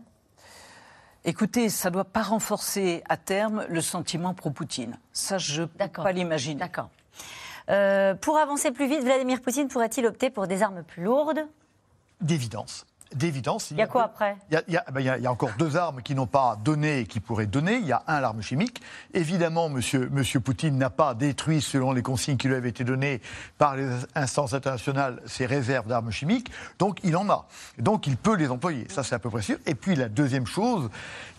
Écoutez, 1.24 1.68
ça 1.68 1.88
ne 1.88 1.94
doit 1.94 2.04
pas 2.04 2.22
renforcer 2.22 3.02
à 3.08 3.16
terme 3.16 3.64
le 3.68 3.80
sentiment 3.80 4.34
pro-Poutine. 4.34 4.98
Ça, 5.12 5.38
je 5.38 5.62
ne 5.62 5.66
peux 5.66 5.88
pas 5.88 6.12
l'imaginer. 6.12 6.56
D'accord. 6.60 6.90
Euh, 7.68 8.14
pour 8.14 8.38
avancer 8.38 8.72
plus 8.72 8.88
vite, 8.88 9.02
Vladimir 9.04 9.40
Poutine 9.40 9.68
pourrait-il 9.68 10.04
opter 10.06 10.30
pour 10.30 10.48
des 10.48 10.62
armes 10.62 10.82
plus 10.82 11.04
lourdes? 11.04 11.46
D'évidence 12.20 12.84
d'évidence. 13.14 13.70
Il 13.70 13.76
y 13.76 13.82
a 13.82 13.86
quoi 13.86 14.04
après? 14.04 14.36
il 14.50 14.54
y 14.54 14.76
a, 14.76 14.84
il, 14.98 15.22
y 15.22 15.26
a, 15.26 15.32
encore 15.32 15.50
deux 15.58 15.76
armes 15.76 16.02
qui 16.02 16.14
n'ont 16.14 16.26
pas 16.26 16.56
donné 16.62 17.00
et 17.00 17.06
qui 17.06 17.20
pourraient 17.20 17.46
donner. 17.46 17.76
Il 17.76 17.86
y 17.86 17.92
a 17.92 18.02
un, 18.06 18.20
l'arme 18.20 18.42
chimique. 18.42 18.80
Évidemment, 19.14 19.68
monsieur, 19.68 20.08
monsieur 20.12 20.40
Poutine 20.40 20.78
n'a 20.78 20.90
pas 20.90 21.14
détruit, 21.14 21.60
selon 21.60 21.92
les 21.92 22.02
consignes 22.02 22.36
qui 22.36 22.48
lui 22.48 22.54
avaient 22.54 22.68
été 22.68 22.84
données 22.84 23.20
par 23.58 23.76
les 23.76 23.88
instances 24.14 24.54
internationales, 24.54 25.20
ses 25.26 25.46
réserves 25.46 25.88
d'armes 25.88 26.10
chimiques. 26.10 26.50
Donc, 26.78 26.98
il 27.02 27.16
en 27.16 27.28
a. 27.30 27.46
Donc, 27.78 28.06
il 28.06 28.16
peut 28.16 28.36
les 28.36 28.48
employer. 28.48 28.86
Ça, 28.88 29.02
c'est 29.02 29.14
à 29.14 29.18
peu 29.18 29.30
près 29.30 29.42
sûr. 29.42 29.58
Et 29.66 29.74
puis, 29.74 29.96
la 29.96 30.08
deuxième 30.08 30.46
chose, 30.46 30.88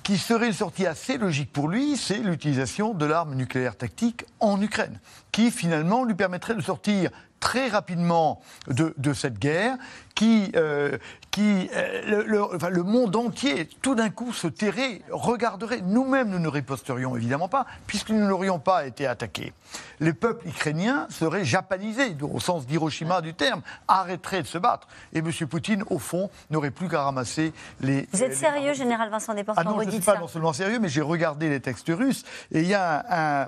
qui 0.03 0.17
serait 0.17 0.47
une 0.47 0.53
sortie 0.53 0.85
assez 0.85 1.17
logique 1.17 1.53
pour 1.53 1.69
lui, 1.69 1.95
c'est 1.95 2.17
l'utilisation 2.17 2.93
de 2.93 3.05
l'arme 3.05 3.35
nucléaire 3.35 3.77
tactique 3.77 4.25
en 4.39 4.61
Ukraine, 4.61 4.99
qui 5.31 5.51
finalement 5.51 6.03
lui 6.03 6.15
permettrait 6.15 6.55
de 6.55 6.61
sortir 6.61 7.11
très 7.41 7.67
rapidement 7.67 8.39
de, 8.67 9.13
cette 9.13 9.37
guerre 9.37 9.75
qui, 10.15 10.53
euh, 10.55 10.97
qui 11.31 11.69
euh, 11.73 12.23
le, 12.27 12.43
enfin, 12.43 12.69
le, 12.69 12.83
monde 12.83 13.15
entier, 13.15 13.65
tout 13.81 13.95
d'un 13.95 14.09
coup, 14.09 14.33
se 14.33 14.47
tairait, 14.47 15.01
regarderait. 15.09 15.81
Nous-mêmes, 15.81 16.29
nous 16.29 16.39
ne 16.39 16.49
riposterions 16.49 17.15
évidemment 17.15 17.47
pas, 17.47 17.65
puisque 17.87 18.09
nous 18.09 18.27
n'aurions 18.27 18.59
pas 18.59 18.85
été 18.85 19.07
attaqués. 19.07 19.53
Les 20.01 20.11
peuples 20.13 20.47
ukrainiens 20.47 21.07
seraient 21.09 21.45
japanisés, 21.45 22.17
au 22.21 22.41
sens 22.41 22.67
d'Hiroshima 22.67 23.21
du 23.21 23.33
terme, 23.33 23.61
arrêteraient 23.87 24.41
de 24.41 24.47
se 24.47 24.57
battre. 24.57 24.87
Et 25.13 25.19
M. 25.19 25.31
Poutine, 25.49 25.83
au 25.89 25.99
fond, 25.99 26.29
n'aurait 26.49 26.71
plus 26.71 26.89
qu'à 26.89 27.03
ramasser 27.03 27.53
les. 27.79 28.07
Vous 28.11 28.23
êtes 28.23 28.35
sérieux, 28.35 28.73
général 28.73 29.09
Vincent 29.09 29.33
Desportes, 29.33 29.57
ah 29.59 29.63
non, 29.63 29.79
je 29.79 29.85
ne 29.85 29.91
suis 29.91 30.01
pas 30.01 30.19
non 30.19 30.27
seulement 30.27 30.53
sérieux, 30.53 30.79
mais 30.79 30.89
j'ai 30.89 31.01
regardé 31.01 31.47
les 31.47 31.61
textes 31.61 31.89
russes. 31.89 32.23
Et 32.51 32.61
il 32.61 32.67
y 32.67 32.73
a 32.73 33.05
un, 33.09 33.41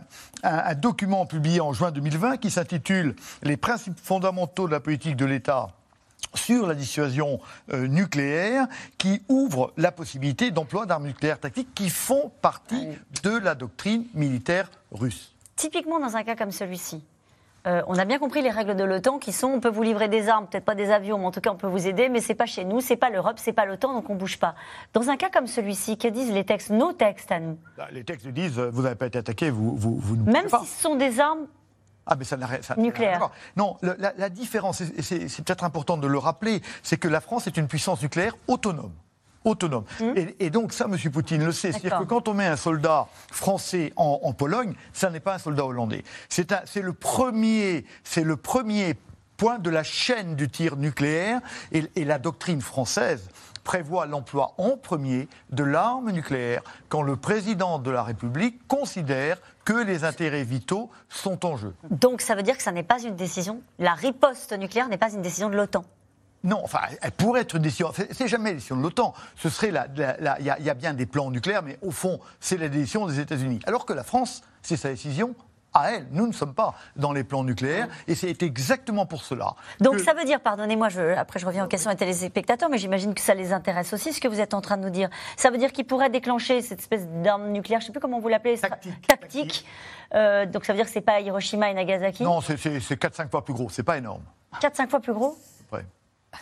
un, 0.43 0.57
un 0.57 0.75
document 0.75 1.25
publié 1.25 1.59
en 1.59 1.73
juin 1.73 1.91
2020 1.91 2.37
qui 2.37 2.49
s'intitule 2.49 3.15
Les 3.41 3.57
principes 3.57 3.99
fondamentaux 3.99 4.67
de 4.67 4.71
la 4.71 4.79
politique 4.79 5.17
de 5.17 5.25
l'État 5.25 5.67
sur 6.33 6.67
la 6.67 6.75
dissuasion 6.75 7.39
euh, 7.71 7.87
nucléaire 7.87 8.67
qui 8.97 9.21
ouvre 9.29 9.73
la 9.77 9.91
possibilité 9.91 10.51
d'emploi 10.51 10.85
d'armes 10.85 11.05
nucléaires 11.05 11.39
tactiques 11.39 11.73
qui 11.73 11.89
font 11.89 12.31
partie 12.41 12.87
de 13.23 13.37
la 13.37 13.55
doctrine 13.55 14.05
militaire 14.13 14.69
russe. 14.91 15.33
Typiquement 15.55 15.99
dans 15.99 16.15
un 16.17 16.23
cas 16.23 16.35
comme 16.35 16.51
celui-ci, 16.51 17.03
euh, 17.65 17.81
on 17.87 17.97
a 17.97 18.03
bien 18.03 18.19
compris 18.19 18.41
les 18.41 18.49
règles 18.49 18.75
de 18.75 18.83
l'OTAN 18.83 19.19
qui 19.19 19.31
sont 19.31 19.47
on 19.47 19.61
peut 19.61 19.69
vous 19.69 19.83
livrer 19.83 20.09
des 20.09 20.27
armes, 20.27 20.47
peut-être 20.47 20.65
pas 20.65 20.75
des 20.75 20.91
avions, 20.91 21.17
mais 21.17 21.25
en 21.25 21.31
tout 21.31 21.39
cas 21.39 21.51
on 21.51 21.55
peut 21.55 21.67
vous 21.67 21.87
aider, 21.87 22.09
mais 22.09 22.19
c'est 22.19 22.35
pas 22.35 22.45
chez 22.45 22.65
nous, 22.65 22.81
c'est 22.81 22.97
pas 22.97 23.09
l'Europe, 23.09 23.35
c'est 23.37 23.53
pas 23.53 23.65
l'OTAN, 23.65 23.93
donc 23.93 24.09
on 24.09 24.15
bouge 24.15 24.37
pas. 24.37 24.55
Dans 24.93 25.09
un 25.09 25.15
cas 25.15 25.29
comme 25.29 25.47
celui-ci, 25.47 25.97
que 25.97 26.09
disent 26.09 26.33
les 26.33 26.43
textes, 26.43 26.71
nos 26.71 26.91
textes 26.91 27.31
à 27.31 27.39
nous 27.39 27.57
bah, 27.77 27.87
Les 27.91 28.03
textes 28.03 28.27
disent 28.27 28.59
vous 28.59 28.81
n'avez 28.81 28.95
pas 28.95 29.05
été 29.05 29.19
attaqué, 29.19 29.49
vous, 29.49 29.77
vous, 29.77 29.95
vous 29.95 30.17
ne 30.17 30.29
Même 30.29 30.49
si 30.49 30.65
ce 30.65 30.81
sont 30.81 30.95
des 30.95 31.21
armes 31.21 31.47
ah, 32.05 32.15
mais 32.17 32.25
ça 32.25 32.37
n'a 32.37 32.47
Nucléaire. 32.77 33.29
Non, 33.55 33.77
la, 33.81 34.29
différence, 34.29 34.81
et 34.81 35.01
c'est 35.01 35.43
peut-être 35.43 35.63
important 35.63 35.97
de 35.97 36.07
le 36.07 36.17
rappeler, 36.17 36.61
c'est 36.81 36.97
que 36.97 37.07
la 37.07 37.21
France 37.21 37.47
est 37.47 37.57
une 37.57 37.67
puissance 37.67 38.01
nucléaire 38.01 38.35
autonome 38.47 38.91
autonome. 39.45 39.83
Hum. 39.99 40.13
Et, 40.39 40.49
donc 40.49 40.71
ça, 40.71 40.85
M. 40.85 40.97
Poutine 41.11 41.43
le 41.43 41.51
sait. 41.51 41.73
C'est-à-dire 41.73 41.99
que 41.99 42.03
quand 42.05 42.29
on 42.29 42.33
met 42.33 42.47
un 42.47 42.55
soldat 42.55 43.07
français 43.29 43.91
en, 43.97 44.31
Pologne, 44.31 44.73
ça 44.93 45.09
n'est 45.09 45.19
pas 45.19 45.35
un 45.35 45.37
soldat 45.37 45.65
hollandais. 45.65 46.05
C'est 46.29 46.47
le 46.81 46.93
premier, 46.93 47.85
c'est 48.05 48.23
le 48.23 48.37
premier 48.37 48.95
point 49.35 49.59
de 49.59 49.69
la 49.69 49.83
chaîne 49.83 50.35
du 50.35 50.47
tir 50.47 50.77
nucléaire 50.77 51.41
et, 51.73 51.83
et 51.97 52.05
la 52.05 52.19
doctrine 52.19 52.61
française 52.61 53.29
prévoit 53.63 54.05
l'emploi 54.05 54.53
en 54.57 54.77
premier 54.77 55.27
de 55.51 55.63
l'arme 55.63 56.11
nucléaire 56.11 56.61
quand 56.89 57.01
le 57.01 57.15
président 57.15 57.79
de 57.79 57.91
la 57.91 58.03
République 58.03 58.65
considère 58.67 59.37
que 59.65 59.73
les 59.73 60.03
intérêts 60.03 60.43
vitaux 60.43 60.89
sont 61.09 61.45
en 61.45 61.55
jeu. 61.55 61.73
Donc 61.89 62.21
ça 62.21 62.35
veut 62.35 62.43
dire 62.43 62.57
que 62.57 62.63
ça 62.63 62.71
n'est 62.71 62.83
pas 62.83 63.01
une 63.01 63.15
décision, 63.15 63.61
la 63.79 63.93
riposte 63.93 64.53
nucléaire 64.57 64.89
n'est 64.89 64.97
pas 64.97 65.11
une 65.11 65.21
décision 65.21 65.49
de 65.49 65.55
l'OTAN 65.55 65.83
non, 66.45 66.59
enfin, 66.61 66.79
elle 67.01 67.11
pourrait 67.11 67.41
être 67.41 67.55
une 67.55 67.61
décision. 67.61 67.93
C'est 68.11 68.27
jamais 68.27 68.49
la 68.49 68.55
décision 68.55 68.75
de 68.75 68.81
l'OTAN. 68.81 69.13
Ce 69.37 69.49
serait 69.49 69.69
Il 69.69 70.45
y, 70.45 70.69
a 70.69 70.73
bien 70.73 70.93
des 70.93 71.05
plans 71.05 71.31
nucléaires, 71.31 71.63
mais 71.63 71.79
au 71.81 71.91
fond, 71.91 72.19
c'est 72.41 72.57
la 72.57 72.67
décision 72.67 73.07
des 73.07 73.21
États-Unis. 73.21 73.59
Alors 73.65 73.85
que 73.85 73.93
la 73.93 74.03
France, 74.03 74.41
c'est 74.61 74.75
sa 74.75 74.89
décision 74.89 75.35
à 75.73 75.91
elle. 75.91 76.07
Nous 76.11 76.27
ne 76.27 76.31
sommes 76.31 76.53
pas 76.53 76.75
dans 76.95 77.11
les 77.11 77.23
plans 77.23 77.43
nucléaires 77.43 77.87
et 78.07 78.15
c'est 78.15 78.41
exactement 78.43 79.05
pour 79.05 79.23
cela. 79.23 79.55
Donc 79.79 79.99
ça 79.99 80.13
veut 80.13 80.25
dire, 80.25 80.39
pardonnez-moi, 80.39 80.89
après 81.17 81.39
je 81.39 81.45
reviens 81.45 81.65
aux 81.65 81.67
questions 81.67 81.91
des 81.91 81.97
téléspectateurs, 81.97 82.69
mais 82.69 82.77
j'imagine 82.77 83.13
que 83.13 83.21
ça 83.21 83.33
les 83.33 83.53
intéresse 83.53 83.93
aussi, 83.93 84.13
ce 84.13 84.21
que 84.21 84.27
vous 84.27 84.39
êtes 84.39 84.53
en 84.53 84.61
train 84.61 84.77
de 84.77 84.83
nous 84.83 84.89
dire. 84.89 85.09
Ça 85.37 85.49
veut 85.49 85.57
dire 85.57 85.71
qu'ils 85.71 85.85
pourraient 85.85 86.09
déclencher 86.09 86.61
cette 86.61 86.79
espèce 86.79 87.07
d'arme 87.07 87.49
nucléaire, 87.49 87.79
je 87.81 87.85
ne 87.85 87.87
sais 87.87 87.91
plus 87.93 88.01
comment 88.01 88.19
vous 88.19 88.29
l'appelez, 88.29 88.57
tactique. 88.57 89.07
tactique. 89.07 89.65
Euh, 90.13 90.45
donc 90.45 90.65
ça 90.65 90.73
veut 90.73 90.77
dire 90.77 90.85
que 90.85 90.91
c'est 90.91 91.01
pas 91.01 91.19
Hiroshima 91.19 91.71
et 91.71 91.73
Nagasaki 91.73 92.23
Non, 92.23 92.41
c'est 92.41 92.55
4-5 92.55 93.29
fois 93.29 93.43
plus 93.43 93.53
gros, 93.53 93.69
c'est 93.69 93.83
pas 93.83 93.97
énorme. 93.97 94.23
4-5 94.61 94.89
fois 94.89 94.99
plus 94.99 95.13
gros 95.13 95.37
Ouais 95.71 95.83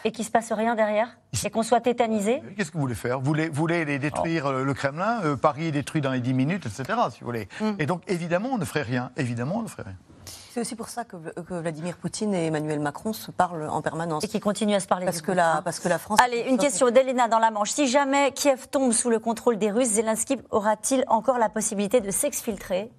et 0.04 0.12
qu'il 0.12 0.24
ne 0.24 0.28
se 0.28 0.32
passe 0.32 0.52
rien 0.52 0.76
derrière 0.76 1.18
Et 1.46 1.50
qu'on 1.50 1.64
soit 1.64 1.82
tétanisé 1.82 2.42
Qu'est-ce 2.58 2.72
que 2.72 2.76
vous 2.76 2.82
voulez 2.82 2.96
faire? 2.96 3.20
Vous 3.20 3.26
voulez, 3.26 3.50
voulez 3.50 3.86
les 3.86 4.00
détruire 4.00 4.48
euh, 4.48 4.64
le 4.64 4.74
Kremlin? 4.74 5.22
Euh, 5.24 5.36
Paris 5.36 5.68
est 5.68 5.72
détruit 5.72 6.02
dans 6.02 6.12
les 6.12 6.20
10 6.20 6.34
minutes, 6.34 6.66
etc. 6.66 7.00
Si 7.12 7.20
vous 7.22 7.26
voulez. 7.26 7.48
Mm. 7.60 7.72
Et 7.80 7.86
donc, 7.86 8.02
évidemment, 8.08 8.50
on 8.54 8.58
ne 8.58 8.66
ferait 8.66 8.82
rien. 8.82 9.12
Évidemment, 9.18 9.58
on 9.58 9.62
ne 9.64 9.68
ferait 9.68 9.84
rien. 9.84 9.96
C'est 10.54 10.60
aussi 10.60 10.76
pour 10.76 10.90
ça 10.90 11.06
que, 11.06 11.16
Vladimir 11.50 11.96
Poutine 11.96 12.34
et 12.34 12.48
Emmanuel 12.48 12.82
Macron 12.82 13.14
se 13.14 13.32
parlent 13.32 13.70
en 13.70 13.82
permanence. 13.82 14.24
Et 14.24 14.28
qui 14.28 14.42
continuent 14.42 14.76
à 14.76 14.82
se 14.82 14.88
parler. 14.88 15.06
Parce, 15.06 15.22
que 15.22 15.32
la, 15.32 15.62
parce 15.64 15.80
que 15.80 15.88
la 15.88 15.98
France. 15.98 16.20
Allez, 16.22 16.46
une 16.50 16.58
question 16.58 16.92
d'Elena 16.92 17.30
dans 17.30 17.40
la 17.40 17.52
Manche. 17.52 17.72
Si 17.72 17.88
jamais 17.88 18.34
Kiev 18.34 18.68
tombe 18.70 18.92
sous 18.92 19.10
le 19.10 19.20
contrôle 19.20 19.58
des 19.58 19.72
Russes, 19.72 19.92
Zelensky 19.92 20.38
aura-t-il 20.50 21.06
encore 21.08 21.38
la 21.38 21.48
possibilité 21.48 22.02
de 22.02 22.12
s'exfiltrer? 22.12 22.92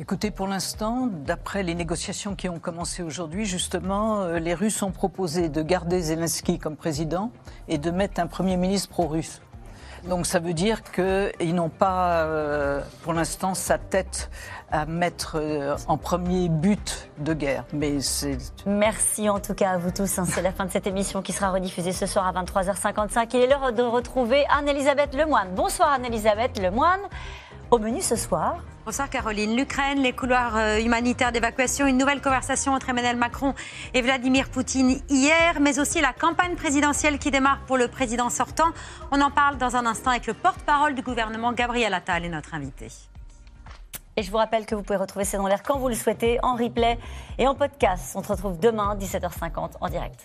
Écoutez, 0.00 0.30
pour 0.30 0.46
l'instant, 0.46 1.08
d'après 1.08 1.64
les 1.64 1.74
négociations 1.74 2.36
qui 2.36 2.48
ont 2.48 2.60
commencé 2.60 3.02
aujourd'hui, 3.02 3.46
justement, 3.46 4.20
euh, 4.20 4.38
les 4.38 4.54
Russes 4.54 4.80
ont 4.84 4.92
proposé 4.92 5.48
de 5.48 5.60
garder 5.60 6.00
Zelensky 6.00 6.60
comme 6.60 6.76
président 6.76 7.32
et 7.66 7.78
de 7.78 7.90
mettre 7.90 8.20
un 8.20 8.28
Premier 8.28 8.56
ministre 8.56 8.90
pro-russe. 8.90 9.40
Donc 10.08 10.26
ça 10.26 10.38
veut 10.38 10.54
dire 10.54 10.82
qu'ils 10.84 11.52
n'ont 11.52 11.68
pas, 11.68 12.22
euh, 12.22 12.80
pour 13.02 13.12
l'instant, 13.12 13.54
sa 13.54 13.76
tête 13.76 14.30
à 14.70 14.86
mettre 14.86 15.36
euh, 15.36 15.76
en 15.88 15.96
premier 15.96 16.48
but 16.48 17.10
de 17.18 17.34
guerre. 17.34 17.64
Mais. 17.72 17.98
Merci 18.66 19.28
en 19.28 19.40
tout 19.40 19.54
cas 19.54 19.72
à 19.72 19.78
vous 19.78 19.90
tous. 19.90 20.18
Hein. 20.18 20.26
C'est 20.26 20.42
la 20.42 20.52
fin 20.52 20.66
de 20.66 20.70
cette 20.70 20.86
émission 20.86 21.22
qui 21.22 21.32
sera 21.32 21.50
rediffusée 21.50 21.92
ce 21.92 22.06
soir 22.06 22.26
à 22.26 22.44
23h55. 22.44 23.30
Il 23.34 23.40
est 23.40 23.46
l'heure 23.48 23.72
de 23.72 23.82
retrouver 23.82 24.44
Anne-Elisabeth 24.56 25.14
Lemoine. 25.14 25.48
Bonsoir 25.56 25.90
Anne-Elisabeth 25.90 26.60
Lemoine. 26.60 27.00
Au 27.70 27.78
menu 27.78 28.00
ce 28.00 28.16
soir. 28.16 28.64
Bonsoir 28.86 29.10
Caroline. 29.10 29.54
L'Ukraine, 29.54 30.02
les 30.02 30.14
couloirs 30.14 30.56
euh, 30.56 30.78
humanitaires 30.78 31.32
d'évacuation, 31.32 31.86
une 31.86 31.98
nouvelle 31.98 32.22
conversation 32.22 32.72
entre 32.72 32.88
Emmanuel 32.88 33.16
Macron 33.18 33.54
et 33.92 34.00
Vladimir 34.00 34.48
Poutine 34.48 35.02
hier, 35.10 35.60
mais 35.60 35.78
aussi 35.78 36.00
la 36.00 36.14
campagne 36.14 36.54
présidentielle 36.54 37.18
qui 37.18 37.30
démarre 37.30 37.60
pour 37.66 37.76
le 37.76 37.88
président 37.88 38.30
sortant. 38.30 38.70
On 39.10 39.20
en 39.20 39.30
parle 39.30 39.58
dans 39.58 39.76
un 39.76 39.84
instant 39.84 40.12
avec 40.12 40.26
le 40.26 40.32
porte-parole 40.32 40.94
du 40.94 41.02
gouvernement, 41.02 41.52
Gabriel 41.52 41.92
Attal, 41.92 42.24
et 42.24 42.30
notre 42.30 42.54
invité. 42.54 42.88
Et 44.16 44.22
je 44.22 44.30
vous 44.30 44.38
rappelle 44.38 44.64
que 44.64 44.74
vous 44.74 44.82
pouvez 44.82 44.98
retrouver 44.98 45.26
C'est 45.26 45.36
dans 45.36 45.46
l'air 45.46 45.62
quand 45.62 45.78
vous 45.78 45.88
le 45.88 45.94
souhaitez, 45.94 46.38
en 46.42 46.54
replay 46.54 46.98
et 47.36 47.46
en 47.46 47.54
podcast. 47.54 48.12
On 48.14 48.22
se 48.22 48.28
retrouve 48.28 48.58
demain, 48.58 48.96
17h50, 48.96 49.72
en 49.78 49.88
direct. 49.90 50.24